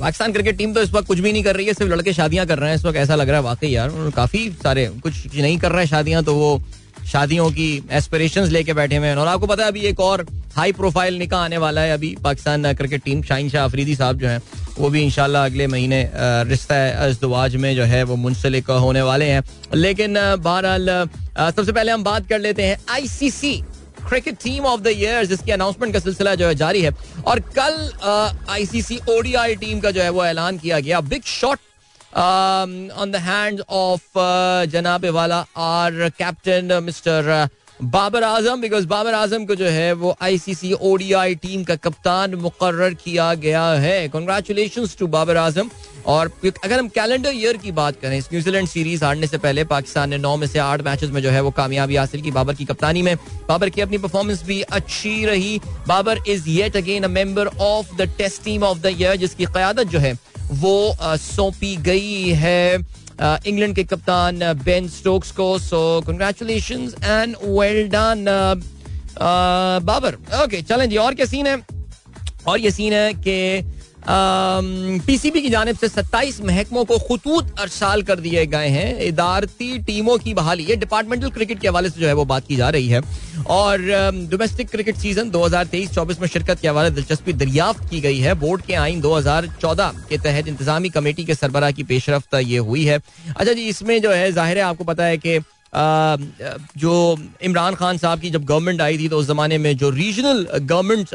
Pakistan 0.00 0.32
cricket 0.32 0.58
team 0.58 0.74
तो 0.74 0.82
इस 0.82 0.90
वक्त 0.92 1.08
कुछ 1.08 1.18
भी 1.18 1.32
नहीं 1.32 1.44
कर 1.44 1.56
रही 1.56 1.66
है 1.66 1.74
सिर्फ़ 1.74 1.92
लड़के 1.92 2.12
शादियाँ 2.12 2.46
कर 2.46 2.58
रहे 2.58 2.70
हैं। 2.70 2.76
इस 2.76 2.84
वक्त 2.84 2.96
ऐसा 2.98 3.14
लग 3.14 3.28
रहा 3.28 3.38
है 3.38 3.44
वाकई 3.44 3.68
यार 3.68 4.10
काफ़ी 4.16 4.48
सारे 4.62 4.86
कुछ 5.02 5.36
नहीं 5.36 5.58
कर 5.58 5.72
रहे 5.72 5.84
हैं 5.84 5.90
शादियाँ 5.90 6.24
तो 6.24 6.34
वो 6.34 6.60
शादियों 7.06 7.50
की 7.50 7.70
एस्पिरेशन 7.92 8.44
लेके 8.48 8.72
बैठे 8.74 8.96
हुए 8.96 9.06
हैं। 9.06 9.16
और 9.16 9.28
आपको 9.28 9.46
पता 9.46 9.62
है, 9.62 9.68
अभी 9.68 9.80
एक 9.82 10.00
और 10.00 10.26
हाई 10.56 10.72
प्रोफ़ाइल 10.72 11.14
निकाह 11.18 11.40
आने 11.40 11.58
वाला 11.58 11.80
है। 11.80 11.92
अभी 11.92 12.14
पाकिस्तान 12.24 12.72
क्रिकेट 12.74 13.02
टीम 13.04 13.22
शाहिन 13.22 13.48
शाह 13.50 13.64
अफरीदी 13.64 13.94
साहब 13.96 14.18
जो 14.18 14.28
हैं, 14.28 14.40
वो 14.78 14.90
भी 14.90 15.02
इंशाल्लाह 15.02 15.44
अगले 15.44 15.66
महीने 15.66 16.02
रिश्ता 16.48 16.76
अजदवाज 17.04 17.56
में 17.56 17.74
जो 17.76 17.84
है, 17.84 18.02
वो 18.02 18.16
मुंसलिक 18.18 18.70
होने 18.70 19.02
वाले 19.02 19.24
हैं। 19.24 19.42
लेकिन 19.74 20.14
बहरहाल 20.38 20.88
सबसे 21.38 21.72
पहले 21.72 21.92
हम 21.92 22.04
बात 22.04 22.28
कर 22.28 22.38
लेते 22.40 22.62
हैं 22.62 22.78
ICC 22.90 23.54
cricket 24.00 24.34
team 24.34 24.64
of 24.64 24.80
the 24.80 24.88
year 24.88 25.24
जिसकी 25.26 25.52
अनाउंसमेंट 25.52 25.92
का 25.92 25.98
सिलसिला 25.98 26.34
जो 26.34 26.46
है 26.46 26.54
जारी 26.56 26.82
है। 26.82 26.90
और 27.26 27.40
कल 27.58 28.44
आईसीसी 28.50 28.98
ओडीआई 29.10 29.54
टीम 29.56 29.80
का 29.80 29.90
जो 29.90 30.02
है, 30.02 30.10
वो 30.10 30.24
ऐलान 30.24 30.58
किया 30.58 30.78
गया। 30.80 31.00
Big 31.02 31.22
shot 31.32 31.58
on 32.12 33.10
the 33.10 33.16
hand 33.20 33.60
of 33.70 34.18
जनाब 34.70 35.04
वाला 35.14 35.44
our 35.58 36.08
captain 36.18 36.78
mister 36.82 37.48
Babar 37.82 38.22
Azam 38.22 38.60
because 38.60 38.86
Babar 38.86 39.14
Azam 39.14 39.44
को 39.46 39.54
जो 39.54 39.66
है 39.66 39.92
वो 39.92 40.14
आईसीसी 40.22 40.72
ओडीआई 40.72 41.34
टीम 41.34 41.62
का 41.64 41.76
कप्तान 41.76 42.34
मुकर 42.34 42.94
किया 42.94 43.32
गया 43.34 43.62
है 43.84 44.08
कॉन्ग्रेचुलेशन 44.08 44.86
टू 44.98 45.06
बाबर 45.06 45.36
आज़म 45.36 45.70
और 46.06 46.30
अगर 46.64 46.78
हम 46.78 46.88
कैलेंडर 46.88 47.30
ईयर 47.34 47.56
की 47.56 47.72
बात 47.72 48.00
करें 48.02 48.18
न्यूजीलैंड 48.18 48.68
सीरीज़ 48.68 49.04
हारने 49.04 49.26
से 49.26 49.38
पहले 49.38 49.64
पाकिस्तान 49.64 50.10
ने 50.10 50.18
नौ 50.18 50.36
में 50.36 50.46
से 50.46 50.58
आठ 50.58 50.82
मैचेस 50.82 51.10
में 51.10 51.20
जो 51.22 51.30
है, 51.30 51.40
वो 51.40 51.50
कामयाबी 51.50 51.96
हासिल 51.96 52.22
की 52.22 52.30
बाबर 52.30 52.54
की 52.54 52.64
कप्तानी 52.64 53.02
में। 53.02 53.16
बाबर 53.48 53.70
की 53.70 53.80
अपनी 53.80 53.98
परफॉर्मेंस 53.98 54.42
भी 54.46 54.60
अच्छी 54.62 55.24
रही। 55.24 55.60
Babar 55.88 56.22
is 56.28 56.48
yet 56.48 56.76
again 56.76 57.04
a 57.04 57.08
member 57.08 57.46
of 57.46 57.96
the 57.96 58.08
test 58.18 58.44
team 58.44 58.62
of 58.64 58.78
the 58.78 58.96
year 59.00 59.16
जिसकी 59.16 59.44
क्यादत 59.46 59.86
जो 59.86 59.98
है 59.98 60.14
वो 60.52 60.96
सौंपी 61.02 61.74
गई 61.76 62.30
है। 62.36 62.76
इंग्लैंड 63.46 63.74
के 63.74 63.84
कप्तान 63.84 64.38
बेन 64.64 64.88
स्टोक्स 64.88 65.30
को। 65.32 65.58
So 65.58 66.00
congratulation 66.06 66.90
and 67.04 67.36
well 67.48 67.88
done 67.88 68.24
Babar. 69.84 70.14
Okay 70.42 70.62
चलें 70.62 70.88
जी, 70.90 70.96
और 70.96 71.14
क्या 71.14 71.26
सीन 71.26 71.46
है? 71.46 71.56
और 72.46 72.58
ये 72.60 72.70
सीन 72.70 72.92
है 72.92 73.12
कि 73.14 73.36
पीसीबी 74.10 75.40
की 75.40 75.48
जानब 75.50 75.76
से 75.76 75.88
27 75.88 76.40
महकमों 76.44 76.84
को 76.84 76.98
खतूत 76.98 77.54
अरसाल 77.60 78.02
कर 78.02 78.20
दिए 78.20 78.44
गए 78.46 78.68
हैं। 78.68 79.00
इदारती 79.00 79.78
टीमों 79.80 80.16
की 80.18 80.34
बहाली। 80.34 80.64
ये 80.64 80.76
डिपार्टमेंटल 80.76 81.30
क्रिकेट 81.30 81.60
के 81.60 81.68
हवाले 81.68 81.90
से 81.90 82.00
जो 82.00 82.06
है 82.06 82.12
वो 82.12 82.24
बात 82.24 82.46
की 82.46 82.56
जा 82.56 82.70
रही 82.70 82.88
है। 82.88 83.02
और 83.48 83.82
डोमेस्टिक 84.30 84.70
क्रिकेट 84.70 84.96
सीज़न 84.96 85.30
2023-24 85.30 86.20
में 86.20 86.26
शिरकत 86.28 86.60
के 86.60 86.68
हवाले 86.68 86.90
दिलचस्पी 86.90 87.32
दरियाफ्त 87.34 87.88
की 87.90 88.00
गई 88.00 88.18
है। 88.18 88.34
बोर्ड 88.34 88.62
के 88.62 88.74
आइन 88.76 89.00
2014 89.00 89.94
के 90.08 90.18
तहत 90.18 90.48
इंतजामी 90.48 90.88
कमेटी 90.90 91.24
के 91.24 91.34
सरबरा 91.34 91.70
की 91.70 91.82
पेशरफ 91.84 92.34
ये 92.34 92.58
हुई 92.58 92.84
है। 92.84 93.00
अच्छा 93.28 93.52
जी, 93.52 93.62
इसमें 93.62 94.00
जो 94.02 94.10
है, 94.10 94.30
ज़ाहिर 94.32 94.58
है 94.58 94.64
आपको 94.64 94.84
पता 94.84 95.04
है 95.04 95.18
कि 95.18 95.38
जो 95.74 96.92
इमरान 97.42 97.74
खान 97.74 97.98
साहब 97.98 98.20
की 98.20 98.30
जब 98.30 98.44
गवर्नमेंट 98.44 98.80
आई 98.80 98.98
थी 98.98 99.08
तो 99.08 99.18
उस 99.18 99.26
जमाने 99.26 99.58
में 99.58 99.76
जो 99.76 99.90
रीजनल 99.90 100.46
गवर्नमेंट 100.54 101.08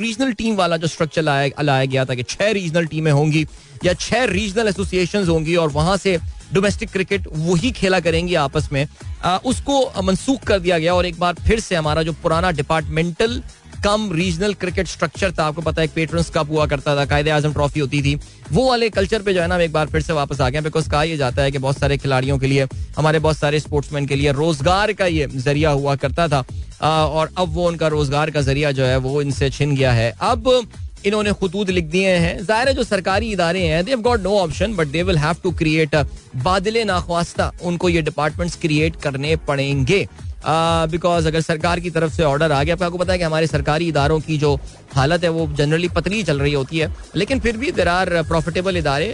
रीजनल 0.00 0.32
टीम 0.32 0.54
वाला 0.56 0.76
जो 0.76 0.86
स्ट्रक्चर 0.86 1.22
लाया 1.22 1.62
लाया 1.62 1.84
गया 1.84 2.04
था 2.04 2.14
कि 2.14 2.22
छह 2.22 2.50
रीजनल 2.50 2.86
टीमें 2.86 3.12
होंगी 3.12 3.46
या 3.84 3.94
छह 3.94 4.24
रीजनल 4.24 4.68
एसोसिएशन 4.68 5.28
होंगी 5.28 5.56
और 5.56 5.68
वहाँ 5.70 5.96
से 5.96 6.18
डोमेस्टिक 6.52 6.90
क्रिकेट 6.90 7.26
वही 7.32 7.70
खेला 7.72 8.00
करेंगी 8.00 8.34
आपस 8.34 8.68
में। 8.72 8.86
आ, 9.24 9.36
उसको 9.36 10.02
मनसूख 10.02 10.42
कर 10.42 10.58
दिया 10.58 10.78
गया 10.78 10.94
और 10.94 11.06
एक 11.06 11.18
बार 11.20 11.34
फिर 11.46 11.60
से 11.60 11.74
हमारा 11.76 12.02
जो 12.02 12.12
पुराना 12.12 12.50
departmental 12.50 13.42
cum 13.84 14.08
regional 14.12 14.54
cricket 14.54 14.86
structure 14.88 15.32
था। 15.32 15.44
आपको 15.44 15.62
पता 15.62 15.82
है 15.82 15.88
पेट्रंस 15.94 16.30
कप 16.34 16.50
हुआ 16.50 16.66
करता 16.66 16.96
था, 16.96 17.04
कायदे 17.04 17.30
आज़म 17.30 17.52
ट्रॉफी 17.52 17.80
होती 17.80 18.00
थी। 18.02 18.14
वो 18.52 18.68
वाले 18.68 18.88
कल्चर 18.90 19.22
पे 19.22 19.34
जो 19.34 19.40
है 19.40 19.46
ना 19.48 19.58
एक 19.58 19.72
बार 19.72 19.86
फिर 19.86 20.02
से 20.02 20.12
वापस 20.12 20.40
आ 20.40 20.48
गया 20.50 20.60
बिकॉज़ 20.60 20.88
कहा 20.90 21.02
यह 21.02 21.16
जाता 21.16 21.42
है 21.42 21.50
कि 21.50 21.58
बहुत 21.58 21.78
सारे 21.78 21.96
खिलाड़ियों 21.98 22.38
के 22.38 22.46
लिए, 22.46 22.66
हमारे 22.96 23.18
बहुत 23.18 23.36
सारे 23.38 23.60
स्पोर्ट्समैन 23.60 24.06
के 24.06 24.16
लिए 24.16 24.32
रोज़गार 24.34 24.92
का 24.92 25.06
ये 25.06 25.26
ज़रिया 25.28 25.70
हुआ 25.72 25.96
करता 25.96 26.28
था। 26.28 26.44
और 26.82 27.30
अब 27.38 27.52
वो 27.54 27.68
उनका 27.68 27.88
रोज़गार 27.88 28.30
का 28.30 28.40
ज़रिया 28.42 28.72
जो 28.72 28.84
है, 28.84 28.96
वो 28.98 29.20
इनसे 29.22 29.50
छिन 29.50 29.76
गया 29.76 29.92
है। 29.92 30.10
अब 30.22 30.50
इन्होंने 31.06 31.32
खतूत 31.34 31.70
लिख 31.70 31.84
दिए 31.86 32.08
हैं। 32.08 32.36
ज़ाहिर 32.40 32.68
है, 32.68 32.74
जो 32.74 32.84
सरकारी 32.84 33.30
इदारे 33.32 33.62
हैं 33.62 33.84
they've 33.84 34.00
got 34.02 34.20
no 34.20 34.38
option 34.38 34.74
but 34.76 34.86
they 34.88 35.02
will 35.02 35.18
have 35.18 35.36
to 35.42 35.50
create 35.52 35.96
बादल 36.44 36.84
नाख्वास्ता 36.86 37.50
उनको 37.62 37.88
ये 37.88 38.02
डिपार्टमेंट्स 38.02 38.56
क्रिएट 38.60 38.96
करने 39.02 39.34
पड़ेंगे। 39.48 40.06
बिकॉज़ 40.44 41.26
अगर 41.28 41.40
सरकार 41.42 41.80
की 41.80 41.90
तरफ़ 41.90 42.12
से 42.12 42.22
ऑर्डर 42.24 42.52
आ 42.52 42.62
गया, 42.62 42.74
आपको 42.76 42.98
पता 42.98 43.12
है 43.12 43.18
कि 43.18 43.24
हमारे 43.24 43.46
सरकारी 43.46 43.88
इदारों 43.88 44.20
की 44.20 44.38
जो 44.38 44.54
हालत 44.94 45.24
है, 45.24 45.28
वो 45.30 45.46
जनरली 45.54 45.88
पतली 45.90 46.22
चल 46.22 46.38
रही 46.40 46.52
होती 46.52 46.78
है। 46.78 46.92
लेकिन 47.16 47.40
फिर 47.40 47.56
भी 47.56 47.70
देर 47.72 47.88
आर 47.88 48.22
प्रॉफिटेबल 48.24 48.76
इदारे 48.76 49.08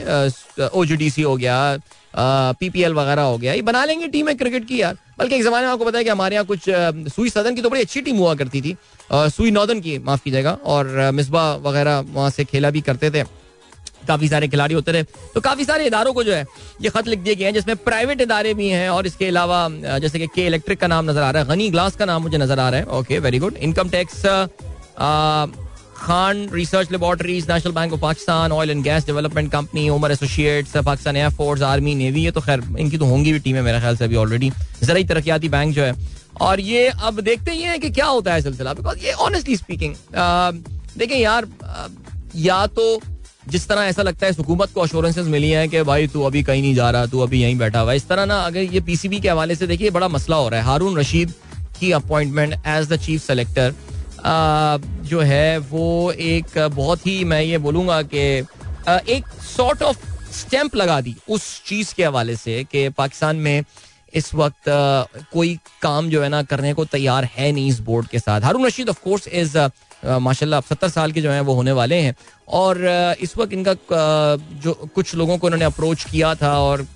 ओ 0.75 0.85
जी 0.85 0.97
डी 0.97 1.11
सी 1.11 1.23
हो 1.23 1.37
गया 1.37 1.79
पी 2.15 2.69
पी 2.71 2.83
एल 2.83 2.95
वगैरह 2.95 3.23
हो 3.23 3.37
गया, 3.39 3.53
ये 3.53 3.63
बना 3.63 3.85
लेंगे 3.85 4.07
टीम 4.09 4.29
है 4.29 4.35
क्रिकेट 4.35 4.67
की 4.69 4.81
यार। 4.81 4.97
बल्कि 5.19 5.35
एक 5.35 5.43
जमाने 5.45 5.67
में 5.67 5.73
आपको 5.73 5.85
पता 5.85 5.99
है 5.99 6.05
कि 6.05 6.11
हमारे 6.11 6.35
यहाँ 6.35 6.47
कुछ 6.47 6.65
सुई 7.15 7.31
सदन 7.31 7.55
की 7.55 7.63
तो 7.63 7.71
बड़ी 7.71 7.81
अच्छी 7.81 8.01
टीम 8.01 8.17
हुआ 8.17 8.35
करती 8.35 8.61
थी। 8.63 8.77
सुई 9.13 9.51
नॉर्दन 9.51 9.81
की, 9.81 9.99
माफ़ 10.01 10.23
कीजिएगा, 10.25 10.53
और 10.65 11.11
मिसबा 11.15 11.55
वगैरह 11.63 12.05
वहाँ 12.09 12.31
से 12.31 12.45
खेला 12.45 12.71
भी 12.71 12.81
करते 12.81 13.11
थे। 13.11 13.23
काफ़ी 14.09 14.29
सारे 14.29 14.49
खिलाड़ी 14.49 14.75
होते 14.75 14.93
रहे। 14.93 15.03
तो 15.35 15.41
काफ़ी 15.41 15.65
सारे 15.65 15.87
इदारों 15.87 16.13
को 16.13 16.23
जो 16.25 16.33
है, 16.33 16.45
ये 16.83 16.91
खत 16.91 17.09
लिख 17.09 17.19
दिए 17.21 17.35
गए 17.35 17.45
हैं, 17.45 17.53
जिसमें 17.55 17.77
प्राइवेट 17.79 18.21
इदारे 18.21 18.55
भी 18.55 18.69
हैं 18.69 18.89
और 18.91 19.07
इसके 19.07 19.29
अलावा 19.29 19.69
जैसे 19.99 20.19
कि 20.19 20.27
के 20.35 20.47
इलेक्ट्रिक 20.47 20.81
का 20.81 20.87
नाम 20.89 21.11
नज़र 21.11 21.23
आ 21.23 21.31
रहा 21.31 21.43
है 21.43 21.49
गनी 21.49 21.71
ग्लास 21.71 21.97
का 21.97 22.05
नाम 22.05 22.23
मुझे 22.23 22.39
नज़र 22.39 22.59
आ 22.59 22.69
रहा 22.69 22.81
है। 22.81 22.87
Okay 22.99 23.19
very 23.21 23.39
good 23.39 23.57
income 23.59 23.89
tax 23.91 24.23
Khan 25.97 26.49
Research 26.53 26.91
Laboratories 26.93 27.51
National 27.51 27.73
Bank 27.73 27.93
of 27.93 28.01
Pakistan 28.01 28.53
Oil 28.53 28.71
and 28.71 28.83
Gas 28.85 29.07
Development 29.07 29.51
Company 29.53 29.89
Umar 29.91 30.13
Associates 30.13 30.77
Pakistan 30.77 31.17
Air Force 31.17 31.63
army 31.63 31.95
navy 31.95 32.25
ये 32.25 32.31
तो 32.31 32.41
खैर, 32.41 32.63
इनकी 32.79 32.99
तो 32.99 33.05
होंगी 33.07 33.33
भी 33.33 33.39
टीमें 33.39 33.61
मेरे 33.63 33.81
ख्याल 33.81 33.97
से 33.97 34.05
अभी 34.05 34.17
ऑलरेडी 34.17 34.51
जरा 34.83 35.03
तरक्याती 35.09 35.49
बैंक 35.49 35.75
जो 35.75 35.83
है। 35.83 35.95
और 36.41 36.61
ये 36.63 36.87
अब 36.89 37.21
देखते 37.21 37.51
ही 37.51 37.63
हैं 37.63 37.79
कि 37.81 37.91
क्या 37.91 38.07
होता 38.07 38.35
है 38.35 38.43
सिलसिला 38.43 38.73
बिकॉज़ 38.75 38.99
ये 38.99 39.13
ऑनेस्टली 39.21 39.57
स्पीकिंग 39.57 39.95
देखें 40.99 41.17
यार 41.17 41.47
या 42.37 42.67
तो 42.69 43.01
जिस 43.51 43.67
तरह 43.69 43.83
ऐसा 43.83 44.03
लगता 44.03 44.27
है 44.27 44.33
हुकूमत 44.33 44.71
को 44.75 44.81
अश्योरेंसेज 44.81 45.27
मिली 45.29 45.51
है 45.51 45.67
कि 45.69 45.83
भाई 45.83 46.07
तू 46.09 46.23
अभी 46.25 46.43
कहीं 46.43 46.63
नहीं 46.63 46.75
जा 46.75 46.91
रहा, 46.91 47.07
तू 47.07 47.21
अभी 47.21 47.43
यहीं 47.43 47.57
बैठा 47.59 47.81
हुआ 47.81 47.93
इस 47.93 48.07
तरह 48.09 48.25
ना 48.27 48.41
अगर 48.43 48.61
ये 48.75 48.81
पीसीबी 48.81 49.21
के 49.21 49.29
हवाले 49.29 49.55
से 49.57 49.67
देखिए, 49.67 49.91
बड़ा 49.91 50.09
मसला 50.09 50.37
हो 50.37 50.49
रहा 50.49 50.61
है। 50.61 50.67
हारून 50.67 50.99
रशीद 50.99 51.33
की 51.81 51.93
appointment 51.93 52.55
as 52.55 52.89
the 52.89 52.97
chief 52.99 53.23
selector 53.23 53.75
जो 55.07 55.21
है 55.21 55.59
वो 55.59 56.13
एक 56.13 56.59
बहुत 56.75 57.07
ही 57.07 57.23
मैं 57.25 57.43
ये 57.43 57.59
बोलूँगा 57.59 58.01
कि 58.15 58.27
एक 59.15 59.27
सॉर्ट 59.57 59.83
ऑफ़ 59.83 60.09
स्टैंप 60.33 60.77
लगा 60.77 61.01
दी 61.01 61.15
उस 61.29 61.43
चीज़ 61.67 61.95
के 61.95 62.05
हवाले 62.05 62.37
से 62.37 62.63
कि 62.65 62.89
पाकिस्तान 62.89 63.37
में 63.37 63.65
इस 64.15 64.35
वक्त 64.35 64.69
कोई 65.33 65.59
काम 65.83 66.09
जो 66.11 66.23
है 66.23 66.29
ना 66.29 66.43
करने 66.43 66.73
को 66.75 66.85
तैयार 66.85 67.25
है 67.37 67.51
नहीं 67.53 67.69
इस 67.69 67.81
बोर्ड 67.81 68.07
के 68.07 68.19
साथ। 68.19 68.41
Haroon 68.41 68.67
Rashid 68.67 68.89
of 68.89 69.01
course 69.05 69.29
is 69.29 69.59
माशाल्लाह 70.05 70.61
सत्तर 70.63 70.89
साल 70.89 71.13
के 71.13 71.21
जो 71.21 71.31
है, 71.31 71.41
वो 71.41 71.55
होने 71.55 71.73
वाले 71.73 71.97
हैं। 71.97 72.15
और 72.49 72.85
इस 73.21 73.37
वक्त 73.39 73.53
इनका 73.53 73.75
जो 74.63 74.73
कुछ 74.95 75.15
लोगों 75.15 75.39
को 75.39 75.49
इन्होंने 75.49 75.65
अप्रोच 75.65 76.05
किया 76.11 76.35
था 76.35 76.59
और 76.59 76.87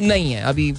नहीं 0.00 0.32
है, 0.32 0.42
अभी 0.42 0.72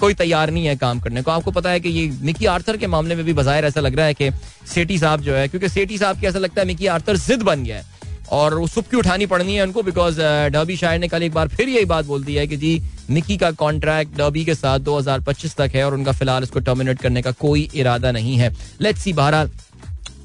कोई 0.00 0.14
तैयार 0.14 0.50
नहीं 0.50 0.66
है 0.66 0.76
काम 0.76 1.00
करने 1.00 1.22
को। 1.22 1.30
आपको 1.30 1.50
पता 1.50 1.70
है 1.70 1.80
कि 1.80 1.88
ये 1.90 2.06
मिकी 2.22 2.46
आर्थर 2.46 2.76
के 2.76 2.86
मामले 2.86 3.14
में 3.14 3.24
भी 3.24 3.32
बाहर 3.34 3.64
ऐसा 3.64 3.80
लग 3.80 3.96
रहा 3.96 4.06
है 4.06 4.14
कि 4.14 4.30
सेठी 4.66 4.98
साहब 4.98 5.20
जो 5.20 5.34
है, 5.34 5.46
क्योंकि 5.48 5.68
सेठी 5.68 5.98
साहब 5.98 6.20
की 6.20 6.26
ऐसा 6.26 6.38
लगता 6.38 6.60
है 6.60 6.66
मिकी 6.66 6.86
आर्थर 6.88 7.16
जिद 7.18 7.42
बन 7.42 7.64
गया 7.64 7.76
है। 7.76 7.98
और 8.32 8.54
वो 8.54 8.66
सुबकी 8.66 8.96
उठानी 8.96 9.26
पड़नी 9.26 9.54
है 9.54 9.62
उनको 9.62 9.82
बिकॉज़ 9.82 10.20
डर्बी 10.52 10.76
शायर 10.76 11.00
ने 11.00 11.08
कल 11.08 11.22
एक 11.22 11.32
बार 11.34 11.48
फिर 11.48 11.68
यही 11.68 11.84
बात 11.84 12.04
बोल 12.06 12.24
दी 12.24 12.34
है 12.34 12.46
कि 12.46 12.56
जी 12.56 12.80
निकी 13.10 13.36
का 13.36 13.50
कॉन्ट्रैक्ट 13.52 14.16
डर्बी 14.18 14.44
के 14.44 14.54
साथ 14.54 14.78
2025 14.80 15.56
तक 15.56 15.70
है 15.74 15.84
और 15.84 15.94
उनका 15.94 16.12
फ़िलहाल 16.12 16.42
इसको 16.42 16.60
टर्मिनेट 16.60 17.00
करने 17.00 17.22
का 17.22 17.30
कोई 17.40 17.68
इरादा 17.74 18.12
नहीं 18.12 18.36
है। 18.36 18.54
लेट्स 18.80 19.02
सी 19.02 19.12
बहरहाल 19.12 19.50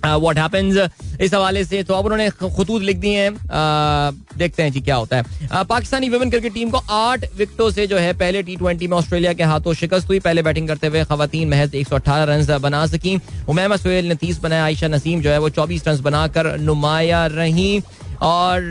वॉट 0.05 0.37
हैपन्स 0.37 1.21
इस 1.21 1.33
हवाले 1.33 1.63
से 1.65 1.81
तो 1.83 1.93
अब 1.93 2.05
उन्होंने 2.05 2.29
खतूत 2.29 2.81
लिख 2.81 2.97
दिए 2.97 3.19
हैं। 3.19 3.31
Uh, 3.31 4.37
देखते 4.37 4.63
हैं 4.63 4.71
जी 4.71 4.81
क्या 4.81 4.95
होता 4.95 5.17
है। 5.17 5.23
Uh, 5.23 5.65
Pakistani 5.65 6.09
women 6.09 6.29
cricket 6.29 6.53
team 6.53 6.69
को 6.69 6.77
आठ 6.77 7.25
विकेटों 7.37 7.69
से 7.71 7.87
जो 7.87 7.97
है 7.97 8.13
पहले 8.13 8.43
टी 8.43 8.55
ट्वेंटी 8.55 8.87
में 8.87 8.97
ऑस्ट्रेलिया 8.97 9.33
के 9.33 9.43
हाथों 9.43 9.73
शिकस्त 9.73 10.07
हुई। 10.09 10.19
पहले 10.19 10.41
बैटिंग 10.41 10.67
करते 10.67 10.87
हुए 10.87 11.03
खातन 11.03 11.47
महज 11.47 11.75
एक 11.75 11.87
सौ 11.87 11.95
अठारह 11.95 12.33
रन 12.33 12.57
बना 12.57 12.85
सकी। 12.87 13.19
उमैमा 13.49 13.75
सोहेल 13.75 14.05
ने 14.05 14.15
तीस 14.15 14.39
बनाया 14.39 14.65
आयशा 14.65 14.87
नसीम 14.87 15.21
जो 15.21 15.29
है 15.29 15.37
वो 15.39 15.49
चौबीस 15.49 15.87
रन 15.87 16.01
बनाकर 16.01 16.57
नुमाया 16.59 17.25
रही। 17.27 17.81
और 18.21 18.61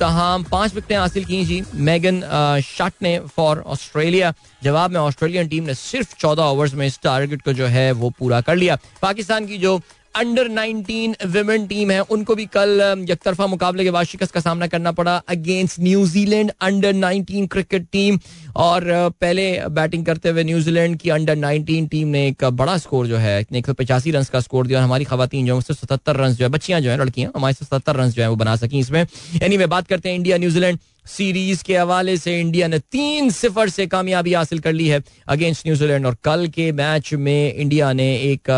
तमाम 0.00 0.42
पाँच 0.42 0.74
विकटें 0.74 0.96
हासिल 0.96 1.24
की 1.24 1.44
जी। 1.44 1.62
मैगन 1.74 2.20
शट 2.64 2.92
ने 3.02 3.18
फॉर 3.36 3.62
ऑस्ट्रेलिया 3.66 4.32
जवाब 4.62 4.90
में 4.90 5.00
ऑस्ट्रेलियन 5.00 5.48
टीम 5.48 5.64
ने 5.64 5.74
सिर्फ़ 5.74 6.14
चौदह 6.18 6.42
ओवर्स 6.42 6.74
में 6.74 6.86
इस 6.86 6.98
टारगेट 7.02 7.42
को 7.42 7.52
जो 7.52 7.66
है 7.66 7.90
वो 7.92 8.10
पूरा 8.10 8.40
कर 8.40 8.56
लिया। 8.56 8.78
पाकिस्तान 9.02 9.46
की 9.46 9.58
जो 9.58 9.80
अंडर 10.16 10.48
19 10.50 11.14
विमेन 11.26 11.66
टीम 11.66 11.90
है। 11.90 12.00
उनको 12.00 12.34
भी 12.34 12.46
कल 12.46 13.06
एक 13.10 13.22
तरफा 13.24 13.46
मुकाबले 13.46 13.84
के 13.84 13.90
बाद 13.90 14.06
शिकस्त 14.06 14.32
का 14.34 14.40
सामना 14.40 14.66
करना 14.66 14.92
पड़ा 14.92 15.16
against 15.28 15.80
New Zealand 15.80 16.52
under 16.60 16.92
19 16.94 17.48
cricket 17.52 17.86
team 17.92 18.18
और 18.56 18.84
पहले 19.20 19.46
बैटिंग 19.70 20.06
करते 20.06 20.28
हुए 20.28 20.44
न्यूजीलैंड 20.44 20.96
की 21.00 21.10
अंडर 21.10 21.36
19 21.36 21.88
टीम 21.90 22.08
ने 22.08 22.26
एक 22.28 22.44
बड़ा 22.54 22.76
स्कोर 22.78 23.06
जो 23.06 23.16
है 23.16 23.38
एक 23.40 23.66
सौ 23.66 23.72
पचासी 23.72 24.10
रन 24.10 24.24
का 24.32 24.40
स्कोर 24.40 24.66
दिया। 24.66 24.78
और 24.78 24.84
हमारी 24.84 25.04
खातन 25.04 25.46
जो 25.46 25.56
है 25.56 25.60
सतहत्तर 25.62 26.16
रन 26.16 26.34
जो 26.34 26.44
है 26.44 26.50
बच्चियाँ 26.50 26.80
जो 26.80 26.90
है 26.90 26.96
लड़कियाँ 26.96 27.32
हमारे 27.36 27.54
सतहत्तर 27.54 27.96
रन 27.96 28.10
जो 28.10 28.22
है 28.22 28.28
वो 28.30 28.36
बना 28.36 28.56
सकी 28.56 28.78
इसमें। 28.78 29.00
यानी 29.00 29.46
anyway, 29.46 29.68
बात 29.68 29.86
करते 29.88 30.08
हैं 30.08 30.16
इंडिया 30.16 30.38
न्यूजीलैंड 30.38 30.78
सीरीज़ 31.06 31.62
के 31.64 31.76
हवाले 31.76 32.16
से 32.16 32.38
इंडिया 32.40 32.68
ने 32.68 32.78
तीन 32.92 33.30
सिफर 33.30 33.68
से 33.68 33.86
कामयाबी 33.86 34.32
हासिल 34.34 34.58
कर 34.58 34.72
ली 34.72 34.88
है 34.88 35.02
अगेंस्ट 35.28 35.66
न्यूजीलैंड 35.66 36.06
और 36.06 36.16
कल 36.24 36.46
के 36.48 36.70
मैच 36.72 37.12
में 37.14 37.54
इंडिया 37.54 37.92
ने 37.92 38.06
एक 38.22 38.50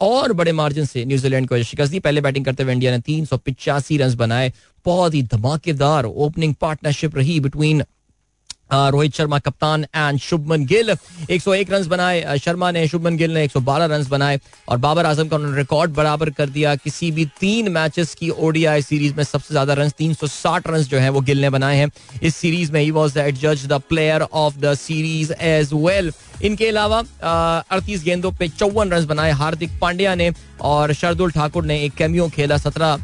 और 0.00 0.32
बड़े 0.32 0.52
मार्जिन 0.52 0.84
से 0.84 1.04
न्यूजीलैंड 1.04 1.48
को 1.48 1.62
शिकस्त 1.62 1.92
दी 1.92 1.98
पहले 2.00 2.20
बैटिंग 2.20 2.44
करते 2.44 2.62
हुए 2.62 2.72
इंडिया 2.72 2.92
ने 2.92 2.98
तीन 3.00 3.24
सौ 3.24 3.36
पिचासी 3.36 3.96
रन 3.96 4.14
बनाए। 4.16 4.52
बहुत 4.86 5.14
ही 5.14 5.22
धमाकेदार 5.22 6.04
ओपनिंग 6.04 6.54
पार्टनरशिप 6.54 7.16
रही 7.16 7.40
बिटवीन 7.40 7.82
रोहित 8.72 9.14
शर्मा, 9.14 9.38
कप्तान 9.38 9.84
एंड 9.86 10.18
शुभमन 10.20 10.64
गिल। 10.66 10.94
101 11.30 11.70
रन 11.70 11.86
बनाए 11.88 12.38
शर्मा 12.38 12.70
ने, 12.70 12.86
शुभमन 12.88 13.16
गिल 13.16 13.34
ने 13.34 13.44
112 13.44 13.86
रन 13.86 14.06
बनाए 14.10 14.38
और 14.68 14.78
बाबर 14.78 15.06
आज़म 15.06 15.28
का 15.28 15.36
उन्होंने 15.36 15.56
रिकॉर्ड 15.56 15.90
बराबर 15.92 16.30
कर 16.30 16.48
दिया। 16.48 16.74
किसी 16.76 17.10
भी 17.10 17.24
तीन 17.40 17.68
मैचेस 17.72 18.14
की 18.14 18.30
ओडीआई 18.30 18.82
सीरीज़ 18.82 19.14
में 19.14 19.24
सबसे 19.24 19.54
ज़्यादा 19.54 19.74
रन 19.74 19.88
360 19.98 20.66
रन 20.66 20.82
जो 20.84 20.98
है 20.98 21.10
वो 21.10 21.20
गिल 21.20 21.40
ने 21.40 21.50
बनाए 21.50 21.76
हैं। 21.76 21.90
इस 22.22 22.36
सीरीज़ 22.36 22.72
में 22.72 22.80
ही 22.80 22.90
वॉज़ 22.90 23.18
द 23.18 23.30
जज 23.32 23.66
the 23.66 23.80
player 23.88 24.22
of 24.22 24.58
the 24.58 24.74
series 24.76 25.32
as 25.32 25.72
well 25.74 26.12
इनके 26.44 26.68
अलावा 26.68 26.98
अड़तीस 27.70 28.02
गेंदों 28.04 28.30
पे 28.32 28.48
चौवन 28.48 28.90
रन 28.90 29.06
बनाए 29.06 29.30
हार्दिक 29.32 29.70
पांड्या 29.80 30.14
ने 30.14 30.30
और 30.60 30.92
शरदुल 30.92 31.30
ठाकुर 31.30 31.64
ने 31.64 31.78
एक 31.84 31.94
कैमियो 31.94 32.28
खेला, 32.28 32.56
सत्रह 32.58 32.98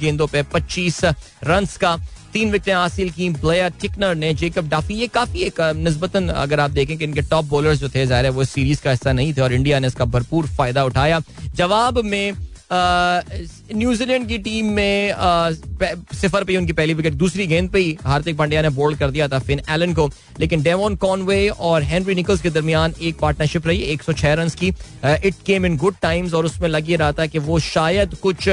गेंदों 0.00 0.26
पे 0.26 0.42
पच्चीस 0.44 1.04
रन 1.44 1.66
का। 1.80 1.96
तीन 2.34 2.50
विकेटें 2.50 2.74
हासिल 2.74 3.10
की। 3.10 3.28
ब्लेयर 3.32 3.72
टिकनर 3.80 4.14
ने 4.16 4.32
जेकब 4.34 4.68
डाफी, 4.68 4.94
ये 4.94 5.06
काफ़ी 5.08 5.40
एक 5.42 5.60
नस्बतन 5.78 6.28
अगर 6.28 6.60
आप 6.60 6.70
देखें 6.72 6.96
कि 6.96 7.04
इनके 7.04 7.22
टॉप 7.24 7.44
बॉलर्स 7.46 7.78
जो 7.80 7.88
थे, 7.88 8.06
ज़ाहिर 8.06 8.24
है 8.24 8.30
वो 8.32 8.44
सीरीज़ 8.46 8.82
का 8.82 8.90
हिस्सा 8.90 9.12
नहीं 9.12 9.34
थे 9.34 9.40
और 9.40 9.52
इंडिया 9.52 9.78
ने 9.78 9.86
इसका 9.86 10.04
भरपूर 10.06 10.46
फ़ायदा 10.48 10.84
उठाया। 10.84 11.20
जवाब 11.54 12.04
में 12.04 12.32
न्यूजीलैंड 12.72 14.26
की 14.28 14.36
टीम 14.38 14.66
में 14.74 15.14
सिफर 16.14 16.44
पे 16.44 16.56
उनकी 16.56 16.72
पहली 16.72 16.94
विकेट, 16.94 17.12
दूसरी 17.14 17.46
गेंद 17.46 17.68
पे 17.70 17.78
ही 17.78 17.96
हार्दिक 18.04 18.36
पांड्या 18.36 18.62
ने 18.62 18.68
बोल्ड 18.70 18.98
कर 18.98 19.10
दिया 19.10 19.28
था 19.28 19.38
फिन 19.40 19.60
एलन 19.70 19.92
को। 19.94 20.08
लेकिन 20.40 20.62
डेवोन 20.62 20.96
कॉनवे 20.96 21.48
और 21.48 21.82
हेनरी 21.82 22.14
निकल्स 22.14 22.40
के 22.42 22.50
दरमियान 22.50 22.94
एक 23.02 23.18
पार्टनरशिप 23.18 23.66
रही 23.66 23.82
106 23.92 24.34
रन 24.34 24.48
की। 24.60 24.68
It 25.04 25.34
came 25.46 25.66
in 25.66 25.76
good 25.76 25.94
times 26.02 26.34
और 26.34 26.46
उसमें 26.46 26.68
लग 26.68 26.90
ये 26.90 26.96
रहा 26.96 27.12
था 27.12 27.26
कि 27.26 27.38
वो 27.40 27.58
शायद 27.60 28.14
कुछ 28.22 28.48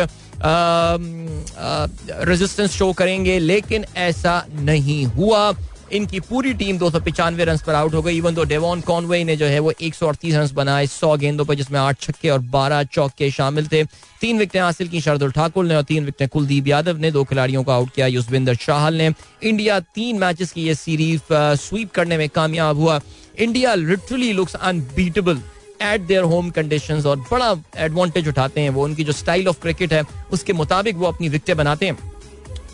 रेजिस्टेंस 2.26 2.72
शो 2.72 2.92
करेंगे, 2.94 3.40
लेकिन 3.40 3.86
ऐसा 3.98 4.46
नहीं 4.52 5.06
हुआ। 5.08 5.54
इनकी 5.92 6.20
पूरी 6.20 6.54
टीम 6.54 6.78
दो 6.78 6.90
सौ 6.92 7.00
पिचानवे 7.00 7.46
रन 7.46 7.58
पर 7.68 7.74
आउट 7.76 7.94
हो 7.94 8.02
गई। 8.02 8.18
इवन 8.18 8.34
दो 8.34 8.44
डेवॉन 8.44 8.82
कॉनवे 8.82 9.24
ने 9.24 9.36
जो 9.36 9.46
है 9.46 9.60
वो 9.60 9.74
एक 9.82 9.96
सौ 9.96 10.08
अड़तीस 10.08 10.36
रन 10.36 10.50
बनाए, 10.56 10.86
सौ 10.88 11.16
गेंदों 11.18 11.46
पर, 11.46 11.56
जिसमें 11.56 11.80
आठ 11.80 12.00
छक्के 12.02 12.30
और 12.30 12.40
बारह 12.40 12.84
चौके 12.86 13.30
शामिल 13.32 13.68
थे। 13.68 13.84
तीन 14.22 14.38
विकेटें 14.38 14.62
हासिल 14.62 14.88
की 14.88 15.02
शरदुल 15.02 15.32
ठाकुर 15.32 15.66
ने 15.66 15.76
और 15.76 15.84
तीन 15.84 16.06
विकेटें 16.06 16.28
कुलदीप 16.30 16.68
यादव 16.68 16.98
ने। 16.98 17.12
दो 17.12 17.24
खिलाड़ियों 17.24 17.64
को 17.64 17.72
आउट 17.72 17.90
किया 17.96 18.08
युजविंदर 18.08 18.56
चाहल 18.58 18.94
ने। 18.96 19.14
इंडिया 19.44 19.80
तीन 19.96 20.20
मैचेस 20.20 20.52
की 20.52 20.64
ये 20.64 20.76
सीरीज़ 20.76 21.34
स्वीप 21.60 21.92
करने 21.92 22.18
में 22.18 22.28
कामयाब 22.30 22.78
हुआ। 22.78 23.00
India 23.40 23.74
literally 23.76 24.32
looks 24.34 24.56
unbeatable 24.56 25.42
at 25.82 26.02
their 26.02 26.24
home 26.24 26.50
condition 26.50 27.02
और 27.02 27.18
बड़ा 27.18 27.56
एडवांटेज 27.78 28.28
उठाते 28.28 28.62
हैं 28.62 28.70
वो, 28.70 28.84
उनकी 28.84 29.04
जो 29.04 29.12
स्टाइल 29.12 29.48
ऑफ़ 29.48 29.62
क्रिकेट 29.62 29.94
है, 29.94 30.04
उसके 30.32 30.54
मुताबिक 30.54 30.96
वो 30.96 31.06
अपनी 31.06 31.30
विकटें 31.30 31.58
बनाते 31.58 31.86
हैं। 31.86 31.98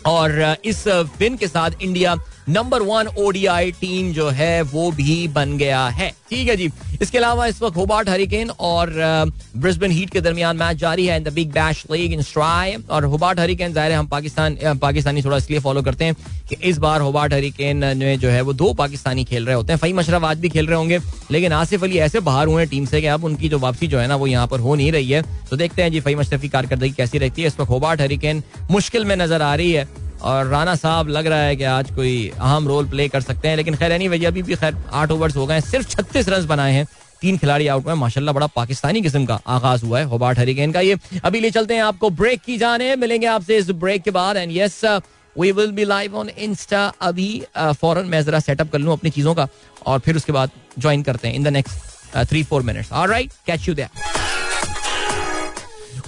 और, 0.06 0.56
इस 0.64 0.88
विन 0.88 1.36
के 1.36 1.48
साथ 1.48 1.70
India 1.82 2.16
number 2.48 2.82
one 2.82 3.08
ODI 3.18 3.70
team 3.72 4.12
जो 4.12 4.28
है, 4.30 4.62
वो 4.62 4.90
भी 4.92 5.26
बन 5.28 5.56
गया 5.58 5.86
है। 5.88 6.10
ठीक 6.30 6.48
है 6.48 6.56
जी। 6.56 6.70
इसके 7.02 7.18
अलावा 7.18 7.46
इस 7.46 7.60
वक्त 7.62 7.76
होबार्ट 7.76 8.08
हरिकेन 8.08 8.50
और 8.50 8.92
ब्रिस्बेन 9.56 9.90
हीट 9.90 10.10
के 10.10 10.20
दरमियान 10.20 10.56
मैच 10.56 10.76
जारी 10.76 11.06
है 11.06 11.16
in 11.16 11.24
the 11.24 11.32
Big 11.32 11.50
Bash 11.52 11.84
League 11.92 12.12
in 12.12 12.22
स्ट्राई 12.22 12.74
और 12.90 13.04
होबार्ट 13.04 13.40
हरिकेन 13.40 13.72
ज़ाहिर 13.72 13.92
है, 13.92 13.98
हम 13.98 14.06
पाकिस्तान 14.06 14.56
पाकिस्तानी 14.78 15.22
थोड़ा 15.22 15.36
इसलिए 15.36 15.60
फॉलो 15.60 15.82
करते 15.82 16.04
हैं 16.04 16.14
कि 16.48 16.56
इस 16.64 16.78
बार 16.78 17.00
होबार्ट 17.00 17.32
हरिकेन 17.32 17.84
में 17.96 18.18
जो 18.18 18.28
है, 18.28 18.40
वो 18.40 18.52
दो 18.54 18.72
पाकिस्तानी 18.74 19.24
खेल 19.24 19.46
रहे 19.46 19.54
होते 19.54 19.72
हैं। 19.72 19.78
फई 19.80 19.92
मशरफ 19.92 20.24
आज 20.24 20.38
भी 20.38 20.48
खेल 20.48 20.66
रहे 20.66 20.76
होंगे, 20.76 20.98
लेकिन 21.30 21.52
आसिफ 21.52 21.84
अली 21.84 21.98
ऐसे 22.00 22.20
बाहर 22.22 22.46
हुए 22.46 22.62
हैं 22.62 22.70
टीम 22.70 22.84
से 22.86 23.00
कि 23.00 23.06
अब 23.08 23.24
उनकी 23.24 23.48
जो 23.48 23.58
वापसी 23.58 23.86
जो 23.86 23.98
है 23.98 24.06
ना, 24.08 24.16
वो 24.16 24.26
यहाँ 24.26 24.46
पर 24.46 24.60
हो 24.60 24.74
नहीं 24.74 24.90
रही 24.92 25.10
है। 25.10 25.22
तो 25.50 25.56
देखते 25.56 25.82
हैं 25.82 25.92
जी 25.92 26.00
फई 26.00 26.14
मशरफ 26.14 26.40
की 26.40 26.48
कारकर्दगी 26.48 26.90
कैसी 26.92 27.18
रहती 27.18 27.42
है। 27.42 27.48
इस 27.48 27.60
वक्त 27.60 27.70
होबार्ट 27.70 28.00
हरिकेन 28.00 28.42
मुश्किल 28.70 29.04
में 29.04 29.16
नज़र 29.16 29.42
आ 29.42 29.54
रही 29.54 29.72
है। 29.72 29.88
और 30.20 30.46
राना 30.46 30.74
साहब 30.76 31.08
लग 31.08 31.26
रहा 31.26 31.40
है 31.40 31.56
कि 31.56 31.64
आज 31.64 31.90
कोई 31.96 32.30
अहम 32.30 32.68
रोल 32.68 32.88
प्ले 32.88 33.08
कर 33.08 33.20
सकते 33.20 33.48
हैं, 33.48 33.56
लेकिन 33.56 33.74
खैर 33.74 33.92
एनी 33.92 34.08
वजह 34.08 34.28
अभी 34.28 34.42
भी 34.42 34.54
खैर 34.56 34.76
आठ 34.92 35.10
ओवर्स 35.10 35.36
हो 35.36 35.46
गए 35.46 35.60
सिर्फ़ 35.62 35.88
छत्तीस 35.88 36.28
रन 36.28 36.46
बनाए 36.46 36.72
हैं। 36.72 36.86
तीन 37.20 37.38
खिलाड़ी 37.38 37.66
आउट 37.66 37.84
हुए 37.84 37.94
माशाल्लाह 37.94 38.34
बड़ा 38.34 38.46
पाकिस्तानी 38.46 39.00
किस्म 39.02 39.24
का 39.26 39.40
आगाज़ 39.48 39.84
हुआ 39.84 39.98
है 39.98 40.04
होबार्ट 40.06 40.38
हरिकेन 40.38 40.72
का 40.72 40.80
ये। 40.80 40.96
अभी 41.24 41.40
ले 41.40 41.50
चलते 41.50 41.74
हैं 41.74 41.82
आपको 41.82 42.10
ब्रेक 42.12 42.40
की 42.42 42.58
जाने 42.58 42.94
मिलेंगे 42.96 43.26
आपसे 43.26 43.56
इस 43.58 43.70
ब्रेक 43.72 44.02
के 44.02 44.10
बाद। 44.10 44.36
And 44.36 44.52
yes 44.56 44.84
we 45.36 45.50
will 45.52 45.72
be 45.72 45.84
live 45.84 46.16
on 46.16 46.28
insta 46.28 46.86
अभी 47.02 47.30
फ़ौरन 47.58 48.06
मैं 48.06 48.22
जरा 48.24 48.40
सेटअप 48.40 48.72
कर 48.72 48.78
लूँ 48.78 48.92
अपनी 48.92 49.10
चीज़ों 49.10 49.34
का। 49.34 49.48
और 49.86 49.98
फिर 49.98 50.16
उसके 50.16 50.32
बाद 50.32 50.50
ज्वाइन 50.78 51.02
करते 51.02 51.28
हैं 51.28 51.34
in 51.34 51.44
the 51.44 51.48
next 51.48 52.26
three 52.28 52.42
four 52.44 52.62
minutes 52.62 52.92
alright 52.92 53.32
catch 53.46 53.68
you 53.68 53.74
there 53.74 53.88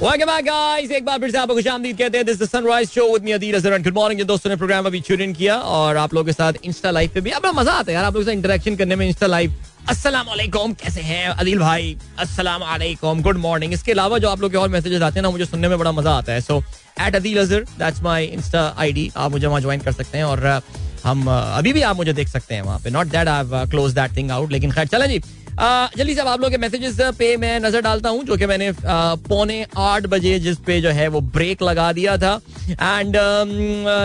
Welcome 0.01 0.28
back, 0.28 0.44
guys. 0.44 0.90
एक 0.90 1.05
बार 1.05 1.18
फिर 1.20 1.30
से 1.30 1.38
आपको 1.38 1.55
खुशामदीद 1.55 1.96
कहते 1.96 2.18
हैं 2.18 2.26
this 2.26 2.38
the 2.42 2.44
sunrise 2.48 2.90
show 2.90 3.03
with 3.12 3.22
me 3.22 3.32
Adeel 3.32 3.55
Azhar 3.55 3.82
good 3.82 3.94
morning 3.94 4.20
दोस्तों 4.26 4.51
ने 4.51 4.57
प्रोग्राम 4.57 4.86
अभी 4.86 5.01
ट्यून 5.09 5.32
किया 5.32 5.57
और 5.57 5.96
आप 5.96 6.14
लोगों 6.14 6.26
के 6.26 6.32
साथ 6.32 6.53
इंस्टा 6.64 6.90
लाइव 6.90 7.11
पे 7.14 7.20
भी 7.20 7.30
अब 7.30 7.46
मज़ा 7.57 7.72
आता 7.72 7.90
है 7.90 7.94
यार 7.94 8.05
आप 8.05 8.14
लोगों 8.14 8.24
से 8.26 8.32
इंटरेक्शन 8.32 8.76
करने 8.76 8.96
में 8.96 9.07
इंस्टा 9.07 9.26
लाइव 9.26 9.55
अस्सलाम 9.88 10.26
वालेकुम 10.26 10.72
कैसे 10.82 11.01
हैं 11.01 11.26
अदील 11.28 11.59
भाई? 11.59 11.96
अस्सलाम 12.18 12.61
वालेकुम 12.61 13.22
गुड 13.22 13.38
मॉर्निंग 13.38 13.72
इसके 13.72 13.92
अलावा 13.92 14.18
जो 14.18 14.28
आप 14.28 14.40
लोग 14.40 14.51
के 14.51 14.59
और 14.59 14.68
मैसेजेस 14.68 15.03
आते 15.03 15.18
हैं 15.18 15.22
ना 15.22 15.30
मुझे 15.30 15.44
सुनने 15.46 15.68
में 15.68 15.78
बड़ा 15.78 15.92
मज़ा 15.92 16.12
आता 16.12 16.32
है। 16.32 16.40
So 16.40 16.62
at 17.01 17.16
Adeel 17.16 17.38
Azhar 17.40 17.64
that's 17.78 18.03
my 18.03 18.24
insta 18.24 18.62
ID 18.78 19.11
आप 19.16 19.30
मुझे 19.30 19.46
वहाँ 19.46 19.61
ज्वाइन 19.61 19.80
कर 19.80 19.92
सकते 19.92 20.18
हैं 20.18 20.24
और 20.24 20.62
हम 21.05 21.28
अभी 21.28 21.72
भी 21.72 21.82
आप 21.82 21.96
मुझे 21.96 22.12
देख 22.12 22.28
सकते 22.28 22.55
हैं 22.55 22.62
वहाँ 22.62 22.78
पे। 22.84 22.90
Not 22.90 23.07
that 23.09 23.28
I 23.28 23.66
close 23.70 23.92
that 23.94 24.16
thing 24.16 24.30
out 24.30 24.53
लेकिन 24.53 24.72
खैर 24.72 24.86
चलें 24.86 25.09
जी। 25.09 25.22
जल्दी 25.61 26.15
से 26.15 26.21
आप 26.23 26.41
लोग 26.41 26.51
के 26.51 26.59
मैसेजेस 26.59 26.97
पे 27.19 27.37
मैं 27.37 27.59
नज़र 27.61 27.81
डालता 27.83 28.09
हूँ, 28.09 28.25
जो 28.25 28.37
कि 28.37 28.47
मैंने 28.47 28.71
पौने 28.83 29.65
आठ 29.79 30.07
बजे 30.09 30.39
जिस 30.41 30.57
पे 30.67 30.81
जो 30.81 30.91
है 30.91 31.09
वो 31.09 31.21
ब्रेक 31.33 31.63
लगा 31.63 31.93
दिया 31.93 32.17
था। 32.19 32.35
एंड 32.71 33.17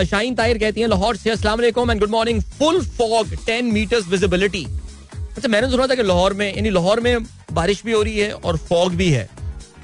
शाहीन 0.08 0.36
ताहिर 0.36 0.58
कहती 0.58 0.82
है, 0.82 0.88
लाहौर 0.88 1.16
से 1.18 1.34
वालेकुम 1.36 1.92
and 1.92 2.00
good 2.00 2.10
morning 2.10 2.42
full 2.60 2.82
fog 2.98 3.36
ten 3.46 3.66
metres 3.74 4.08
visibility 4.08 4.66
अच्छा 5.36 5.48
मैंने 5.48 5.70
सुना 5.70 5.88
था 5.88 5.96
कि 5.96 6.04
लाहौर 6.04 6.34
में, 6.34 6.48
यानी 6.48 6.70
लाहौर 6.70 7.00
में 7.00 7.26
बारिश 7.54 7.84
भी 7.86 7.92
हो 7.92 8.02
रही 8.02 8.18
है 8.20 8.32
और 8.34 8.58
फॉग 8.60 8.94
भी 8.96 9.10
है। 9.12 9.28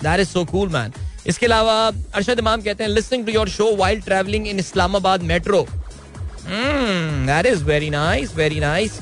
That 0.04 0.20
is 0.20 0.28
so 0.30 0.44
cool 0.46 0.70
man 0.70 0.94
इसके 1.28 1.46
अलावा 1.46 1.76
अरशद 1.88 2.40
इमाम 2.40 2.62
कहते 2.62 2.84
हैं 2.84 2.90
listening 2.92 3.26
to 3.26 3.32
your 3.32 3.50
show 3.50 3.76
while 3.78 4.02
travelling 4.02 4.48
in 4.48 4.60
Islamabad 4.60 5.24
metro 5.32 5.66
that 6.48 7.46
is 7.46 7.64
very 7.64 7.90
nice 7.90 8.36
very 8.36 8.60
nice 8.60 9.00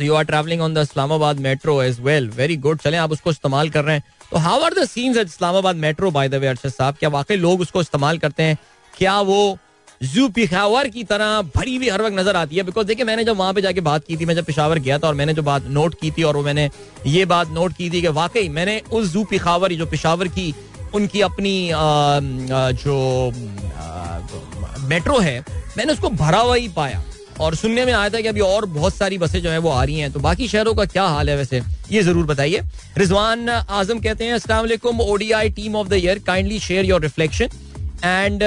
you 0.00 0.14
are 0.14 0.24
travelling 0.24 0.60
on 0.62 0.74
the 0.74 0.78
Islamabad 0.80 1.40
metro 1.40 1.82
as 1.82 2.00
well 2.00 2.28
very 2.36 2.56
good 2.58 2.78
चलें, 2.80 2.98
आप 2.98 3.12
उसको 3.12 3.30
इस्तेमाल 3.30 3.70
कर 3.70 3.84
रहे 3.84 3.96
हैं। 3.96 4.04
तो 4.30 4.38
how 4.38 4.60
are 4.60 4.74
the 4.74 4.84
scenes 4.86 5.16
at 5.18 5.26
Islamabad 5.26 5.76
metro 5.78 6.10
by 6.10 6.28
the 6.28 6.34
way 6.34 6.46
Arshad 6.46 6.70
sahab? 6.70 6.94
क्या 6.94 7.08
वाकई 7.10 7.36
लोग 7.36 7.60
उसको 7.60 7.80
इस्तेमाल 7.80 8.18
करते 8.18 8.42
हैं? 8.42 8.58
क्या 8.94 9.20
वो 9.22 9.58
जू 10.02 10.28
पिशावर 10.30 10.88
की 10.88 11.02
तरह 11.04 11.40
भरी 11.56 11.76
हुई 11.76 11.88
हर 11.88 12.02
वक्त 12.02 12.16
नज़र 12.16 12.36
आती 12.36 12.56
है? 12.56 12.62
बिकॉज़ 12.62 12.86
देखिए, 12.86 13.04
मैंने 13.04 13.24
जब 13.24 13.36
वहाँ 13.36 13.52
पे 13.54 13.60
जाके 13.62 13.80
बात 13.82 14.04
की 14.04 14.16
थी, 14.16 14.24
मैं 14.24 14.34
जब 14.34 14.44
पिशावर 14.44 14.78
गया 14.78 14.98
था 14.98 15.08
और 15.08 15.14
मैंने 15.14 15.34
जो 15.34 15.42
बात 15.42 15.66
नोट 15.68 15.94
की 16.00 16.10
थी 16.10 16.22
और 16.22 16.36
वो 16.36 16.42
मैंने 16.42 16.68
ये 17.06 17.24
बात 17.26 17.50
नोट 17.50 17.72
की 17.72 17.90
थी 17.90 18.00
कि 18.02 18.08
वाकई 18.10 18.48
मैंने 18.50 18.80
उस 18.92 19.12
जू 19.12 19.24
पिशावर, 19.24 19.72
जो 19.74 19.86
पिशावर 19.86 20.28
की 20.28 20.54
उनकी 20.94 21.20
अपनी 21.22 21.70
जो 22.76 23.30
मेट्रो 24.88 25.18
है, 25.18 25.38
मैंने 25.76 25.92
उसको 25.92 26.08
भरा 26.10 26.38
हुआ 26.38 26.54
ही 26.54 26.68
पाया। 26.70 27.02
और 27.40 27.54
सुनने 27.54 27.84
में 27.84 27.92
आया 27.92 28.08
था 28.08 28.20
कि 28.20 28.28
अभी 28.28 28.40
और 28.40 28.66
बहुत 28.66 28.94
सारी 28.94 29.18
बसें 29.18 29.40
जो 29.42 29.50
है 29.50 29.58
वो 29.58 29.70
आ 29.70 29.82
रही 29.84 29.98
हैं। 29.98 30.10
तो 30.12 30.20
बाकी 30.20 30.48
शहरों 30.48 30.74
का 30.74 30.84
क्या 30.86 31.04
हाल 31.04 31.30
है 31.30 31.36
वैसे? 31.36 31.60
ये 31.90 32.02
ज़रूर 32.02 32.26
बताइए। 32.26 32.62
रिजवान 32.98 33.48
आज़म 33.48 33.98
कहते 34.00 34.24
हैं, 34.24 34.34
अस्सलाम 34.34 35.00
ODI 35.02 35.50
team 35.50 35.76
of 35.76 35.88
the 35.88 35.94
year, 35.94 36.18
kindly 36.26 36.58
share 36.60 36.84
your 36.84 37.00
reflection. 37.02 37.48
And 38.04 38.42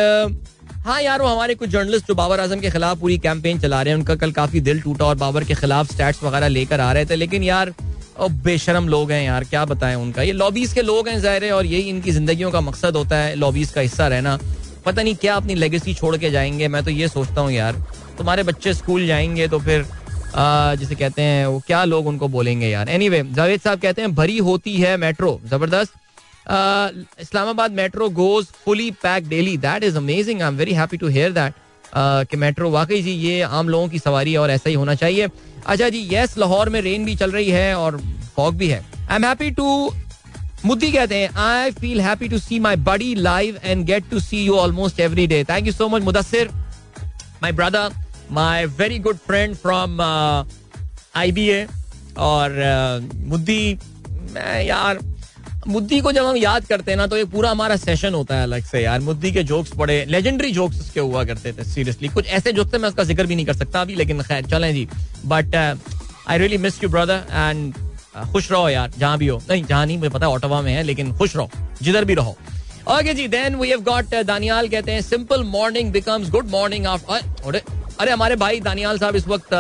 हाँ 0.86 1.02
यार, 1.02 1.22
वो 1.22 1.28
हमारे 1.28 1.56
कुछ 1.56 1.70
जर्नलिस्ट 1.70 2.08
जो 2.08 2.16
बाबर 2.16 2.40
आज़म 2.40 2.60
के 2.60 2.70
खिलाफ 2.70 3.00
पूरी 3.00 3.18
कैंपेन 3.18 3.60
चला 3.60 3.82
रहे 3.82 3.94
हैं, 3.94 4.00
उनका 4.00 4.16
कल 4.16 4.32
काफ़ी 4.32 4.60
दिल 4.62 4.80
टूटा 4.82 5.06
और 5.06 5.16
बाबर 5.18 5.44
के 5.44 5.54
खिलाफ 5.56 5.92
स्टैट्स 5.92 6.24
वगैरह 6.24 6.48
लेकर 6.48 6.82
आ 6.82 6.92
रहे 6.94 7.06
थे। 7.06 7.16
लेकिन 7.16 7.44
यार 7.44 7.74
बेशरम 8.20 8.88
लोग 8.90 9.12
हैं 9.12 9.24
यार, 9.26 9.44
क्या 9.44 9.64
बताएँ 9.66 9.96
उनका? 9.96 10.22
ये 10.22 10.32
लॉबीज 10.34 10.74
के 10.74 10.82
लोग 10.82 11.08
हैं 11.10 11.20
ज़ाहिर 11.22 11.44
है, 11.44 11.52
और 11.52 11.66
यही 11.66 11.90
इनकी 11.90 12.12
जिंदगियों 12.12 12.52
का 12.52 12.62
मकसद 12.62 12.96
होता 12.96 13.18
है 13.18 13.36
लॉबीज 13.36 13.72
का 13.72 13.82
हिस्सा 13.82 14.08
रहना। 14.08 14.38
पता 14.86 15.02
नहीं 15.02 15.16
क्या 15.16 15.36
अपनी 15.36 15.56
लेगेसी 15.56 15.94
छोड़ 15.94 16.16
के 16.18 16.30
जाएँगे, 16.32 16.68
मैं 16.68 16.84
तो 16.84 16.92
ये 16.92 17.08
सोचता 17.08 17.42
हूँ 17.42 17.52
यार। 17.52 17.84
तुम्हारे 18.18 18.44
बच्चे 18.44 18.74
स्कूल 18.74 19.06
जाएँगे 19.08 19.48
तो 19.48 19.60
फिर 19.60 19.86
जिसे 20.80 20.96
कहते 20.96 21.22
हैं, 21.22 21.46
वो 21.48 21.62
क्या 21.68 21.84
लोग 21.86 22.08
उनको 22.08 22.28
बोलेंगे 22.28 22.68
यार? 22.68 22.90
एनी 22.90 23.10
वे 23.10 23.22
जावेद 23.26 23.62
साहब 23.62 23.80
कहते 23.80 24.02
हैं, 24.02 24.14
भरी 24.16 24.38
होती 24.40 24.76
है 24.76 24.96
मेट्रो 24.98 25.40
ज़बरदस्त। 25.46 25.94
Islamabad 27.22 27.72
metro 27.74 28.10
goes 28.12 28.46
fully 28.66 28.90
packed 29.04 29.28
daily 29.30 29.56
that 29.60 29.84
is 29.84 29.98
amazing 29.98 30.42
I 30.42 30.48
am 30.48 30.58
very 30.58 30.74
happy 30.74 30.98
to 30.98 31.08
hear 31.10 31.32
that 31.34 31.54
कि 32.30 32.38
मेट्रो 32.38 32.70
वाकई 32.72 33.02
जी 33.02 33.12
ये 33.12 33.42
आम 33.42 33.70
लोगों 33.70 33.88
की 33.88 34.00
सवारी 34.00 34.34
है 34.34 34.40
और 34.40 34.52
ऐसा 34.52 34.70
ही 34.70 34.76
होना 34.76 34.96
चाहिए। 34.96 35.28
अच्छा 35.66 35.90
जी 35.90 36.08
यस 36.12 36.38
लाहौर 36.38 36.70
में 36.70 36.82
रेन 36.82 37.06
भी 37.06 37.16
चल 37.16 37.32
रही 37.32 37.50
है 37.50 37.76
और 37.78 37.98
फॉग 38.36 38.56
भी 38.58 38.68
है। 38.68 38.84
I 39.00 39.16
am 39.16 39.26
happy 39.26 39.52
to 39.52 39.94
Muddi 40.66 40.92
कहते 40.92 41.16
हैं 41.16 41.30
I 41.40 41.72
feel 41.72 42.02
happy 42.02 42.28
to 42.30 42.38
see 42.40 42.60
my 42.60 42.76
buddy 42.86 43.14
live 43.16 43.60
and 43.64 43.86
get 43.86 44.10
to 44.12 44.20
see 44.20 44.44
you 44.46 44.56
almost 44.58 45.00
every 45.00 45.28
day 45.28 45.44
thank 45.44 45.68
you 45.68 45.74
so 45.74 45.88
much 45.90 46.02
Mudassir. 46.04 46.50
My 47.44 47.52
brother 47.52 47.90
my 48.32 48.66
very 48.78 49.00
good 49.00 49.18
friend 49.28 49.56
from 49.56 50.02
I 50.02 51.32
B 51.32 51.48
A 51.50 51.68
और 52.18 52.52
uh, 52.52 53.16
मुद्दी 53.28 53.78
मैं 54.34 54.64
यार 54.64 55.00
मुद्दी 55.68 56.00
को 56.02 56.12
जब 56.12 56.26
हम 56.26 56.36
याद 56.38 56.66
करते 56.66 56.92
हैं 56.92 56.98
ना 56.98 57.06
तो 57.08 57.18
ये 57.18 57.24
पूरा 57.32 57.50
हमारा 57.52 57.76
सेशन 57.76 58.14
होता 58.14 58.36
है 58.36 58.44
अलग 58.44 58.64
से 58.66 58.82
यार। 58.82 59.00
मुद्दी 59.00 59.32
के 59.32 59.44
जोक्स 59.44 59.72
बड़े 59.78 60.04
लेजेंडरी 60.10 60.52
जोक्स 60.52 60.80
उसके 60.80 61.00
हुआ 61.00 61.24
करते 61.24 61.52
थे 61.54 61.64
सीरियसली 61.64 62.08
कुछ 62.10 62.28
ऐसे 62.28 62.52
जोक्स 62.54 62.74
थे 62.74 62.78
मैं 62.78 62.90
उसका 62.90 63.04
ज़िक्र 63.04 63.26
भी 63.26 63.36
नहीं 63.36 63.46
कर 63.46 63.54
सकता 63.54 63.82
अभी 63.82 63.96
लेकिन 63.96 64.22
खैर 64.22 64.46
चलें 64.46 64.74
जी। 64.74 64.88
But 65.26 65.56
I 65.56 66.38
really 66.38 66.58
miss 66.58 66.84
you 66.84 66.90
brother 66.90 67.24
and 67.32 67.74
खुश 68.32 68.52
रहो 68.52 68.70
यार 68.70 68.92
जहाँ 68.98 69.18
भी 69.18 69.28
हो। 69.28 69.42
नहीं 69.50 69.64
जहाँ 69.64 69.86
नहीं 69.86 69.98
मुझे 69.98 70.10
पता 70.10 70.30
ऑटोवा 70.30 70.62
में 70.62 70.74
है 70.74 70.84
लेकिन 70.84 71.14
खुश 71.18 71.36
रहो 71.36 71.50
जिधर 71.82 72.06
भी 72.06 72.14
रहो। 72.16 72.38
Okay 72.90 73.14
ji 73.14 73.28
then 73.28 73.56
we 73.56 73.70
have 73.70 73.82
got 73.84 74.16
Daniyal 74.26 74.68
कहते 74.70 74.92
हैं 74.92 75.02
simple 75.02 75.44
morning 75.46 75.92
becomes 75.92 76.30
good 76.30 76.50
morning 76.52 76.86
after 76.86 77.62
अरे, 78.00 78.12
हमारे 78.12 78.36
भाई 78.36 78.60
दानियाल 78.62 78.98
साहब 79.00 79.16
इस 79.16 79.28
वक्त 79.28 79.54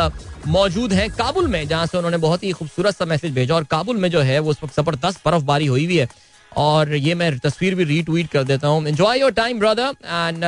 मौजूद 0.47 0.93
हैं 0.93 1.09
काबुल 1.11 1.47
में, 1.47 1.67
जहाँ 1.67 1.85
से 1.85 1.97
उन्होंने 1.97 2.17
बहुत 2.17 2.43
ही 2.43 2.51
खूबसूरत 2.51 2.95
सा 2.95 3.05
मैसेज 3.05 3.33
भेजा 3.33 3.55
और 3.55 3.63
काबुल 3.71 3.97
में 3.97 4.09
जो 4.11 4.21
है, 4.21 4.39
वो 4.39 4.51
उस 4.51 4.63
वक्त 4.63 4.75
ज़बरदस्त 4.75 5.21
बर्फबारी 5.25 5.65
हुई 5.65 5.85
हुई 5.85 5.97
है। 5.97 6.07
और 6.51 6.93
ये 6.95 7.15
मैं 7.15 7.38
तस्वीर 7.39 7.75
भी 7.75 7.83
रीट्वीट 7.83 8.29
कर 8.31 8.43
देता 8.43 8.67
हूँ। 8.67 8.88
Enjoy 8.88 9.19
your 9.19 9.31
time 9.31 9.59
brother 9.59 9.95
and 10.05 10.45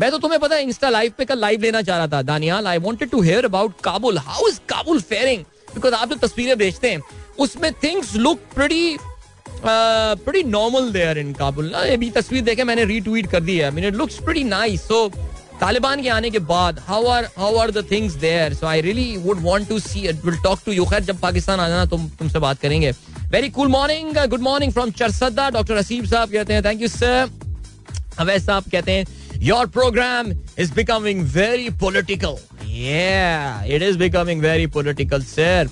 मैं 0.00 0.10
तो 0.10 0.18
तुम्हें 0.18 0.40
पता 0.40 0.56
है 0.56 0.62
इंस्टा 0.62 0.88
लाइव 0.88 1.12
पे 1.18 1.24
कल 1.24 1.38
लाइव 1.40 1.62
लेना 1.62 1.82
चाह 1.82 1.96
रहा 1.98 2.06
था, 2.08 2.22
Daniyal. 2.22 2.66
I 2.66 2.78
wanted 2.78 3.10
to 3.10 3.20
hear 3.22 3.44
about 3.44 3.80
Kabul. 3.84 4.18
How 4.18 4.48
is 4.48 4.58
Kabul 4.68 5.00
faring 5.02 5.44
because 5.74 5.94
आप 5.94 6.08
जो 6.08 6.16
तस्वीरें 6.18 6.56
भेजते 6.58 6.90
हैं, 6.90 7.00
उसमें 7.38 7.72
things 7.84 8.14
look 8.16 8.40
pretty 8.54 8.96
pretty 9.64 10.42
normal 10.44 10.90
there 10.92 11.18
in 11.18 11.32
Kabul. 11.34 11.70
अभी 11.72 12.10
तस्वीर 12.12 12.42
देखे 12.44 12.64
मैंने 12.64 12.84
रीट्वीट 12.84 13.30
कर 13.30 13.40
दी 13.40 13.58
है। 13.58 13.70
Mean 13.70 13.84
it 13.84 13.94
looks 13.94 14.18
pretty 14.24 14.44
nice 14.44 14.82
so 14.88 15.08
Taliban 15.60 16.02
के 16.02 16.08
आने 16.08 16.30
के 16.30 16.38
बाद 16.48 16.78
how 16.86 17.06
are 17.10 17.24
how 17.38 17.56
are 17.58 17.70
the 17.70 17.84
things 17.90 18.14
there 18.24 18.54
so 18.54 18.66
I 18.66 18.80
really 18.80 19.16
would 19.24 19.42
want 19.42 19.68
to 19.68 19.78
see 19.78 20.00
will 20.08 20.36
talk 20.44 20.58
to 20.66 20.72
you 20.72 20.84
खैर, 20.86 21.02
जब 21.04 21.18
पाकिस्तान 21.20 21.60
आ 21.60 21.68
जाना 21.68 21.84
तुम 21.86 22.08
तुमसे 22.18 22.38
बात 22.38 22.58
करेंगे। 22.60 22.90
Very 23.32 23.48
cool 23.56 23.68
morning 23.68 24.16
good 24.30 24.40
morning 24.42 24.72
from 24.72 24.90
Charsadda 25.00 25.48
doctor 25.50 25.76
Haseeb 25.78 26.04
sahab 26.06 26.32
कहते 26.32 26.52
हैं 26.54 26.64
थैंक 26.64 26.82
यू 26.82 26.88
सर 26.88 27.30
अवैस 28.18 28.46
साहब 28.46 28.64
कहते 28.72 28.92
हैं 28.92 29.06
your 29.48 29.66
program 29.74 30.32
is 30.58 30.72
becoming 30.74 31.22
very 31.34 31.68
political 31.82 32.38
it 33.74 33.82
is 33.82 33.98
becoming 33.98 34.40
very 34.42 34.66
political 34.78 35.22
sir 35.34 35.68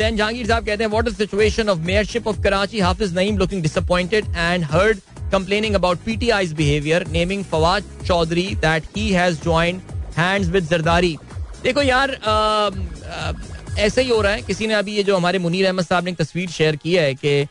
then 0.00 0.18
Jahangir 0.18 0.46
sahab 0.48 0.66
कहते 0.66 0.84
हैं 0.84 0.90
is 0.90 1.14
the 1.14 1.26
situation 1.26 1.68
of 1.68 1.78
mayorship 1.86 2.26
of 2.32 2.36
Karachi? 2.42 2.80
Hafiz 2.80 3.12
Naeem 3.12 3.38
looking 3.38 3.62
disappointed 3.62 4.28
and 4.36 4.64
heard 4.64 5.00
complaining 5.30 5.74
about 5.74 5.98
PTI's 6.04 6.52
behavior, 6.54 7.00
naming 7.10 7.44
Fawad 7.44 7.82
Chaudhry 8.04 8.48
that 8.60 8.82
he 8.94 9.12
has 9.12 9.38
joined 9.40 9.80
hands 10.16 10.50
with 10.50 10.68
Zardari. 10.70 11.16
देखो 11.62 11.82
यार 11.82 12.10
ऐसे 13.78 14.02
ही 14.02 14.08
हो 14.08 14.20
रहा 14.20 14.32
है। 14.32 14.42
किसी 14.42 14.66
ने 14.66 14.74
अभी 14.74 14.96
ये 14.96 15.02
जो 15.02 15.16
हमारे 15.16 15.38
मुनीर 15.38 15.66
अहमद 15.66 15.84
साहब 15.84 16.04
ने 16.04 16.10
एक 16.10 16.16
तस्वीर 16.18 16.50
शेयर 16.50 16.76
की 16.76 16.94
है 16.94 17.14
कि 17.14 17.46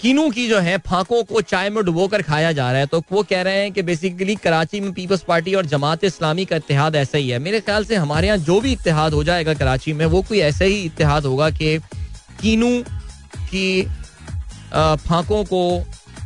कीनू 0.00 0.28
की 0.30 0.48
जो 0.48 0.58
है 0.58 0.76
फाकों 0.86 1.22
को 1.24 1.40
चाय 1.40 1.68
में 1.70 1.82
डुबो 1.84 2.06
कर 2.08 2.22
खाया 2.22 2.52
जा 2.52 2.70
रहा 2.72 2.80
है। 2.80 2.86
तो 2.86 3.02
वो 3.12 3.22
कह 3.22 3.42
रहे 3.42 3.62
हैं 3.62 3.72
कि 3.72 3.82
बेसिकली 3.82 4.34
कराची 4.36 4.80
में 4.80 4.92
पीपल्स 4.92 5.22
पार्टी 5.28 5.54
और 5.54 5.66
जमात 5.66 6.04
इस्लामी 6.04 6.44
का 6.44 6.56
इतिहाद 6.56 6.96
ऐसा 6.96 7.18
ही 7.18 7.28
है। 7.30 7.38
मेरे 7.38 7.60
ख्याल 7.60 7.84
से 7.84 7.96
हमारे 7.96 8.26
यहाँ 8.26 8.38
जो 8.38 8.60
भी 8.60 8.72
इतिहाद 8.72 9.14
हो 9.14 9.22
जाएगा 9.24 9.54
कराची 9.54 9.92
में 9.92 10.04
वो 10.06 10.22
कोई 10.22 10.38
ऐसा 10.40 10.64
ही 10.64 10.82
इतिहाद 10.84 11.26
होगा 11.26 11.50
कि 11.50 11.78
कीनू 12.42 12.82
की 13.52 13.82
फांकों 14.72 15.44
को 15.44 15.62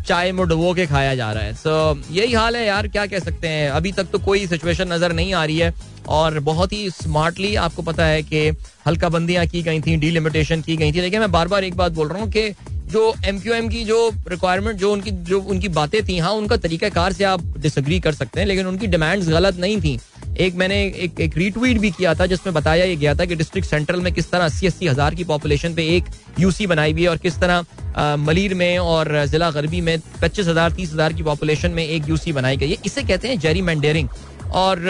चाय 0.06 0.32
में 0.32 0.46
डुबो 0.48 0.72
के 0.74 0.86
खाया 0.86 1.14
जा 1.14 1.30
रहा 1.32 1.42
है। 1.42 1.54
सो 1.54 1.94
so, 1.94 2.10
यही 2.10 2.32
हाल 2.32 2.56
है 2.56 2.64
यार 2.66 2.88
क्या 2.88 3.06
कह 3.06 3.18
सकते 3.20 3.48
हैं? 3.48 3.70
अभी 3.70 3.92
तक 3.92 4.10
तो 4.12 4.18
कोई 4.20 4.46
सिचुएशन 4.46 4.92
नज़र 4.92 5.12
नहीं 5.12 5.32
आ 5.34 5.44
रही 5.44 5.58
है। 5.58 5.72
और 6.08 6.38
बहुत 6.40 6.72
ही 6.72 6.90
स्मार्टली 6.90 7.54
आपको 7.56 7.82
पता 7.82 8.06
है 8.06 8.22
कि 8.22 8.48
हल्का 8.86 9.08
बंदियाँ 9.08 9.46
की 9.46 9.62
गई 9.62 9.80
थी 9.80 9.96
डिलिमिटेशन 9.96 10.62
की 10.62 10.76
गई 10.76 10.92
थी। 10.92 11.00
लेकिन 11.00 11.20
मैं 11.20 11.30
बार 11.32 11.48
बार 11.48 11.64
एक 11.64 11.76
बात 11.76 11.92
बोल 11.92 12.08
रहा 12.08 12.22
हूँ 12.22 12.30
कि 12.30 12.50
जो 12.92 13.14
एम 13.26 13.38
क्यू 13.40 13.54
एम 13.54 13.68
की 13.68 13.84
जो 13.84 14.08
रिक्वायरमेंट 14.28 14.78
जो 14.78 14.92
उनकी 14.92 15.10
जो 15.28 15.40
उनकी 15.40 15.68
बातें 15.70 16.02
थी 16.08 16.18
हाँ 16.18 16.32
उनका 16.32 16.56
तरीकाकार 16.56 17.12
से 17.12 17.24
आप 17.24 17.42
डिसग्री 17.58 18.00
कर 18.00 18.14
सकते 18.14 18.40
हैं 18.40 18.46
लेकिन 18.46 18.66
उनकी 18.66 18.86
डिमांड्स 18.86 19.28
गलत 19.28 19.56
नहीं 19.58 19.80
थी। 19.80 19.98
एक 20.36 20.54
मैंने 20.54 20.76
एक 20.84 21.20
एक 21.20 21.36
रीट्वीट 21.38 21.78
भी 21.78 21.90
किया 21.90 22.14
था, 22.14 22.26
जिसमें 22.26 22.54
बताया 22.54 22.84
ये 22.84 22.94
गया 22.96 23.14
था 23.14 23.24
कि 23.24 23.34
डिस्ट्रिक्ट 23.36 23.68
सेंट्रल 23.68 24.00
में 24.00 24.12
किस 24.14 24.30
तरह 24.30 24.44
अस्सी 24.44 24.66
अस्सी 24.66 24.86
हज़ार 24.86 25.14
की 25.14 25.24
पॉपुलेशन 25.24 25.74
पे 25.74 25.86
एक 25.96 26.04
यूसी 26.40 26.66
बनाई 26.66 26.92
हुई 26.92 27.02
है 27.02 27.08
और 27.08 27.16
किस 27.18 27.38
तरह 27.40 28.16
मलिर 28.18 28.54
में 28.54 28.78
और 28.78 29.24
जिला 29.26 29.50
गरबी 29.50 29.80
में 29.80 29.98
पच्चीस 30.22 30.46
हज़ार, 30.48 30.72
तीस 30.72 30.92
हज़ार 30.92 31.12
की 31.12 31.22
पॉपुलेशन 31.22 31.70
में 31.70 31.84
एक 31.84 32.08
यूसी 32.08 32.32
बनाई 32.32 32.56
गई 32.56 32.70
है। 32.70 32.76
इसे 32.86 33.02
कहते 33.02 33.28
हैं 33.28 33.38
जेरी 33.40 33.62
मैंडेरिंग 33.62 34.08
और 34.54 34.80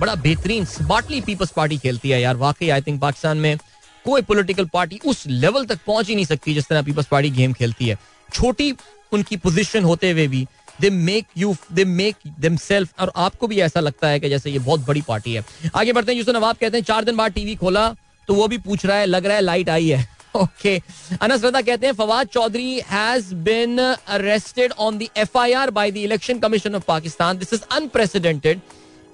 बड़ा 0.00 0.14
बेहतरीन 0.16 0.64
स्मार्टली 0.66 1.20
पीपल्स 1.20 1.50
पार्टी 1.52 1.78
खेलती 1.78 2.10
है 2.10 2.20
यार। 2.20 2.36
वाकई 2.36 2.68
आई 2.68 2.80
थिंक 2.82 3.00
पाकिस्तान 3.00 3.38
में 3.38 3.56
कोई 4.04 4.22
पोलिटिकल 4.22 4.64
पार्टी 4.72 4.98
उस 5.06 5.22
लेवल 5.26 5.64
तक 5.64 5.78
पहुँच 5.86 6.08
ही 6.08 6.14
नहीं 6.14 6.24
सकती 6.24 6.54
जिस 6.54 6.68
तरह 6.68 6.82
पीपल्स 6.82 7.06
पार्टी 7.06 7.30
गेम 7.32 7.52
खेलती 7.52 7.88
है। 7.88 7.98
छोटी 8.28 8.74
उनकी 9.12 9.36
पोजिशन 9.36 9.84
होते 9.84 10.10
हुए 10.10 10.26
भी 10.26 10.46
they 10.80 10.90
make 10.90 11.26
you 11.36 11.54
they 11.72 11.84
make 11.84 12.16
them 12.40 12.56
self 12.58 13.00
और 13.00 13.12
आपको 13.16 13.46
भी 13.46 13.60
ऐसा 13.60 13.80
लगता 13.80 14.08
है 14.08 14.20
कि 14.20 14.28
जैसे 14.28 14.50
ये 14.50 14.58
बहुत 14.60 14.86
बड़ी 14.86 15.02
पार्टी 15.02 15.34
है। 15.34 15.44
आगे 15.74 15.92
बढ़ते 15.92 16.12
हैं 16.12 16.18
यूसुफ 16.18 16.34
नवाब 16.34 16.56
कहते 16.56 16.76
हैं, 16.76 16.84
चार 16.84 17.04
दिन 17.04 17.16
बाद 17.16 17.32
टीवी 17.32 17.54
खोला 17.56 17.88
तो 18.28 18.34
वो 18.34 18.48
भी 18.48 18.58
पूछ 18.60 18.84
रहा 18.86 18.96
है, 18.96 19.06
लग 19.06 19.26
रहा 19.26 19.36
है 19.36 19.42
लाइट 19.42 19.68
आई 19.70 19.88
है। 19.88 20.08
ओके 20.34 20.76
अनस 21.22 21.44
रदा 21.44 21.60
कहते 21.62 21.86
हैं, 21.86 21.92
Fawad 21.94 22.26
Chaudhry 22.28 22.80
has 22.86 23.34
been 23.34 23.78
arrested 23.78 24.72
on 24.72 24.98
the 24.98 25.08
FIR 25.16 25.70
by 25.70 25.90
the 25.90 25.96
election 25.98 26.38
commission 26.38 26.74
of 26.74 26.82
Pakistan 26.88 27.38
this 27.38 27.52
is 27.52 27.62
unprecedented 27.72 28.60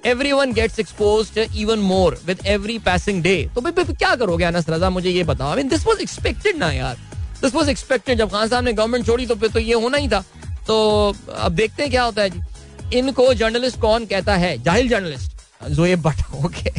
everyone 0.04 0.52
gets 0.52 0.78
exposed 0.80 1.38
even 1.38 1.78
more 1.80 2.18
with 2.26 2.46
every 2.46 2.78
passing 2.80 3.22
day 3.22 3.36
तो 3.54 3.84
क्या 3.84 4.14
करोगे 4.16 4.44
अनस 4.44 4.68
रजा 4.70 4.90
मुझे 4.90 5.10
ये 5.10 5.24
बताओ। 5.24 5.56
मीन 5.56 5.68
दिस 5.68 5.86
वाज 5.86 6.00
एक्सपेक्टेड 6.00 6.56
ना 6.58 6.70
यार। 6.72 6.96
दिस 7.42 7.54
वाज 7.54 7.68
एक्सपेक्टेड 7.68 8.18
जब 8.18 8.30
खान 8.30 8.48
साहब 8.48 8.64
ने 8.64 8.72
गवर्नमेंट 8.72 9.06
छोड़ी 9.06 9.26
तो 9.26 9.34
फिर 9.34 9.50
तो 9.50 9.58
ये 9.60 9.74
होना 9.74 9.98
ही 9.98 10.08
था। 10.08 10.24
तो 10.66 11.14
अब 11.30 11.52
देखते 11.52 11.82
हैं 11.82 11.90
क्या 11.90 12.02
होता 12.02 12.22
है 12.22 12.30
जी। 12.30 12.98
इनको 12.98 13.32
जर्नलिस्ट 13.34 13.80
कौन 13.80 14.06
कहता 14.06 14.36
है? 14.36 14.56
जाहिल 14.62 14.88
जर्नलिस्ट 14.88 15.68
जोएब 15.70 16.02
भट्ट 16.02 16.34
ओके 16.44 16.70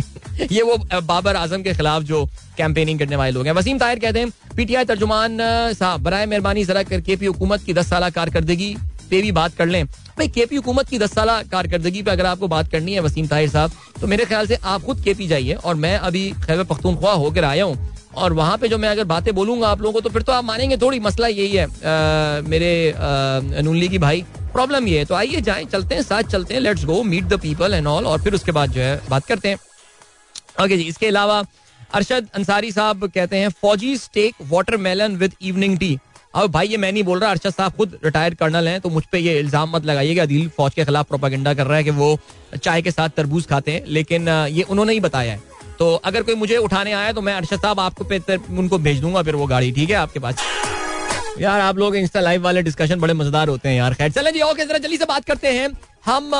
ये 0.45 0.61
वो 0.61 0.77
बाबर 1.03 1.35
आज़म 1.35 1.63
के 1.63 1.73
खिलाफ 1.73 2.03
जो 2.03 2.25
कैंपेनिंग 2.57 2.99
करने 2.99 3.15
वाले 3.15 3.31
लोग 3.31 3.45
हैं। 3.45 3.53
वसीम 3.53 3.77
ताहिर 3.79 3.99
कहते 3.99 4.19
हैं, 4.19 4.29
पीटीआई 4.55 4.85
तर्जुमान 4.85 5.37
साहब, 5.73 6.01
बरए 6.01 6.25
मेहरबानी 6.25 6.63
जरा 6.65 6.83
कर 6.83 7.01
के 7.01 7.15
पी 7.15 7.25
हुकूमत 7.25 7.63
की 7.63 7.73
दस 7.73 7.89
साल 7.89 8.09
कारकर्दगी 8.11 8.75
पे 9.09 9.21
भी 9.21 9.31
बात 9.31 9.55
कर 9.55 9.65
लें। 9.65 9.85
भाई 9.85 10.27
केपी 10.27 10.55
हुकूमत 10.55 10.89
की 10.89 10.97
दस 10.99 11.13
साल 11.13 11.29
कारकर्दगी 11.51 12.01
पे 12.01 12.11
अगर 12.11 12.25
आपको 12.25 12.47
बात 12.47 12.71
करनी 12.71 12.93
है, 12.93 12.99
वसीम 12.99 13.27
ताहिर 13.27 13.49
साहब। 13.49 13.71
तो 14.01 14.07
मेरे 14.07 14.25
ख्याल 14.25 14.47
से 14.47 14.55
आप 14.55 14.83
खुद 14.83 15.01
केपी 15.03 15.27
जाइए 15.27 15.53
और 15.53 15.75
मैं 15.75 15.97
अभी 15.99 16.29
खैबर 16.45 16.63
पख्तूनख्वा 16.65 17.13
होकर 17.13 17.43
आया 17.43 17.63
हूँ। 17.63 17.75
और 18.13 18.33
वहाँ 18.33 18.57
पे 18.57 18.67
जो 18.67 18.77
मैं 18.77 18.89
अगर 18.89 19.03
बातें 19.05 19.33
बोलूँगा 19.35 19.67
आप 19.67 19.81
लोगों 19.81 19.93
को 19.93 20.01
तो 20.01 20.09
फिर 20.09 20.21
तो 20.21 20.31
आप 20.31 20.43
मानेंगे 20.43 20.77
थोड़ी 20.77 20.99
मसला 20.99 21.27
यही 21.27 21.55
है 21.55 21.65
आ, 21.65 22.41
मेरे 22.49 22.93
नूनली 23.61 23.87
की 23.89 23.97
भाई। 23.99 24.23
प्रॉब्लम 24.53 24.87
ये 24.87 24.99
है 24.99 25.05
तो 25.05 25.15
आइए 25.15 25.41
जाएँ 25.41 25.65
चलते 25.65 25.95
हैं 25.95 26.01
साथ 26.03 26.31
चलते 26.31 26.53
हैं 26.53 26.61
let's 26.61 26.85
go 26.85 27.01
meet 27.03 27.25
the 27.25 27.39
people 27.41 27.73
and 27.73 27.87
all 27.87 28.05
और 28.05 28.21
फिर 28.21 28.33
उसके 28.33 28.51
बाद 28.51 28.71
जो 28.71 28.81
है 28.81 29.01
बात 29.09 29.25
करते 29.25 29.49
हैं। 29.49 29.57
ओके 30.63 30.77
जी 30.77 30.83
इसके 30.83 31.07
अलावा 31.07 31.43
अरशद 31.93 32.27
अंसारी 32.35 32.71
साहब 32.71 33.05
कहते 33.05 33.37
हैं 33.37 33.49
फौजी 33.61 33.95
steak 33.97 34.35
watermelon 34.79 35.15
with 35.17 35.33
evening 35.41 35.77
tea 35.79 35.97
अब 36.35 36.51
भाई 36.51 36.67
ये 36.67 36.77
मैं 36.77 36.91
नहीं 36.91 37.03
बोल 37.03 37.19
रहा 37.19 37.29
अरशद 37.31 37.53
साहब 37.53 37.71
खुद 37.77 37.97
रिटायर्ड 38.05 38.35
कर्नल 38.37 38.67
हैं 38.67 38.79
तो 38.81 38.89
मुझ 38.89 39.03
पर 39.05 39.17
ये 39.17 39.39
इल्ज़ाम 39.39 39.75
मत 39.75 39.85
लगाइए 39.85 40.13
कि 40.13 40.19
अदील 40.19 40.49
फौज 40.57 40.73
के 40.73 40.85
खिलाफ 40.85 41.07
प्रोपागेंडा 41.07 41.53
कर 41.53 41.67
रहा 41.67 41.77
है 41.77 41.83
कि 41.83 41.89
वो 41.91 42.17
चाय 42.55 42.81
के 42.81 42.91
साथ 42.91 43.09
तरबूज 43.17 43.47
खाते 43.47 43.71
हैं 43.71 43.83
लेकिन 43.87 44.29
ये 44.29 44.63
उन्होंने 44.63 44.93
ही 44.93 44.99
बताया 44.99 45.33
है। 45.33 45.50
तो 45.81 45.93
अगर 46.05 46.23
कोई 46.23 46.35
मुझे 46.35 46.57
उठाने 46.59 46.91
आया 46.93 47.11
तो 47.11 47.21
मैं 47.21 47.33
अरशद 47.33 47.59
साहब 47.59 47.79
आपको 47.79 48.05
उनको 48.57 48.77
भेज 48.79 48.99
दूँगा 49.01 49.21
फिर 49.23 49.35
वो 49.35 49.45
गाड़ी, 49.47 49.71
ठीक 49.71 49.89
है 49.89 49.95
आपके 49.97 50.19
पास। 50.19 50.35
यार, 51.39 51.59
आप 51.61 51.77
लोग 51.77 51.95
इंस्टा 51.95 52.19
लाइव 52.21 52.43
वाले 52.43 52.61
डिस्कशन 52.61 52.99
बड़े 52.99 53.13
मज़ेदार 53.13 53.47
होते 53.49 53.69
हैं 53.69 53.75
यार। 53.77 53.93
खैर, 53.93 54.11
चलें 54.11 54.31
जी 54.33 54.41
ओके 54.41 54.65
जरा 54.65 54.77
जल्दी 54.77 54.97
से 54.97 55.05
बात 55.05 55.25
करते 55.25 55.47
हैं। 55.49 55.69
हम 56.05 56.31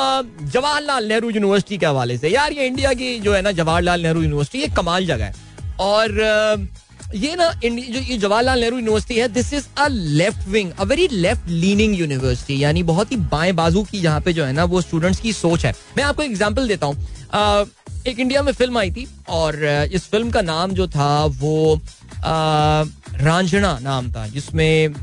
जवाहरलाल 0.44 1.06
नेहरू 1.06 1.30
यूनिवर्सिटी 1.30 1.78
के 1.78 1.86
हवाले 1.86 2.18
से। 2.18 2.28
यार, 2.28 2.52
ये 2.52 2.66
इंडिया 2.66 2.92
की 2.92 3.18
जो 3.20 3.34
है 3.34 3.42
ना, 3.42 3.52
जवाहरलाल 3.52 4.02
नेहरू 4.02 4.22
यूनिवर्सिटी 4.22 4.58
ये 4.58 4.68
कमाल 4.76 5.06
जगह 5.06 5.24
है। 5.24 5.34
और 5.80 6.68
ये 7.14 7.34
ना 7.36 7.50
जो 7.52 8.00
ये 8.00 8.18
जवाहरलाल 8.18 8.60
नेहरू 8.60 8.76
यूनिवर्सिटी 8.76 9.18
है 9.18 9.28
this 9.30 9.52
is 9.52 9.66
a 9.76 9.88
left 9.90 10.48
wing 10.48 10.70
a 10.72 10.84
very 10.84 11.08
left 11.12 11.48
leaning 11.48 11.98
university 12.00 12.62
यानी 12.62 12.82
बहुत 12.84 13.12
ही 13.12 13.16
बाएँ 13.34 13.52
बाजू 13.54 13.82
की 13.82 13.98
यहाँ 14.00 14.20
पे 14.20 14.32
जो 14.32 14.44
है 14.44 14.52
ना, 14.52 14.64
वो 14.64 14.80
स्टूडेंट्स 14.80 15.20
की 15.20 15.32
सोच 15.34 15.64
है। 15.66 15.74
मैं 15.96 16.04
आपको 16.04 16.22
एग्ज़ाम्पल 16.22 16.68
देता 16.68 16.86
हूँ। 16.86 17.66
एक 18.08 18.18
इंडिया 18.20 18.42
में 18.42 18.52
फ़िल्म 18.52 18.78
आई 18.78 18.90
थी 18.90 19.06
और 19.30 19.56
इस 19.94 20.06
फ़िल्म 20.10 20.30
का 20.30 20.40
नाम 20.42 20.70
जो 20.74 20.86
था 20.88 21.24
वो 21.24 21.80
रांझना 22.24 23.78
नाम 23.82 24.10
था, 24.12 24.26
जिसमें 24.28 24.94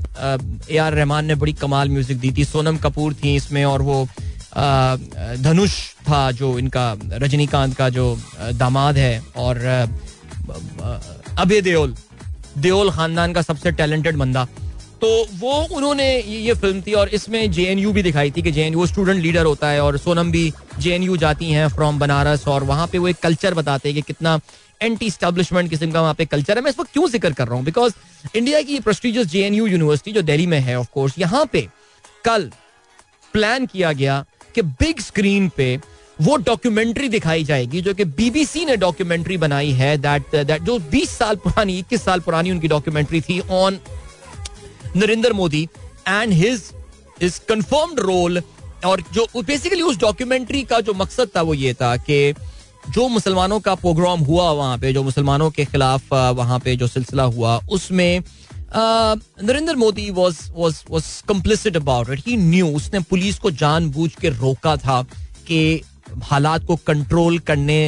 ए 0.72 0.78
आर 0.78 0.94
रहमान 0.94 1.26
ने 1.26 1.36
बड़ी 1.36 1.54
कमाल 1.54 1.90
म्यूज़िक 1.90 2.20
दी 2.20 2.32
थी। 2.38 2.46
सोनम 2.46 2.78
कपूर 2.78 3.14
थी 3.14 3.36
इसमें 3.36 3.64
और 3.66 3.82
वो 3.82 4.08
धनुष 5.44 5.74
था 6.10 6.32
जो 6.32 6.58
इनका, 6.60 6.92
रजनीकांत 7.14 7.76
का 7.78 7.90
जो 7.90 8.18
दामाद 8.54 8.98
है 8.98 9.20
और 9.38 9.66
अभय 11.38 11.62
देओल 11.62 11.96
देओल 12.58 12.92
खानदान 12.92 13.34
का 13.34 13.42
सबसे 13.42 13.72
टैलेंटेड 13.72 14.16
बंदा। 14.18 14.48
तो 15.02 15.10
वो 15.40 15.52
उन्होंने 15.76 16.08
ये 16.22 16.54
फ़िल्म 16.54 16.82
थी 16.82 16.94
और 16.94 17.10
इसमें 17.10 17.52
जेएनयू 17.52 17.92
भी 17.94 18.04
दिखाई 18.04 18.32
थी 18.32 18.42
कि 18.42 18.52
जेएनयू 18.52 18.80
वो 18.80 18.86
स्टूडेंट 18.86 19.22
लीडर 19.24 19.46
होता 19.46 19.70
है 19.70 19.82
और 19.84 19.98
सोनम 19.98 20.32
भी 20.32 20.52
जेएनयू 20.80 21.18
जाती 21.18 21.52
हैं 21.52 21.68
फ्रॉम 21.68 22.00
बनारस 22.00 22.48
और 22.48 22.64
वहाँ 22.64 22.88
पे 22.88 22.98
वो 22.98 23.08
एक 23.08 23.20
कल्चर 23.24 23.54
बताते 23.54 23.90
हैं 23.90 23.96
कि 23.96 24.02
कितना 24.02 24.40
एंटी 24.82 25.10
स्टैब्लिशमेंट 25.12 25.70
किस्म 25.70 25.92
का 25.92 26.02
वहाँ 26.02 26.14
पे 26.14 26.26
कल्चर 26.26 26.58
है। 26.58 26.64
मैं 26.64 26.72
इस 26.72 26.80
वक्त 26.80 26.92
क्यों 26.94 27.08
ज़िक्र 27.10 27.32
कर 27.34 27.48
रहा 27.48 27.56
हूँ? 27.56 27.64
बिकॉज़ 27.66 27.94
इंडिया 28.36 28.62
की 28.62 28.80
प्रेस्टिजियस 28.80 29.28
जे 29.28 29.48
यूनिवर्सिटी 29.48 30.12
जो 30.12 30.22
दिल्ली 30.22 30.48
में 30.48 30.60
है 30.60 30.80
ऑफ़ 30.80 30.88
कोर्स 30.94 31.18
यहाँ 31.20 31.46
पे 31.54 31.62
कल 32.26 32.50
प्लान 33.34 33.66
किया 33.66 33.92
गया 33.94 34.24
कि 34.56 34.62
बिग 34.62 35.00
स्क्रीन 35.00 35.50
पे 35.58 35.80
वो 36.22 36.36
डॉक्यूमेंट्री 36.38 37.10
दिखाई 37.10 37.44
जाएगी, 37.44 37.82
जो 37.82 37.94
कि 37.94 38.06
बीबीसी 38.06 38.66
ने 38.66 38.76
डॉक्यूमेंट्री 38.78 39.38
बनाई 39.38 39.72
है 39.72 39.98
दैट 39.98 40.36
दैट 40.36 40.62
जो 40.62 40.78
20 40.92 41.10
साल 41.10 41.36
पुरानी 41.36 41.82
21 41.84 42.02
साल 42.02 42.20
पुरानी 42.20 42.52
उनकी 42.52 42.68
डॉक्यूमेंट्री 42.68 43.22
थी 43.22 43.40
on 43.42 43.80
Narendra 44.96 45.34
Modi 45.34 45.68
and 46.08 46.34
his 46.34 46.62
is 47.22 47.40
confirmed 47.50 48.00
role 48.00 48.42
और 48.86 49.02
जो 49.14 49.28
बेसिकली 49.38 49.82
उस 49.82 49.98
डॉक्यूमेंट्री 50.00 50.64
का 50.64 50.80
जो 50.82 50.94
मकसद 50.94 51.30
था 51.36 51.42
वो 51.42 51.54
ये 51.54 51.74
था 51.74 51.96
कि 52.00 52.34
जो 52.90 53.08
मुसलमानों 53.08 53.60
का 53.60 53.74
प्रोग्राम 53.76 54.20
हुआ 54.22 54.52
वहाँ 54.52 54.78
पे, 54.78 54.92
जो 54.94 55.04
मुसलमानों 55.04 55.50
के 55.52 55.66
खिलाफ 55.66 56.14
वहाँ 56.14 56.60
पे 56.60 56.76
जो 56.76 56.88
सिलसिला 56.88 57.24
हुआ, 57.24 57.58
उसमें 57.72 58.22
Narendra 58.76 59.76
Modi 59.76 60.10
was 60.12 60.40
was 60.54 60.84
was 60.90 61.06
complicit 61.28 61.78
about 61.78 62.10
it 62.10 62.28
he 62.28 62.38
knew 62.38 62.68
उसने 62.76 63.00
पुलिस 63.10 63.40
को 63.40 63.52
जानबूझ 63.54 64.10
के 64.16 64.30
रोका 64.30 64.76
था 64.78 65.02
कि 65.48 65.60
हालात 66.24 66.66
को 66.66 66.76
कंट्रोल 66.88 67.40
करने 67.40 67.82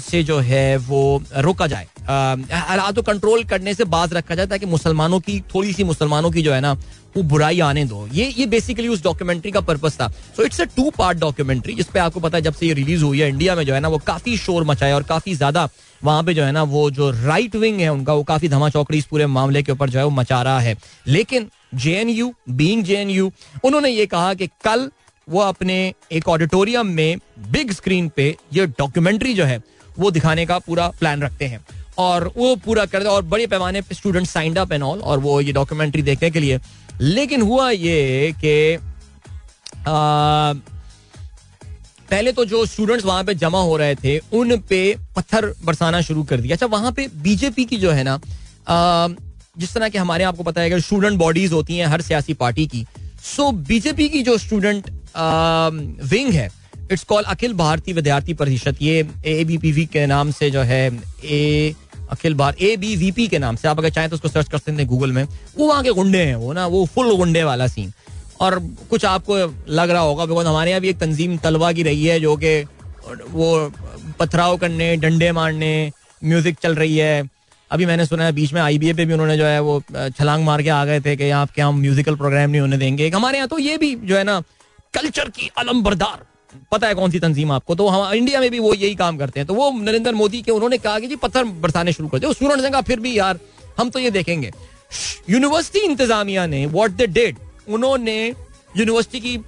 से 0.00 0.22
जो 0.24 0.38
है 0.40 0.76
वो 0.78 1.22
रोका 1.36 1.66
जाए। 1.66 1.86
हालात 2.08 2.98
कंट्रोल 3.00 3.44
करने 3.44 3.74
से 3.74 3.84
बाज 3.86 4.12
रखा 4.14 4.34
जाए 4.34 4.46
ताकि 4.46 4.66
मुसलमानों 4.66 5.20
की 5.20 5.40
थोड़ी 5.54 5.72
सी 5.72 5.84
मुसलमानों 5.84 6.30
की 6.30 6.42
जो 6.42 6.52
है 6.52 6.60
ना, 6.60 6.72
वो 7.16 7.22
बुराई 7.22 7.60
आने 7.60 7.84
दो। 7.84 8.06
ये 8.12 8.26
ये 8.28 8.46
बेसिकली 8.46 8.88
उस 8.88 9.02
डॉक्यूमेंट्री 9.04 9.50
का 9.52 9.60
पर्पज 9.62 10.00
था। 10.00 10.08
So 10.36 10.42
it's 10.42 10.60
a 10.60 10.64
two 10.76 10.90
part 10.90 11.18
documentary 11.18 11.74
जिसपे 11.74 11.98
आपको 12.00 12.20
पता 12.20 12.36
है 12.36 12.42
जब 12.42 12.54
से 12.54 12.66
ये 12.66 12.74
रिलीज़ 12.74 13.04
हुई 13.04 13.20
है 13.20 13.28
इंडिया 13.28 13.54
में 13.54 13.64
जो 13.64 13.74
है 13.74 13.80
ना, 13.80 13.88
वो 13.88 13.98
काफ़ी 13.98 14.36
शोर 14.36 14.64
मचाया 14.64 14.94
और 14.94 15.02
काफ़ी 15.04 15.34
ज़्यादा 15.34 15.68
वहाँ 16.00 16.22
पे 16.24 16.34
जो 16.34 16.44
है 16.44 16.52
ना, 16.52 16.62
वो 16.64 16.90
जो 16.90 17.10
राइट 17.12 17.56
विंग 17.56 17.80
है 17.80 17.88
उनका, 17.88 18.14
वो 18.14 18.22
काफ़ी 18.24 18.48
धमा 18.48 18.68
चौकड़ी 18.70 18.98
इस 18.98 19.06
पूरे 19.06 19.26
मामले 19.28 19.62
के 19.62 19.72
ऊपर 19.72 19.90
जो 19.90 19.98
है 19.98 20.04
वो 20.04 20.10
मचा 20.12 20.42
रहा 20.42 20.60
है। 20.60 20.76
लेकिन 21.06 21.48
J 21.76 21.92
N 21.92 22.08
U 22.08 22.32
being 22.50 22.82
J 22.84 22.96
N 22.96 23.10
U 23.10 23.30
उन्होंने 23.64 23.90
ये 23.90 24.06
कहा 24.06 24.34
कि 24.34 24.46
कल 24.64 24.88
वो 25.28 25.40
अपने 25.40 25.76
एक 26.12 26.28
ऑडिटोरियम 26.28 26.86
में 26.86 27.18
बिग 27.50 27.70
स्क्रीन 27.72 28.08
पे 28.16 28.34
ये 28.52 28.66
डॉक्यूमेंट्री 28.68 29.32
जो 29.34 29.44
है 29.44 29.58
वो 29.98 30.10
दिखाने 30.10 30.46
का 30.46 30.58
पूरा 30.58 30.88
प्लान 31.00 31.22
रखते 31.22 31.44
हैं। 31.44 31.64
और 31.98 32.32
वो 32.36 32.54
पूरा 32.56 32.84
कर 32.86 33.04
और 33.06 33.22
बड़े 33.24 33.46
पैमाने 33.46 33.80
पे 33.80 33.94
student 33.94 34.26
signed 34.26 34.58
up 34.58 34.72
and 34.72 34.82
all 34.82 35.00
और 35.00 35.18
वो 35.18 35.40
ये 35.40 35.52
डॉक्यूमेंट्री 35.52 36.02
देखने 36.02 36.30
के 36.30 36.40
लिए। 36.40 36.58
लेकिन 37.00 37.42
हुआ 37.42 37.70
ये 37.70 38.32
कि 38.44 38.78
पहले 42.10 42.32
तो 42.32 42.44
जो 42.44 42.64
स्टूडेंट्स 42.66 43.04
वहाँ 43.04 43.24
पे 43.24 43.34
जमा 43.34 43.60
हो 43.60 43.76
रहे 43.76 43.94
थे, 43.94 44.18
उन 44.18 44.56
पे 44.60 44.96
पत्थर 45.16 45.46
बरसाना 45.64 46.00
शुरू 46.00 46.22
कर 46.22 46.40
दिया। 46.40 46.54
अच्छा 46.54 46.66
वहाँ 46.66 46.92
पे 46.92 47.08
बीजेपी 47.22 47.64
की 47.64 47.76
जो 47.76 47.90
है 47.90 48.04
ना 48.04 48.18
जिस 49.56 49.74
तरह 49.74 49.88
के 49.88 49.98
हमारे 49.98 50.24
आपको 50.24 50.42
पता 50.42 50.60
है 50.60 50.70
कि 50.70 50.80
स्टूडेंट 50.80 51.18
बॉडीज 51.18 51.52
होती 51.52 51.76
हैं 51.76 51.86
हर 51.86 52.00
सियासी 52.02 52.34
पार्टी 52.34 52.66
की 52.66 52.84
सो 53.24 53.50
बीजेपी 53.68 54.08
की 54.08 54.22
जो 54.22 54.36
स्टूडेंट 54.38 54.90
विंग 56.04 56.32
है 56.34 56.48
इट्स 56.92 57.04
कॉल 57.04 57.22
अखिल 57.24 57.52
भारतीय 57.54 57.94
विद्यार्थी 57.94 58.34
परिषद 58.34 58.76
ये 58.82 59.06
ए 59.26 59.44
बी 59.44 59.58
पी 59.58 59.72
वी 59.72 59.84
के 59.86 60.06
नाम 60.06 60.30
से 60.32 60.50
जो 60.50 60.60
है 60.62 60.86
ए 61.24 61.74
Akhil 62.10 62.34
Bharat 62.34 62.62
A 62.62 62.76
B 62.76 62.94
V 62.96 63.10
P 63.12 63.26
के 63.28 63.38
नाम 63.38 63.56
से, 63.56 63.68
आप 63.68 63.78
अगर 63.78 63.90
चाहें 63.90 64.08
तो 64.10 64.16
उसको 64.16 64.28
सर्च 64.28 64.48
कर 64.48 64.58
सकते 64.58 64.72
हैं 64.72 64.86
गूगल 64.86 65.12
में। 65.12 65.22
वो 65.56 65.66
वहाँ 65.66 65.82
के 65.82 65.92
गुंडे 65.92 66.18
हैं, 66.18 66.34
वो 66.36 66.52
ना, 66.52 66.66
वो 66.66 66.84
फुल 66.86 67.16
गुंडे 67.16 67.42
वाला 67.44 67.66
सीन 67.68 67.92
और 68.40 68.58
कुछ 68.90 69.04
आपको 69.04 69.36
लग 69.70 69.90
रहा 69.90 70.02
होगा 70.02 70.24
बिकॉज़ 70.26 70.46
हमारे 70.46 70.70
यहाँ 70.70 70.80
भी 70.80 70.88
एक 70.88 70.98
तंजीम 70.98 71.36
तलवा 71.38 71.72
की 71.72 71.82
रही 71.82 72.04
है, 72.06 72.18
जो 72.20 72.36
कि 72.36 72.62
वो 73.30 73.70
पथराव 74.20 74.56
करने, 74.56 74.96
डंडे 74.96 75.30
मारने 75.32 75.92
म्यूज़िक 76.22 76.58
चल 76.58 76.74
रही 76.74 76.96
है। 76.96 77.28
अभी 77.70 77.86
मैंने 77.86 78.06
सुना 78.06 78.24
है, 78.24 78.32
बीच 78.32 78.52
में 78.52 78.60
आई 78.62 78.78
बी 78.78 78.88
ए 78.88 78.92
पे 78.94 79.04
भी 79.04 79.12
उन्होंने 79.12 79.36
जो 79.38 79.44
है, 79.44 79.60
वो 79.60 79.82
छलांग 79.90 80.44
मार 80.44 80.62
के 80.62 80.68
आ 80.70 80.84
गए 80.84 81.00
थे 81.00 81.16
कि 81.16 81.24
यहाँ 81.24 81.42
आपके 81.42 81.62
हम 81.62 81.80
म्यूजिकल 81.80 82.16
प्रोग्राम 82.16 82.50
नहीं 82.50 82.60
होने 82.60 82.76
देंगे। 82.78 83.08
हमारे 83.10 83.38
यहाँ 83.38 83.48
तो 83.48 83.58
ये 83.58 83.76
भी 83.78 83.94
जो 83.96 84.16
है 84.16 84.24
ना 84.24 84.40
कल्चर 84.94 85.28
की 85.30 85.50
अलम 85.58 85.82
बरदार। 85.82 86.24
पता 86.72 86.88
है 86.88 86.94
कौन 86.94 87.10
सी 87.10 87.18
तंजीम 87.20 87.52
आपको? 87.52 87.74
तो 87.74 87.88
हम 87.88 88.12
इंडिया 88.14 88.40
में 88.40 88.50
भी 88.50 88.58
वो 88.58 88.74
यही 88.74 88.94
काम 88.94 89.16
करते 89.18 89.40
हैं। 89.40 89.46
तो 89.46 89.54
वो 89.54 89.70
नरेंद्र 89.72 90.12
मोदी 90.12 90.42
के, 90.42 90.52
उन्होंने 90.52 90.78
कहा 90.78 90.98
कि 90.98 91.06
जी, 91.06 91.16
पत्थर 91.16 91.44
बरसाने 91.44 91.92
शुरू 91.92 92.08
कर 92.08 92.18
दिए 92.18 92.32
स्टूडेंट्स 92.32 92.64
ने 92.64 92.82
फिर 92.82 93.00
भी 93.00 93.18
यार, 93.18 93.38
हम 93.78 93.90
तो 93.90 93.98
ये 93.98 94.10
देखेंगे। 94.10 94.52
यूनिवर्सिटी 95.30 95.84
इंतजामिया 95.86 96.46
ने 96.46 96.64
व्हाट 96.66 96.90
दे 96.90 97.06
डिड 97.08 97.36
उन्होंने 97.68 98.16
यूनिवर्सिटी 98.76 99.20
की 99.20 99.38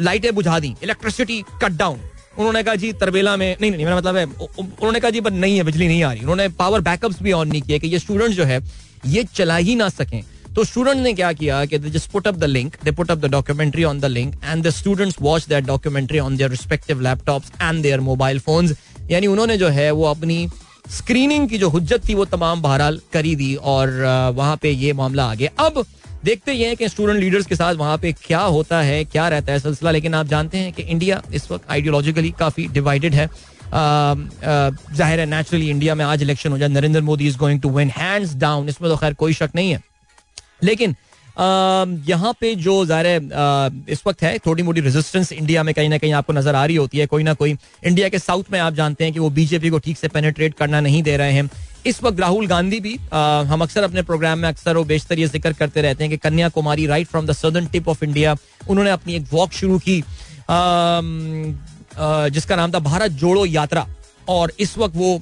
लाइटें 0.00 0.34
बुझा 0.34 0.58
दी 0.60 0.74
इलेक्ट्रिसिटी 0.82 1.42
कट 1.62 1.72
डाउन 1.72 2.00
उन्होंने 2.38 2.62
कहा, 2.62 2.74
जी, 2.74 2.92
तरबेला 2.92 3.36
में, 3.36 3.56
नहीं 3.60 3.70
नहीं, 3.70 3.84
मेरा 3.84 3.96
मतलब 3.96 4.16
है 4.16 4.24
उन्होंने 4.24 5.00
कहा, 5.00 5.10
जी 5.10 5.20
पर 5.20 5.30
नहीं 5.30 5.56
है, 5.56 5.62
बिजली 5.62 5.88
नहीं 5.88 6.02
आ 6.02 6.12
रही। 6.12 6.20
उन्होंने 6.20 6.48
पावर 6.48 6.80
बैकअप्स 6.80 7.22
भी 7.22 7.32
ऑन 7.32 7.48
नहीं 7.48 7.62
किए 7.62 7.78
कि 7.78 7.88
ये 7.88 7.98
स्टूडेंट्स 7.98 8.36
जो 8.36 8.44
है, 8.44 8.60
ये 9.06 9.24
चला 9.34 9.56
ही 9.56 9.74
ना 9.74 9.88
सकें। 9.88 10.22
तो 10.56 10.64
स्टूडेंट 10.64 10.96
ने 10.96 11.12
क्या 11.12 11.32
किया 11.32 11.64
कि 11.64 11.78
put 12.12 12.26
up 12.26 12.34
the 12.34 12.44
link 12.44 12.76
they 12.84 12.90
put 12.92 13.10
up 13.10 13.18
the 13.18 13.30
documentary 13.30 13.84
on 13.84 14.00
the 14.00 14.04
link 14.04 14.34
and 14.44 14.66
the 14.66 14.70
students 14.70 15.16
watch 15.22 15.46
that 15.48 15.64
documentary 15.64 16.18
on 16.18 16.36
their 16.36 16.50
respective 16.50 17.00
laptops 17.00 17.52
and 17.62 17.82
their 17.82 18.00
mobile 18.00 18.38
phones 18.40 18.74
यानी 19.10 19.26
उन्होंने 19.26 19.56
जो 19.58 19.68
है 19.68 19.90
वो 19.90 20.04
अपनी 20.04 20.48
स्क्रीनिंग 20.90 21.48
की 21.48 21.58
जो 21.58 21.68
हुज्जत 21.68 22.08
थी 22.08 22.14
वो 22.14 22.24
तमाम 22.24 22.62
बहरहाल 22.62 23.00
करी 23.12 23.34
दी 23.36 23.54
और 23.72 23.90
वहाँ 24.36 24.56
पे 24.62 24.70
ये 24.70 24.92
मामला 24.92 25.24
आ 25.24 25.34
गया 25.34 25.64
अब 25.66 25.84
देखते 26.24 26.54
हैं 26.54 26.76
कि 26.76 26.88
स्टूडेंट 26.88 27.18
लीडर्स 27.20 27.46
के 27.46 27.56
साथ 27.56 27.74
वहाँ 27.74 27.98
पे 27.98 28.12
क्या 28.24 28.40
होता 28.40 28.80
है, 28.80 29.04
क्या 29.04 29.28
रहता 29.28 29.52
है 29.52 29.58
सिलसिला, 29.58 29.90
लेकिन 29.90 30.14
आप 30.14 30.26
जानते 30.26 30.58
हैं 30.58 30.72
कि 30.72 30.82
इंडिया 30.82 31.22
इस 31.34 31.50
वक्त 31.50 31.70
आइडियोलॉजिकली 31.70 32.30
काफ़ी 32.38 32.66
डिवाइडेड 32.68 33.14
है। 33.14 33.26
ज़ाहिर 33.74 35.20
है 35.20 35.26
नेचुरली 35.26 35.70
इंडिया 35.70 35.94
में 35.94 36.04
आज 36.04 36.22
इलेक्शन 36.22 36.50
हो 36.52 36.58
जाए, 36.58 36.68
Narendra 36.68 37.00
Modi 37.00 37.26
is 37.28 37.38
going 37.38 37.60
to 37.60 37.70
win 37.70 37.90
hands 37.96 38.34
down 38.36 38.68
इसमें 38.68 38.90
तो 38.90 38.96
खैर 38.96 39.14
कोई 39.14 39.32
शक 39.32 39.50
नहीं 39.54 39.70
है। 39.70 39.82
लेकिन 40.62 40.94
यहाँ 42.08 42.32
पे 42.40 42.54
जो 42.56 42.84
ज़ाहिर 42.86 43.86
इस 43.88 44.02
वक्त 44.06 44.22
है 44.22 44.38
थोड़ी 44.46 44.62
मोटी 44.62 44.80
रेजिस्टेंस 44.80 45.32
इंडिया 45.32 45.62
में 45.62 45.72
कहीं 45.74 45.88
ना 45.88 45.98
कहीं 45.98 46.12
आपको 46.12 46.32
नज़र 46.32 46.54
आ 46.54 46.64
रही 46.64 46.76
होती 46.76 46.98
है। 46.98 47.06
कोई 47.06 47.22
ना 47.22 47.34
कोई 47.34 47.56
इंडिया 47.86 48.08
के 48.08 48.18
साउथ 48.18 48.50
में 48.52 48.58
आप 48.60 48.74
जानते 48.74 49.04
हैं 49.04 49.12
कि 49.12 49.18
वो 49.18 49.30
बीजेपी 49.30 49.70
को 49.70 49.78
ठीक 49.78 49.98
से 49.98 50.08
पेनेट्रेट 50.08 50.54
करना 50.54 50.80
नहीं 50.80 51.02
दे 51.02 51.16
रहे 51.16 51.32
हैं। 51.32 51.48
इस 51.86 52.02
वक्त 52.02 52.20
राहुल 52.20 52.46
गांधी 52.46 52.80
भी 52.80 52.96
आ, 53.12 53.42
हम 53.42 53.62
अक्सर 53.62 53.82
अपने 53.82 54.02
प्रोग्राम 54.02 54.38
में 54.38 54.48
अक्सर 54.48 54.76
वो 54.76 54.84
बेशतर 54.84 55.18
ये 55.18 55.26
ज़िक्र 55.28 55.52
करते 55.52 55.82
रहते 55.82 56.04
हैं 56.04 56.10
कि 56.10 56.16
Kanyakumari 56.18 56.86
right 56.86 57.06
from 57.08 57.26
the 57.26 57.32
southern 57.32 57.66
tip 57.68 57.88
of 57.88 58.04
India 58.04 58.36
उन्होंने 58.68 58.90
अपनी 58.90 59.14
एक 59.14 59.24
वॉक 59.32 59.52
शुरू 59.52 59.78
की 59.78 60.00
आ, 60.00 60.54
आ, 60.54 62.28
जिसका 62.28 62.56
नाम 62.56 62.72
था 62.72 62.78
भारत 62.80 63.12
जोड़ो 63.22 63.46
यात्रा। 63.46 63.86
और 64.28 64.52
इस 64.60 64.76
वक्त 64.78 64.96
वो 64.96 65.20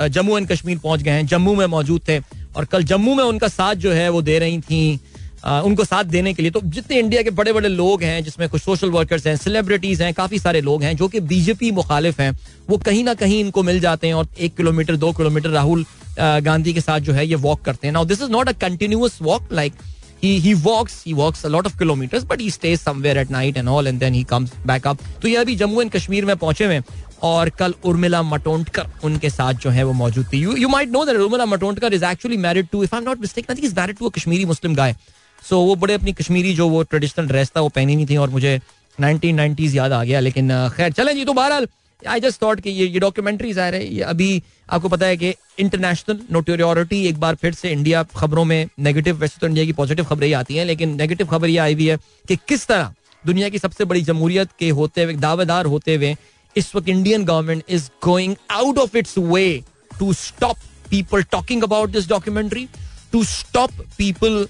जम्मू 0.00 0.38
एंड 0.38 0.48
कश्मीर 0.48 0.78
पहुँच 0.78 1.02
गए 1.02 1.10
हैं। 1.10 1.26
जम्मू 1.26 1.54
में 1.54 1.66
मौजूद 1.66 2.00
थे 2.08 2.18
और 2.56 2.64
कल 2.64 2.82
जम्मू 2.84 3.14
में 3.14 3.24
उनका 3.24 3.48
साथ 3.48 3.74
जो 3.74 3.92
है 3.92 4.08
वो 4.08 4.22
दे 4.22 4.38
रही 4.38 4.58
थी 4.60 5.00
उनको 5.46 5.84
साथ 5.84 6.04
देने 6.04 6.32
के 6.34 6.42
लिए। 6.42 6.50
तो 6.50 6.60
जितने 6.64 6.98
इंडिया 6.98 7.22
के 7.22 7.30
बड़े 7.30 7.52
बड़े 7.52 7.68
लोग 7.68 8.02
हैं, 8.02 8.22
जिसमें 8.24 8.48
कुछ 8.48 8.62
सोशल 8.62 8.90
वर्कर्स 8.90 9.26
हैं 9.26 9.36
सेलिब्रिटीज 9.36 10.02
हैं, 10.02 10.12
काफ़ी 10.14 10.38
सारे 10.38 10.60
लोग 10.60 10.82
हैं, 10.82 10.96
जो 10.96 11.08
कि 11.08 11.20
बीजेपी 11.22 11.70
मुखालिफ 11.72 12.20
हैं, 12.20 12.30
वो 12.70 12.78
कहीं 12.78 13.04
ना 13.04 13.14
कहीं 13.14 13.40
इनको 13.40 13.62
मिल 13.62 13.80
जाते 13.80 14.06
हैं 14.06 14.14
और 14.14 14.28
एक 14.38 14.56
किलोमीटर, 14.56 14.96
दो 14.96 15.12
किलोमीटर 15.12 15.50
राहुल 15.50 15.84
गांधी 16.18 16.72
के 16.72 16.80
साथ 16.80 17.00
जो 17.00 17.12
है 17.12 17.26
ये 17.26 17.34
वॉक 17.44 17.60
करते 17.64 17.86
हैं। 17.86 17.92
Now 17.94 18.04
this 18.04 18.22
is 18.22 18.30
not 18.30 18.48
a 18.48 18.52
continuous 18.60 19.18
walk 19.22 19.52
like 19.52 19.74
he 20.22 20.28
he 20.42 20.52
walks 20.60 20.94
he 21.06 21.12
walks 21.16 21.42
a 21.44 21.48
lot 21.54 21.66
of 21.68 21.74
kilometers, 21.80 22.22
but 22.28 22.42
he 22.42 22.46
stays 22.52 22.84
somewhere 22.84 23.18
at 23.22 23.32
night 23.32 23.58
and 23.62 23.70
all, 23.72 23.88
and 23.90 24.04
then 24.04 24.14
he 24.18 24.22
comes 24.30 24.54
back 24.70 24.86
up 24.90 25.02
तो 25.22 25.28
ये 25.28 25.36
अभी 25.36 25.56
Jammu 25.56 25.82
and 25.82 25.90
Kashmir 25.90 26.24
में 26.24 26.36
पहुँचे 26.36 26.64
हुए 26.64 26.78
और 27.22 27.48
कल 27.50 27.74
उर्मिला 27.84 28.22
मटोंटकर 28.22 28.86
उनके 29.04 29.30
साथ 29.30 29.54
जो 29.54 29.70
है 29.70 29.84
वो 29.84 29.92
मौजूद 29.92 30.26
थी। 30.32 30.40
You 30.40 30.68
might 30.68 30.88
know 30.90 31.04
that 31.04 31.16
Urmila 31.16 31.46
Matondkar 31.46 31.94
is 31.94 32.04
actually 32.04 32.36
married 32.36 32.68
to 32.72 32.82
if 32.84 32.94
I 32.94 33.00
am 33.00 33.08
not 33.08 33.20
mistake 33.20 33.50
I 33.50 33.56
think 33.56 33.64
is 33.64 33.74
married 33.76 33.98
to 33.98 34.08
a 34.08 34.12
Kashmiri 34.16 34.44
Muslim 34.44 34.74
guy 34.74 34.94
so 35.42 35.60
वो 35.60 35.74
बड़े 35.76 35.94
अपनी 35.94 36.12
कश्मीरी 36.12 36.54
जो 36.54 36.68
वो 36.68 36.82
ट्रेडिशनल 36.82 37.26
ड्रेस 37.26 37.50
था 37.56 37.60
वो 37.60 37.68
पहनी 37.70 37.96
नहीं 37.96 38.06
थी 38.06 38.16
और 38.16 38.30
मुझे 38.30 38.60
नाइनटीन 38.98 39.34
नाइनटीज 39.36 39.76
याद 39.76 39.92
आ 39.92 40.04
गया, 40.04 40.20
लेकिन 40.20 40.48
खैर, 40.76 40.92
चले 40.92 41.14
जी 41.14 41.24
तो 41.24 41.32
बहरहाल 41.32 41.66
आई 42.02 42.20
जस्ट 42.20 42.42
थॉट 42.42 42.60
कि 42.60 42.70
ये 42.70 42.86
ये 42.86 42.98
डॉक्यूमेंट्रीज 43.00 43.58
आ 43.58 43.68
रहे 43.68 43.84
हैं। 43.84 43.90
ये 43.90 44.02
अभी 44.02 44.42
आपको 44.70 44.88
पता 44.88 45.06
है 45.06 45.16
कि 45.16 45.34
इंटरनेशनल 45.58 46.18
नोटोरियोरिटी 46.32 47.04
एक 47.06 47.20
बार 47.20 47.34
फिर 47.34 47.54
से 47.54 47.70
इंडिया 47.70 48.02
खबरों 48.16 48.44
में 48.44 48.68
नेगेटिव 48.78 49.16
वैसे 49.16 49.38
तो 49.40 49.46
इंडिया 49.46 49.64
की 49.64 49.72
पॉजिटिव 49.72 50.04
खबरें 50.04 50.26
ही 50.26 50.32
आती 50.34 50.56
हैं, 50.56 50.64
लेकिन 50.64 50.94
नेगेटिव 50.96 51.26
खबर 51.26 51.48
ये 51.48 51.58
आई 51.58 51.74
हुई 51.74 51.86
है 51.86 51.96
कि 52.28 52.36
किस 52.48 52.66
तरह 52.66 52.94
दुनिया 53.24 53.48
की 53.48 53.58
सबसे 53.58 53.84
बड़ी 53.84 54.02
जमहूरियत 54.02 54.48
के 54.58 54.68
होते 54.70 55.04
हुए, 55.04 55.14
दावेदार 55.14 55.66
होते 55.66 55.94
हुए 55.94 56.14
इस 56.57 56.75
वक्त 56.75 56.89
Indian 56.89 57.23
government 57.25 57.63
is 57.69 57.89
going 58.03 58.35
out 58.51 58.77
of 58.77 58.95
its 58.95 59.17
way 59.17 59.63
to 59.99 60.13
stop 60.13 60.57
people 60.89 61.23
talking 61.31 61.63
about 61.63 61.89
this 61.91 62.07
documentary 62.09 62.67
to 63.11 63.23
stop 63.23 63.71
people 63.97 64.45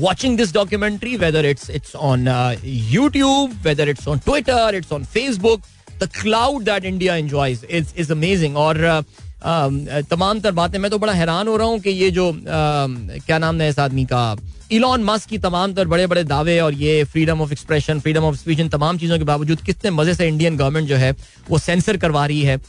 watching 0.00 0.36
this 0.36 0.52
documentary 0.52 1.16
whether 1.16 1.40
it's 1.48 1.68
it's 1.68 1.94
on 1.94 2.26
uh, 2.26 2.56
youtube 2.92 3.52
whether 3.64 3.84
it's 3.92 4.06
on 4.06 4.18
twitter 4.20 4.70
it's 4.72 4.92
on 4.92 5.04
facebook 5.04 5.66
the 5.98 6.08
cloud 6.08 6.64
that 6.64 6.84
india 6.84 7.16
enjoys 7.16 7.62
is 7.80 7.92
is 8.04 8.10
amazing 8.10 8.56
और 8.56 8.76
uh, 8.76 8.94
uh, 8.94 9.02
तमाम 9.41 10.39
तर 10.39 10.51
बातें, 10.51 10.77
मैं 10.79 10.91
तो 10.91 10.97
बड़ा 10.99 11.13
हैरान 11.13 11.47
हो 11.47 11.57
रहा 11.57 11.67
हूँ 11.67 11.79
कि 11.79 11.89
ये 11.89 12.09
जो 12.11 12.31
क्या 12.37 13.37
नाम 13.39 13.61
है 13.61 13.69
इस 13.69 13.79
आदमी 13.79 14.05
का? 14.05 14.35
इलॉन 14.71 15.03
मस्क 15.03 15.29
की 15.29 15.37
तमाम 15.37 15.73
तर 15.73 15.87
बड़े 15.87 16.07
बड़े 16.07 16.23
दावे 16.23 16.59
और 16.59 16.73
ये 16.73 17.03
freedom 17.03 17.41
of 17.41 17.51
expression 17.51 17.99
freedom 17.99 18.23
of 18.23 18.35
speech 18.35 18.59
इन 18.59 18.69
तमाम 18.69 18.97
चीज़ों 18.97 19.17
के 19.17 19.23
बावजूद 19.23 19.61
कितने 19.61 19.91
मज़े 19.91 20.13
से 20.13 20.27
इंडियन 20.27 20.57
गवर्नमेंट 20.57 20.87
जो 20.87 20.95
है, 20.95 21.11
वो 21.49 21.57
सेंसर 21.59 21.97
करवा 21.97 22.25
रही 22.25 22.41
है 22.41 22.59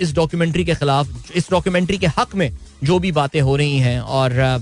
इस 0.00 0.14
डॉक्यूमेंट्री 0.14 0.64
के 0.64 0.74
खिलाफ, 0.74 1.32
इस 1.36 1.50
डॉक्यूमेंट्री 1.50 1.98
के 1.98 2.06
हक 2.18 2.34
में 2.34 2.50
जो 2.84 2.98
भी 2.98 3.12
बातें 3.12 3.40
हो 3.40 3.56
रही 3.56 3.78
हैं 3.78 4.00
और 4.00 4.60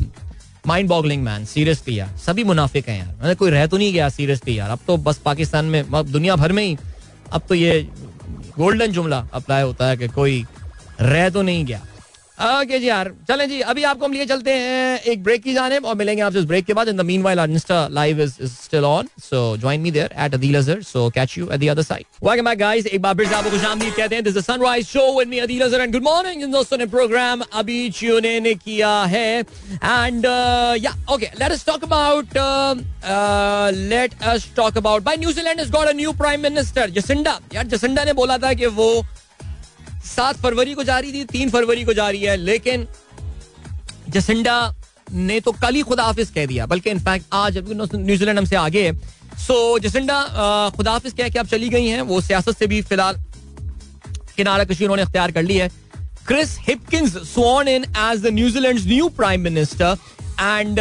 माइंड 0.67 0.89
बॉगलिंग 0.89 1.23
मैन 1.23 1.45
सीरियसली 1.47 1.99
यार, 1.99 2.17
सभी 2.19 2.45
मुनाफिक 2.45 2.89
हैं 2.89 2.99
यार। 2.99 3.15
मतलब 3.19 3.37
कोई 3.37 3.51
रह 3.51 3.67
तो 3.67 3.77
नहीं 3.77 3.93
गया 3.93 4.09
सीरियसली 4.11 4.59
यार, 4.59 4.71
अब 4.71 4.79
तो 4.87 4.97
बस 4.99 5.19
पाकिस्तान 5.25 5.65
में 5.65 5.85
दुनिया 6.13 6.37
भर 6.37 6.53
में 6.53 6.63
ही, 6.65 6.77
अब 7.33 7.43
तो 7.49 7.55
ये 7.55 7.81
गोल्डन 8.59 8.93
जुमला 8.93 9.27
अप्लाई 9.35 9.63
होता 9.63 9.89
है 9.89 9.97
कि 9.97 10.09
कोई 10.11 10.45
रह 11.01 11.29
तो 11.31 11.43
नहीं 11.43 11.65
गया। 11.65 11.81
ओके 12.39 12.79
जी 12.79 12.89
यार, 12.89 13.11
चलें 13.29 13.49
जी, 13.49 13.61
अभी 13.61 13.83
आपको 13.85 14.05
हम 14.05 14.13
लिए 14.13 14.25
चलते 14.27 14.53
हैं 14.55 15.01
एक 15.13 15.23
ब्रेक 15.25 15.43
की 15.43 15.53
जाने 15.55 15.79
और 15.79 15.95
मिलेंगे 15.97 16.23
आपसे 16.23 16.41
ब्रेक 16.47 16.65
के 16.65 16.73
बाद। 16.75 16.89
In 16.89 16.97
the 16.97 17.01
our 17.27 17.51
insta 17.51 17.87
live 17.93 18.21
is 18.23 18.35
still 18.47 18.85
on 18.85 19.09
so 19.21 19.57
join 19.57 19.81
me 19.81 19.91
there 19.91 20.15
at 20.25 20.35
Adeel 20.35 20.57
Azhar 20.59 20.83
so 20.83 21.09
catch 21.15 21.37
you 21.39 21.49
at 21.49 21.61
the 21.61 21.69
other 21.71 21.83
side 21.83 22.05
welcome 22.25 22.45
back 22.45 22.59
guys 22.59 22.87
एक 22.87 23.03
बार 23.03 23.15
फिर 23.15 23.29
से 23.29 23.35
आपको 23.35 23.51
खुशामदीद 23.51 23.95
कहते 23.95 24.15
हैं 24.15 24.25
this 24.25 24.37
is 24.37 24.45
sunrise 24.45 24.87
show 24.87 25.19
with 25.19 25.29
me 25.29 25.39
Adeel 25.39 25.63
Azhar 25.63 25.81
and 25.81 25.93
good 25.93 26.03
morning 26.05 26.43
इन 26.43 26.51
दोस्तों 26.53 26.79
ने 26.79 26.87
प्रोग्राम 26.95 27.43
अभी 27.55 27.89
ट्यून 27.99 28.25
इन 28.27 28.55
किया 28.57 28.95
है 29.07 29.41
एंड 29.41 30.27
या 30.85 30.97
okay 31.15 31.31
let 31.41 31.51
us 31.51 31.67
talk 31.67 31.85
about 31.85 32.39
let 33.85 34.23
us 34.25 34.51
talk 34.57 34.77
about 34.79 35.03
by 35.03 35.17
New Zealand 35.17 35.61
has 35.61 35.73
got 35.73 35.89
a 35.89 35.93
new 35.97 36.13
prime 36.19 36.43
minister 36.43 36.91
Jacinda 37.01 37.39
यार 37.55 37.67
Jacinda 37.69 38.05
ने 38.05 38.13
बोला 38.23 38.39
था 38.39 38.53
कि 38.53 38.67
वो 38.73 38.91
सात 40.19 40.37
फरवरी 40.37 40.75
को 40.75 40.85
जारी 40.85 41.13
थी, 41.13 41.25
तीन 41.27 41.51
फरवरी 41.51 41.85
को 41.85 41.93
जारी 41.95 42.21
है, 42.21 42.37
लेकिन 42.39 42.87
जसिंडा 44.11 44.75
ने 45.11 45.39
तो 45.41 45.53
कल 45.55 45.75
ही 45.75 45.83
खुदा 45.83 46.05
हाफिज 46.05 46.31
कह 46.31 46.47
दिया, 46.47 46.67
बल्कि 46.67 46.91
इनफैक्ट 46.91 47.27
आज 47.33 47.59
न्यूजीलैंड 47.59 48.39
हमसे 48.39 48.57
आगे 48.59 48.83
है। 48.87 48.93
सो 49.39 49.79
जसिंडा 49.79 50.17
खुदा 50.77 50.93
हाफिज 50.93 51.13
कह 51.19 51.29
के 51.29 51.39
आप 51.39 51.47
चली 51.47 51.69
गई 51.69 51.87
हैं, 51.87 52.01
वो 52.03 52.21
सियासत 52.21 52.59
से 52.59 52.67
भी 52.67 52.81
फ़िलहाल 52.83 53.17
किनारा 54.37 54.65
कशी 54.65 54.85
उन्होंने 54.85 55.03
अख्तियार 55.03 55.31
कर 55.33 55.43
ली 55.43 55.57
है। 55.57 55.69
Chris 56.27 56.57
Hipkins 56.61 57.17
sworn 57.27 57.69
in 57.69 57.85
as 57.85 58.21
the 58.23 58.33
New Zealand 58.33 58.81
new 58.87 59.09
prime 59.17 59.41
minister 59.43 59.97
and 60.41 60.79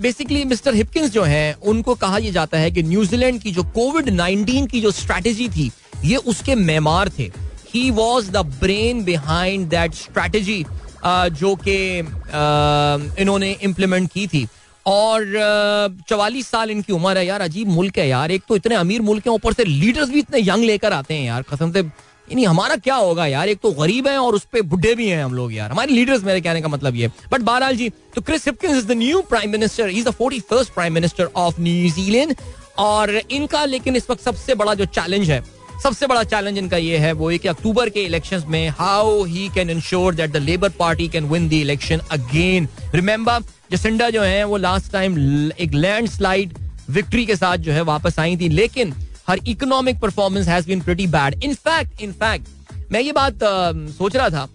basically 0.00 0.44
mister 0.44 0.74
Hipkins 0.74 1.10
जो 1.12 1.22
हैं, 1.24 1.54
उनको 1.54 1.94
कहा 1.96 2.18
यह 2.18 2.32
जाता 2.32 2.58
है 2.58 2.70
कि 2.70 2.82
न्यूजीलैंड 2.84 3.40
की 3.42 3.52
जो 3.52 3.62
कोविड 3.74 4.10
19 4.10 4.66
की 4.68 4.80
जो 4.80 4.90
स्ट्रेटेजी 4.92 5.48
थी, 5.48 5.70
ये 6.04 6.16
उसके 6.26 6.54
मेमार 6.54 7.08
थे। 7.18 7.30
He 7.76 7.90
was 7.92 8.30
the 8.30 8.44
brain 8.60 9.04
behind 9.04 9.68
that 9.68 9.94
strategy 9.94 10.64
जो 11.06 11.54
कि 11.56 12.02
uh, 12.02 13.20
इन्होंने 13.20 13.50
इम्प्लीमेंट 13.62 14.10
की 14.12 14.26
थी। 14.26 14.46
और 14.86 15.22
uh, 15.22 16.08
चवालीस 16.08 16.48
साल 16.48 16.70
इनकी 16.70 16.92
उम्र 16.92 17.16
है। 17.18 17.26
यार 17.26 17.40
अजीब 17.40 17.68
मुल्क 17.68 17.98
है 17.98 18.08
यार। 18.08 18.30
एक 18.30 18.42
तो 18.48 18.56
इतने 18.56 18.74
अमीर 18.74 19.02
मुल्क 19.02 19.26
है 19.26 19.32
ऊपर 19.32 19.52
से 19.52 19.64
लीडर्स 19.64 20.10
भी 20.10 20.18
इतने 20.18 20.40
यंग 20.40 20.64
लेकर 20.64 20.92
आते 20.92 21.14
हैं 21.14 21.26
यार। 21.26 21.42
कसम 21.52 21.72
से 21.72 21.80
यानी 21.80 22.44
हमारा 22.44 22.76
क्या 22.76 22.94
होगा 22.96 23.26
यार? 23.26 23.48
एक 23.48 23.58
तो 23.62 23.70
गरीब 23.72 24.06
है 24.08 24.16
और 24.18 24.34
उस 24.34 24.44
पर 24.52 24.62
बुढ़े 24.70 24.94
भी 24.94 25.08
हैं 25.08 25.22
हम 25.24 25.34
लोग 25.34 25.52
यार। 25.52 25.70
हमारे 25.70 25.94
लीडर्स 25.94 26.24
मेरे 26.24 26.40
कहने 26.40 26.60
का 26.62 26.68
मतलब 26.68 26.94
ये। 26.96 27.10
बट 27.32 27.40
बहरहाल 27.40 27.76
जी 27.76 27.88
तो 28.14 28.20
Chris 28.20 28.46
Hipkins 28.46 28.76
is 28.76 28.86
the 28.86 28.92
new 28.98 29.20
prime 29.30 29.50
minister 29.50 29.90
is 29.90 30.08
the 30.08 30.10
forty 30.12 30.40
first 30.50 30.74
prime 30.74 30.92
minister 30.92 31.30
of 31.36 31.60
New Zealand 31.60 32.34
और 32.78 33.20
इनका 33.30 33.64
लेकिन 33.64 33.96
इस 33.96 34.10
वक्त 34.10 34.22
सबसे 34.22 34.54
बड़ा 34.54 34.74
जो 34.74 34.84
चैलेंज 34.98 35.30
है 35.30 35.42
सबसे 35.82 36.06
बड़ा 36.06 36.22
चैलेंज 36.24 36.58
इनका 36.58 36.76
ये 36.76 36.98
है 36.98 37.12
वो 37.12 37.30
कि 37.30 37.48
अक्टूबर 37.48 37.88
के 37.88 38.00
इलेक्शंस 38.00 38.44
में 38.46 38.68
how 38.68 39.24
he 39.24 39.48
can 39.54 39.70
ensure 39.70 40.14
that 40.14 40.30
the 40.30 40.36
Labour 40.36 40.68
party 40.68 41.08
can 41.08 41.24
win 41.24 41.48
the 41.48 41.52
election 41.52 42.00
again 42.10 42.68
remember 42.94 43.42
Jacinda 43.72 44.10
जो 44.10 44.22
है 44.22 44.44
वो 44.44 44.56
लास्ट 44.56 44.92
टाइम 44.92 45.18
एक 45.58 45.74
लैंडस्लाइड 45.74 46.54
विक्ट्री 46.90 47.26
के 47.26 47.36
साथ 47.36 47.56
जो 47.56 47.72
है 47.72 47.82
वापस 47.82 48.18
आई 48.18 48.36
थी 48.36 48.48
लेकिन 48.48 48.94
her 49.28 49.40
economic 49.46 49.98
performance 50.00 50.48
has 50.48 50.66
been 50.66 50.80
pretty 50.80 51.06
bad 51.06 51.42
in fact 51.44 52.02
in fact 52.02 52.48
मैं 52.92 53.00
ये 53.00 53.12
बात 53.12 53.34
uh, 53.34 53.96
सोच 53.98 54.16
रहा 54.16 54.28
था 54.30 54.48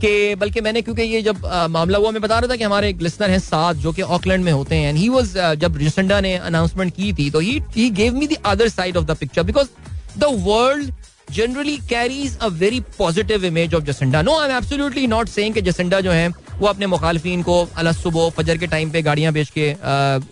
कि 0.00 0.34
बल्कि 0.34 0.60
मैंने 0.60 0.82
क्योंकि 0.82 1.02
ये 1.02 1.22
जब 1.22 1.46
आ, 1.46 1.68
मामला 1.68 1.98
हुआ 1.98 2.10
मैं 2.10 2.22
बता 2.22 2.38
रहा 2.38 2.50
था 2.50 2.56
कि 2.56 2.64
हमारे 2.64 2.88
एक 2.90 3.02
लिसनर 3.02 3.30
हैं 3.30 3.38
साथ 3.38 3.74
जो 3.74 3.92
कि 3.92 4.02
ऑकलैंड 4.02 4.44
में 4.44 4.52
होते 4.52 4.76
हैं। 4.76 4.88
एंड 4.88 4.98
ही 4.98 5.08
वाज 5.08 5.34
जब 5.58 5.78
जसंडा 5.78 6.20
ने 6.20 6.34
अनाउंसमेंट 6.36 6.94
की 6.94 7.12
थी 7.12 7.30
तो 7.30 7.40
he 7.40 7.60
he 7.76 7.90
gave 7.90 8.14
me 8.14 8.26
the 8.26 8.36
other 8.46 8.68
side 8.68 8.96
of 8.96 9.04
the 9.04 9.16
picture 9.16 9.42
because 9.42 9.66
the 10.18 10.24
world 10.46 10.92
generally 11.30 11.76
carries 11.90 12.36
a 12.38 12.46
very 12.54 12.80
positive 12.98 13.44
image 13.44 13.74
of 13.74 13.84
Jacinda 13.84 14.20
no 14.22 14.38
I 14.40 14.48
am 14.48 14.56
absolutely 14.56 15.06
not 15.06 15.28
saying 15.28 15.54
कि 15.54 15.60
Jacinda 15.60 16.00
जो 16.00 16.10
है, 16.10 16.28
वो 16.58 16.66
अपने 16.66 16.86
मुखालफिन 16.86 17.42
को 17.42 17.60
अल 17.76 17.90
सुबह 17.92 18.28
फजर 18.36 18.58
के 18.58 18.66
टाइम 18.66 18.90
पे 18.90 19.02
गाड़ियाँ 19.02 19.32
बेच 19.32 19.50
के 19.50 19.72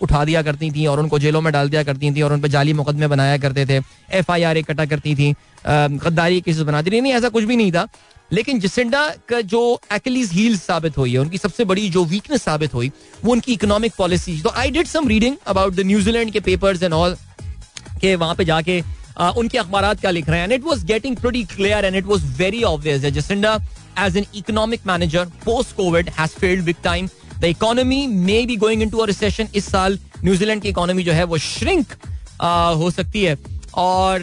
उठा 0.03 0.23
दिया 0.25 0.41
करती 0.41 0.71
थी 0.71 0.85
और 0.85 0.99
उनको 0.99 1.19
जेलों 1.19 1.41
में 1.41 1.51
डाल 1.53 1.69
दिया 1.69 1.83
करती 1.83 2.11
थी 2.15 2.21
और 2.21 2.33
उन 2.33 2.41
पर 2.41 2.47
जाली 2.47 2.73
मुकदमे 2.73 3.07
बनाया 3.07 3.37
करते 3.37 3.65
थे 3.65 3.81
एफ़ 4.19 4.31
आई 4.31 4.43
आर 4.43 4.57
इकट्ठा 4.57 4.85
करती 4.85 5.15
थी 5.15 5.33
गद्दारी 5.65 6.41
केसेस 6.41 6.63
बनाती 6.63 6.91
थी। 6.91 7.01
नहीं 7.01 7.13
ऐसा 7.13 7.29
कुछ 7.29 7.43
भी 7.43 7.55
नहीं 7.55 7.71
था। 7.71 7.87
लेकिन 8.31 8.59
जिसेंडा 8.59 9.07
का 9.29 9.41
जो 9.43 9.79
एक्लीज 9.93 10.31
हील 10.33 10.57
साबित 10.57 10.97
हुई 10.97 11.11
है, 11.13 11.19
उनकी 11.19 11.37
सबसे 11.37 11.65
बड़ी 11.65 11.89
जो 11.89 12.03
वीकनेस 12.05 12.43
साबित 12.43 12.73
हुई, 12.73 12.91
वो 13.25 13.31
उनकी 13.31 13.53
इकोनॉमिक 13.53 13.93
पॉलिसी 13.97 14.39
तो 14.41 14.49
I 14.49 14.71
did 14.71 14.87
some 14.87 15.07
reading 15.07 15.35
about 15.47 15.75
the 15.75 15.85
New Zealand 15.85 16.31
के 16.31 16.39
पेपर्स 16.41 16.83
एंड 16.83 16.93
ऑल 16.93 17.15
के 18.01 18.15
वहाँ 18.15 18.35
पे 18.35 18.45
जाके 18.45 18.81
उनके 19.19 19.57
अखबार 19.57 19.93
क्या 19.95 20.11
लिख 20.11 20.29
रहे 20.29 20.39
हैं? 20.39 20.49
It 20.51 20.63
was 20.63 20.85
getting 20.85 21.15
pretty 21.17 21.43
clear 21.45 21.85
and 21.85 21.95
it 21.95 22.05
was 22.05 22.25
very 22.37 22.63
obvious 22.63 23.01
Jacinda 23.13 23.53
as 23.99 24.17
an 24.17 24.25
economic 24.35 24.87
manager 24.87 25.25
post 25.45 25.75
covid 25.77 26.09
has 26.19 26.39
failed 26.39 26.65
big 26.65 26.75
time 26.83 27.09
the 27.39 27.43
economy 27.45 28.05
may 28.07 28.45
be 28.45 28.55
going 28.57 28.81
into 28.81 28.97
a 28.97 29.05
recession 29.05 29.47
इस 29.55 29.71
साल. 29.71 29.99
न्यूजीलैंड 30.23 30.61
की 30.61 30.69
इकोनॉमी 30.69 31.03
जो 31.03 31.13
है 31.13 31.23
वो 31.23 31.37
shrink 31.37 31.93
हो 32.79 32.91
सकती 32.91 33.23
है. 33.23 33.37
और 33.75 34.19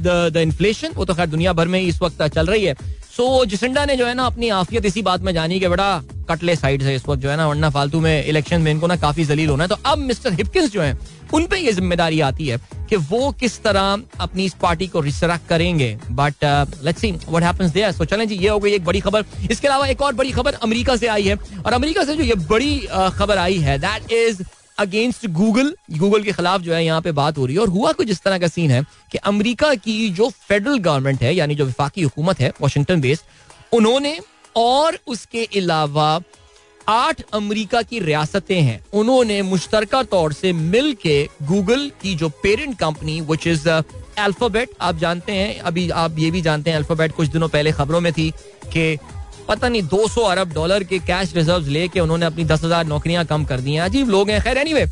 द 0.00 0.36
इन्फ्लेशन 0.36 0.92
वो 0.94 1.04
तो 1.04 1.14
खैर 1.14 1.26
दुनिया 1.28 1.52
भर 1.52 1.68
में 1.68 1.80
इस 1.80 2.02
वक्त 2.02 2.22
चल 2.24 2.46
रही 2.46 2.64
है. 2.64 2.74
सो 3.16 3.22
so, 3.22 3.46
जिसंडा 3.48 3.84
ने 3.84 3.96
जो 3.96 4.06
है 4.06 4.14
ना 4.14 4.24
अपनी 4.26 4.48
आफियत 4.50 4.84
इसी 4.86 5.02
बात 5.02 5.20
में 5.20 5.32
जानी 5.34 5.58
कि 5.60 5.68
बड़ा 5.68 6.02
कटले 6.28 6.54
साइड 6.56 6.82
से 6.82 6.94
इस 6.94 7.02
वक्त 7.08 7.22
जो 7.22 7.30
है 7.30 7.36
ना 7.36 7.48
वरना 7.48 7.70
फालतू 7.70 8.00
में 8.00 8.24
इलेक्शन 8.24 8.60
में 8.62 8.70
इनको 8.70 8.86
ना 8.86 8.96
काफ़ी 8.96 9.24
जलील 9.24 9.48
होना 9.48 9.64
है. 9.64 9.68
तो 9.68 9.76
अब 9.86 9.98
मिस्टर 9.98 10.32
हिपकिंस 10.32 10.70
जो 10.72 10.80
है 10.82 10.96
उन 11.34 11.46
पे 11.46 11.58
ये 11.58 11.72
ज़िम्मेदारी 11.72 12.20
आती 12.20 12.46
है 12.46 12.58
कि 12.88 12.96
वो 12.96 13.30
किस 13.40 13.62
तरह 13.62 14.02
अपनी 14.20 14.44
इस 14.44 14.54
पार्टी 14.62 14.86
को 14.86 15.00
रिसरक 15.00 15.40
करेंगे। 15.48 15.96
But 16.10 16.44
let's 16.84 17.00
see 17.00 17.12
what 17.12 17.42
happens 17.42 17.70
there 17.72 17.92
so 17.92 18.04
चलें 18.04 18.26
जी 18.28 18.34
ये 18.34 18.48
हो 18.48 18.58
गई 18.58 18.72
एक 18.72 18.84
बड़ी 18.84 19.00
खबर। 19.00 19.24
इसके 19.50 19.68
अलावा 19.68 19.86
एक 19.86 20.02
और 20.02 20.14
बड़ी 20.14 20.32
खबर 20.32 20.54
अमेरिका 20.62 20.96
से 20.96 21.06
आई 21.08 21.22
है। 21.22 21.36
और 21.56 21.72
अमेरिका 21.72 22.04
से 22.04 22.16
जो 22.16 22.22
ये 22.22 22.34
बड़ी 22.34 22.80
uh, 22.80 23.10
खबर 23.14 23.38
आई 23.38 23.58
है 23.58 23.78
that 23.78 24.12
is 24.12 24.42
against 24.78 25.26
Google 25.28 25.74
Google 25.98 26.22
के 26.22 26.32
खिलाफ 26.32 26.60
जो 26.60 26.72
है 26.74 26.84
यहाँ 26.84 27.00
पे 27.02 27.12
बात 27.12 27.38
हो 27.38 27.46
रही 27.46 27.56
है। 27.56 27.62
और 27.62 27.68
हुआ 27.68 27.92
कुछ 27.92 28.10
इस 28.10 28.22
तरह 28.22 28.38
का 28.38 28.48
सीन 28.48 28.70
है 28.70 28.82
कि 29.12 29.18
अमेरिका 29.24 29.74
की 29.76 30.08
जो 30.10 30.28
फेडरल 30.48 30.78
गवर्नमेंट 30.78 31.22
है 31.22 31.34
यानी 31.34 31.54
जो 31.54 31.64
विफाकी 31.64 32.02
हुकूमत 32.02 32.40
है 32.40 32.52
वॉशिंगटन 32.60 33.00
बेस्ड 33.00 33.74
उन्होंने 33.76 34.18
और 34.56 34.98
उसके 35.06 35.44
अलावा 35.56 36.18
आठ 36.88 37.22
अमेरिका 37.34 37.82
की 37.82 37.98
रियासतें 38.00 38.60
हैं। 38.60 38.82
उन्होंने 38.92 39.40
मुश्तरका 39.44 40.02
तौर 40.04 40.32
से 40.32 40.52
मिल 40.52 40.92
के 41.02 41.22
गूगल 41.42 41.90
की 42.02 42.14
जो 42.14 42.28
parent 42.42 42.78
company 42.78 43.20
which 43.22 43.46
is 43.46 43.68
Alphabet 43.68 44.70
आप 44.80 44.96
जानते 44.98 45.32
हैं, 45.32 45.58
अभी 45.60 45.88
आप 45.90 46.18
ये 46.18 46.30
भी 46.30 46.42
जानते 46.42 46.70
हैं 46.70 46.76
अल्फ़ाबेट 46.76 47.12
कुछ 47.12 47.28
दिनों 47.28 47.48
पहले 47.48 47.72
खबरों 47.72 48.00
में 48.00 48.12
थी 48.12 48.30
कि 48.66 48.96
पता 49.48 49.68
नहीं 49.68 49.82
200 49.84 50.22
अरब 50.22 50.52
डॉलर 50.54 50.84
के 50.84 50.98
कैश 51.00 51.34
रिज़र्व 51.36 51.68
लेके 51.68 52.00
उन्होंने 52.00 52.26
अपनी 52.26 52.44
दस 52.44 52.64
हज़ार 52.64 52.86
नौकरियाँ 52.86 53.24
कम 53.26 53.44
कर 53.44 53.60
दी 53.60 53.72
हैं। 53.72 53.80
अजीब 53.82 54.08
लोग 54.10 54.30
हैं। 54.30 54.40
खैर 54.42 54.58
एनीवे 54.58 54.84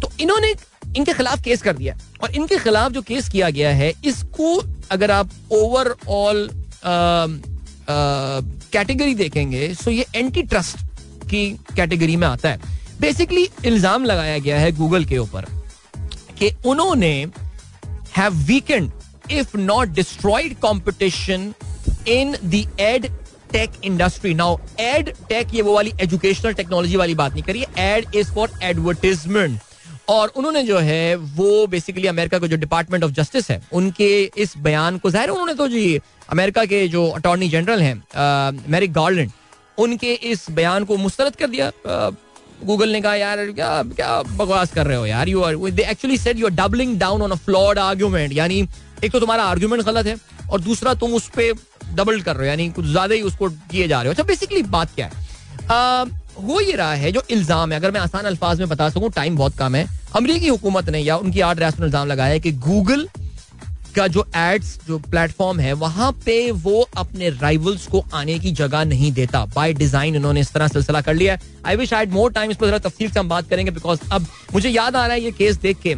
तो 0.00 0.10
इन्होंने 0.20 0.54
इनके 0.96 1.12
खिलाफ 1.12 1.42
केस 1.44 1.62
कर 1.62 1.76
दिया। 1.76 1.96
और 2.22 2.30
इनके 2.32 2.58
खिलाफ 2.58 2.92
जो 2.92 3.02
केस 3.02 3.28
किया 3.28 3.50
गया 3.50 3.70
है, 3.72 3.92
इसको 4.04 4.56
अगर 4.90 5.10
आप 5.10 5.30
ओवरऑल 5.52 6.48
कैटेगरी 8.72 9.14
देखेंगे 9.14 9.72
सो 9.74 9.90
ये 9.90 10.06
एंटी 10.14 10.42
ट्रस्ट 10.44 10.85
की 11.26 11.48
कैटेगरी 11.76 12.16
में 12.16 12.26
आता 12.26 12.48
है। 12.48 12.74
बेसिकली 13.00 13.48
इल्ज़ाम 13.64 14.04
लगाया 14.04 14.38
गया 14.38 14.58
है 14.58 14.72
गूगल 14.72 15.04
के 15.04 15.18
ऊपर 15.18 15.46
कि 16.38 16.50
उन्होंने 16.66 17.12
have 18.16 18.34
weakened 18.46 18.90
if 19.30 19.56
not 19.58 19.88
destroyed 19.90 20.58
competition 20.60 21.52
in 22.08 22.36
the 22.44 22.66
ad 22.80 23.06
tech 23.52 23.70
industry 23.84 24.34
now 24.34 24.56
ad 24.80 25.12
tech 25.28 25.54
ये 25.54 25.62
वो 25.62 25.74
वाली 25.74 25.92
एजुकेशनल 26.02 26.52
टेक्नोलॉजी 26.54 26.96
वाली 26.96 27.14
बात 27.14 27.32
नहीं 27.32 27.42
करिए 27.42 27.66
एड 27.78 28.14
इज़ 28.14 28.32
फॉर 28.34 28.50
एडवर्टीजमेंट 28.62 29.58
और 30.08 30.32
उन्होंने 30.36 30.62
जो 30.62 30.78
है, 30.78 31.14
वो 31.16 31.66
बेसिकली 31.66 32.06
अमेरिका 32.08 32.38
का 32.38 32.46
जो 32.46 32.56
डिपार्टमेंट 32.56 33.04
ऑफ़ 33.04 33.12
जस्टिस 33.12 33.50
है, 33.50 33.60
उनके 33.72 34.08
इस 34.38 34.52
बयान 34.58 34.98
को, 34.98 35.10
ज़ाहिर 35.10 35.30
उन्होंने 35.30 35.54
तो 35.54 35.66
जी 35.68 36.00
अमेरिका 36.30 36.64
के 36.64 36.86
जो 36.88 37.06
अटॉर्नी 37.10 37.48
जनरल 37.48 37.82
हैं 37.82 38.62
मेरिक 38.70 38.92
गार्लैंड 38.92 39.30
उनके 39.78 40.12
इस 40.24 40.44
बयान 40.50 40.84
को 40.84 40.96
मुस्तरद 40.98 41.36
कर 41.36 41.46
दिया। 41.46 41.70
गूगल 42.64 42.88
ने 42.88 43.00
कहा, 43.00 43.14
यार, 43.14 43.44
क्या 43.48 43.82
क्या 43.84 44.20
बकवास 44.24 44.72
कर 44.74 44.86
रहे 44.86 44.96
हो 44.96 45.06
यार? 45.06 45.28
You 45.28 45.42
are 45.42 45.56
they 45.70 45.82
actually 45.84 46.16
said 46.18 46.38
you 46.38 46.46
are 46.46 46.52
doubling 46.54 46.98
down 46.98 47.22
on 47.22 47.30
a 47.30 47.34
flawed 47.36 47.78
argument 47.78 48.32
यानी, 48.32 48.60
एक 49.04 49.12
तो 49.12 49.20
तुम्हारा 49.20 49.44
आर्ग्यूमेंट 49.44 49.82
गलत 49.82 50.06
है 50.06 50.16
और 50.50 50.60
दूसरा 50.60 50.94
तुम 50.94 51.14
उस 51.14 51.28
पर 51.30 51.52
डबल 51.94 52.20
कर 52.20 52.36
रहे 52.36 52.46
हो। 52.46 52.50
यानी, 52.50 52.68
कुछ 52.70 52.84
ज़्यादा 52.86 53.14
ही 53.14 53.22
उसको 53.22 53.48
किए 53.48 53.88
जा 53.88 54.00
रहे 54.00 54.06
हो। 54.06 54.12
अच्छा 54.12 54.22
बेसिकली 54.24 54.62
बात 54.64 54.94
क्या 54.94 55.06
है? 55.06 55.24
हो 56.38 56.60
ये 56.60 56.72
रहा 56.72 56.94
है 56.94 57.10
जो 57.12 57.22
इल्ज़ाम 57.30 57.72
है। 57.72 57.78
अगर 57.78 57.90
मैं 57.90 58.00
आसान 58.00 58.24
अल्फाज 58.24 58.58
में 58.60 58.68
बता 58.68 58.88
सकूँ 58.90 59.10
टाइम 59.12 59.36
बहुत 59.36 59.56
कम 59.58 59.74
है। 59.74 59.86
अमरीकी 60.16 60.48
हुकूमत 60.48 60.88
ने 60.90 60.98
या 60.98 61.16
उनकी 61.18 61.40
आठ 61.40 61.58
रियासत 61.58 61.80
इल्ज़ाम 61.80 62.08
लगाया 62.08 62.32
है 62.32 62.40
कि 62.40 62.52
गूगल 62.52 63.08
का 63.96 64.06
जो 64.08 64.24
एड्स 64.36 64.78
जो 64.86 64.98
प्लेटफॉर्म 65.00 65.60
है, 65.60 65.72
वहाँ 65.74 66.10
पे 66.24 66.50
वो 66.52 66.80
अपने 66.96 67.30
राइवल्स 67.32 67.86
को 67.86 68.04
आने 68.14 68.38
की 68.38 68.52
जगह 68.52 68.84
नहीं 68.84 69.12
देता। 69.12 69.44
बाय 69.54 69.72
डिज़ाइन 69.74 70.16
इन्होंने 70.16 70.40
इस 70.40 70.52
तरह 70.52 70.68
सिलसिला 70.68 71.00
कर 71.00 71.14
लिया 71.14 71.38
I 71.66 71.76
wish 71.76 71.92
I 71.94 72.06
more 72.08 72.32
time 72.32 72.50
इस 72.50 72.56
पर 72.56 72.66
जरा 72.66 72.78
तफसील 72.80 73.10
से 73.10 73.20
हम 73.20 73.28
बात 73.28 73.48
करेंगे 73.50 73.70
बिकॉज़ 73.70 74.00
अब 74.12 74.26
मुझे 74.54 74.68
याद 74.68 74.96
आ 74.96 75.06
रहा 75.06 75.14
है 75.14 75.22
ये 75.22 75.30
केस 75.32 75.56
देख 75.60 75.78
के 75.82 75.94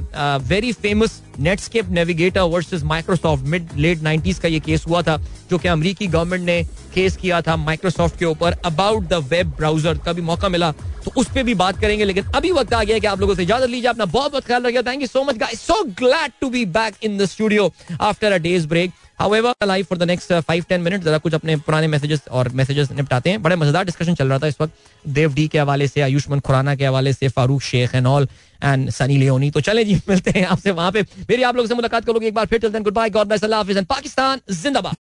very 0.49 0.73
famous 0.75 1.21
Netscape 1.39 1.91
Navigator 1.91 2.41
versus 2.53 2.83
Microsoft 2.85 3.45
mid 3.47 3.69
late 3.77 4.03
nineties 4.03 4.39
का 4.39 4.49
ये 4.49 4.61
केस 4.61 4.85
हुआ 4.89 5.03
था 5.03 5.17
जो 5.51 5.59
कि 5.59 5.69
अमरीकी 5.69 6.07
गवर्नमेंट 6.07 6.45
ने 6.45 6.63
केस 6.95 7.17
किया 7.17 7.41
था 7.43 7.57
माइक्रोसॉफ्ट 7.57 8.19
के 8.19 8.25
ऊपर 8.25 8.57
अबाउट 8.67 9.09
द 9.09 9.25
वेब 9.31 9.51
ब्राउज़र 9.57 9.99
का 10.05 10.13
भी 10.13 10.23
मौका 10.23 10.49
मिला। 10.49 10.71
तो 11.05 11.13
उस 11.17 11.27
पर 11.35 11.43
भी 11.43 11.55
बात 11.55 11.81
करेंगे 11.81 12.05
लेकिन 12.05 12.25
अभी 12.37 12.51
वक्त 12.53 12.75
आ 12.75 12.83
गया 12.85 12.99
कि 12.99 13.07
आप 13.07 13.21
लोगों 13.21 13.35
से 13.35 13.43
इजाज़त 13.43 13.69
लीजिए 13.71 13.91
अपना 13.91 14.05
बहुत 14.07 14.33
बहुत 14.33 14.45
ख्याल 14.47 14.63
रखिए। 14.67 14.83
Thank 14.83 15.01
you 15.01 15.07
so 15.09 15.25
much 15.25 15.37
guys 15.39 15.61
so 15.61 15.83
glad 15.99 16.33
to 16.41 16.51
be 16.51 16.65
back 16.79 16.95
in 17.03 17.19
the 17.19 17.27
studio 17.27 17.73
after 18.01 18.33
a 18.33 18.39
day's 18.39 18.67
break 18.69 18.93
live 19.21 19.87
for 19.87 19.97
the 20.01 20.07
next 20.07 20.33
uh, 20.33 20.41
five 20.49 20.67
ten 20.67 20.83
minutes 20.83 21.05
जरा 21.05 21.19
कुछ 21.19 21.35
अपने 21.35 21.57
पुराने 21.59 21.87
मैसेजेस 21.89 22.21
और 22.31 22.49
मैसेजेस 22.59 22.91
निपटाते 22.93 23.31
हैं। 23.31 23.41
बड़े 23.43 23.57
मज़ेदार 23.57 23.85
डिस्कशन 23.85 24.15
चल 24.15 24.29
रहा 24.29 24.39
था 24.39 24.47
इस 24.47 24.61
वक्त। 24.61 24.73
देव 25.09 25.33
डी 25.35 25.47
के 25.49 25.59
हवाले 25.59 25.89
से 25.89 26.01
आयुष्मान 26.01 26.41
खुराना 26.41 26.75
के 26.75 26.85
हवाले 26.87 27.13
से 27.13 27.29
Farooq 27.29 27.63
Sheikh 27.63 27.95
and 27.95 28.07
all 28.07 28.29
and 28.65 28.91
Sunny 28.91 29.17
Leone. 29.17 29.51
तो 29.51 29.61
चले 29.61 29.85
जी, 29.85 29.95
मिलते 30.09 30.31
हैं 30.31 30.47
आपसे 30.47 30.71
वहाँ 30.71 30.93
पे। 30.93 31.03
मेरी 31.03 31.43
आप 31.43 31.57
लोग 31.57 31.67
से 31.67 31.75
मुलाकात 31.75 32.05
करोगे 32.05 32.27
एक 32.27 32.35
बार, 32.35 32.47
फिर 32.47 32.61
चलते 32.61 32.77
हैं। 32.79 32.85
Goodbye 32.95 33.11
God 33.11 33.27
bless 33.27 33.45
Allah 33.45 33.71
and 33.71 33.87
Pakistan 33.87 34.41
जिंदाबाद। 34.51 34.97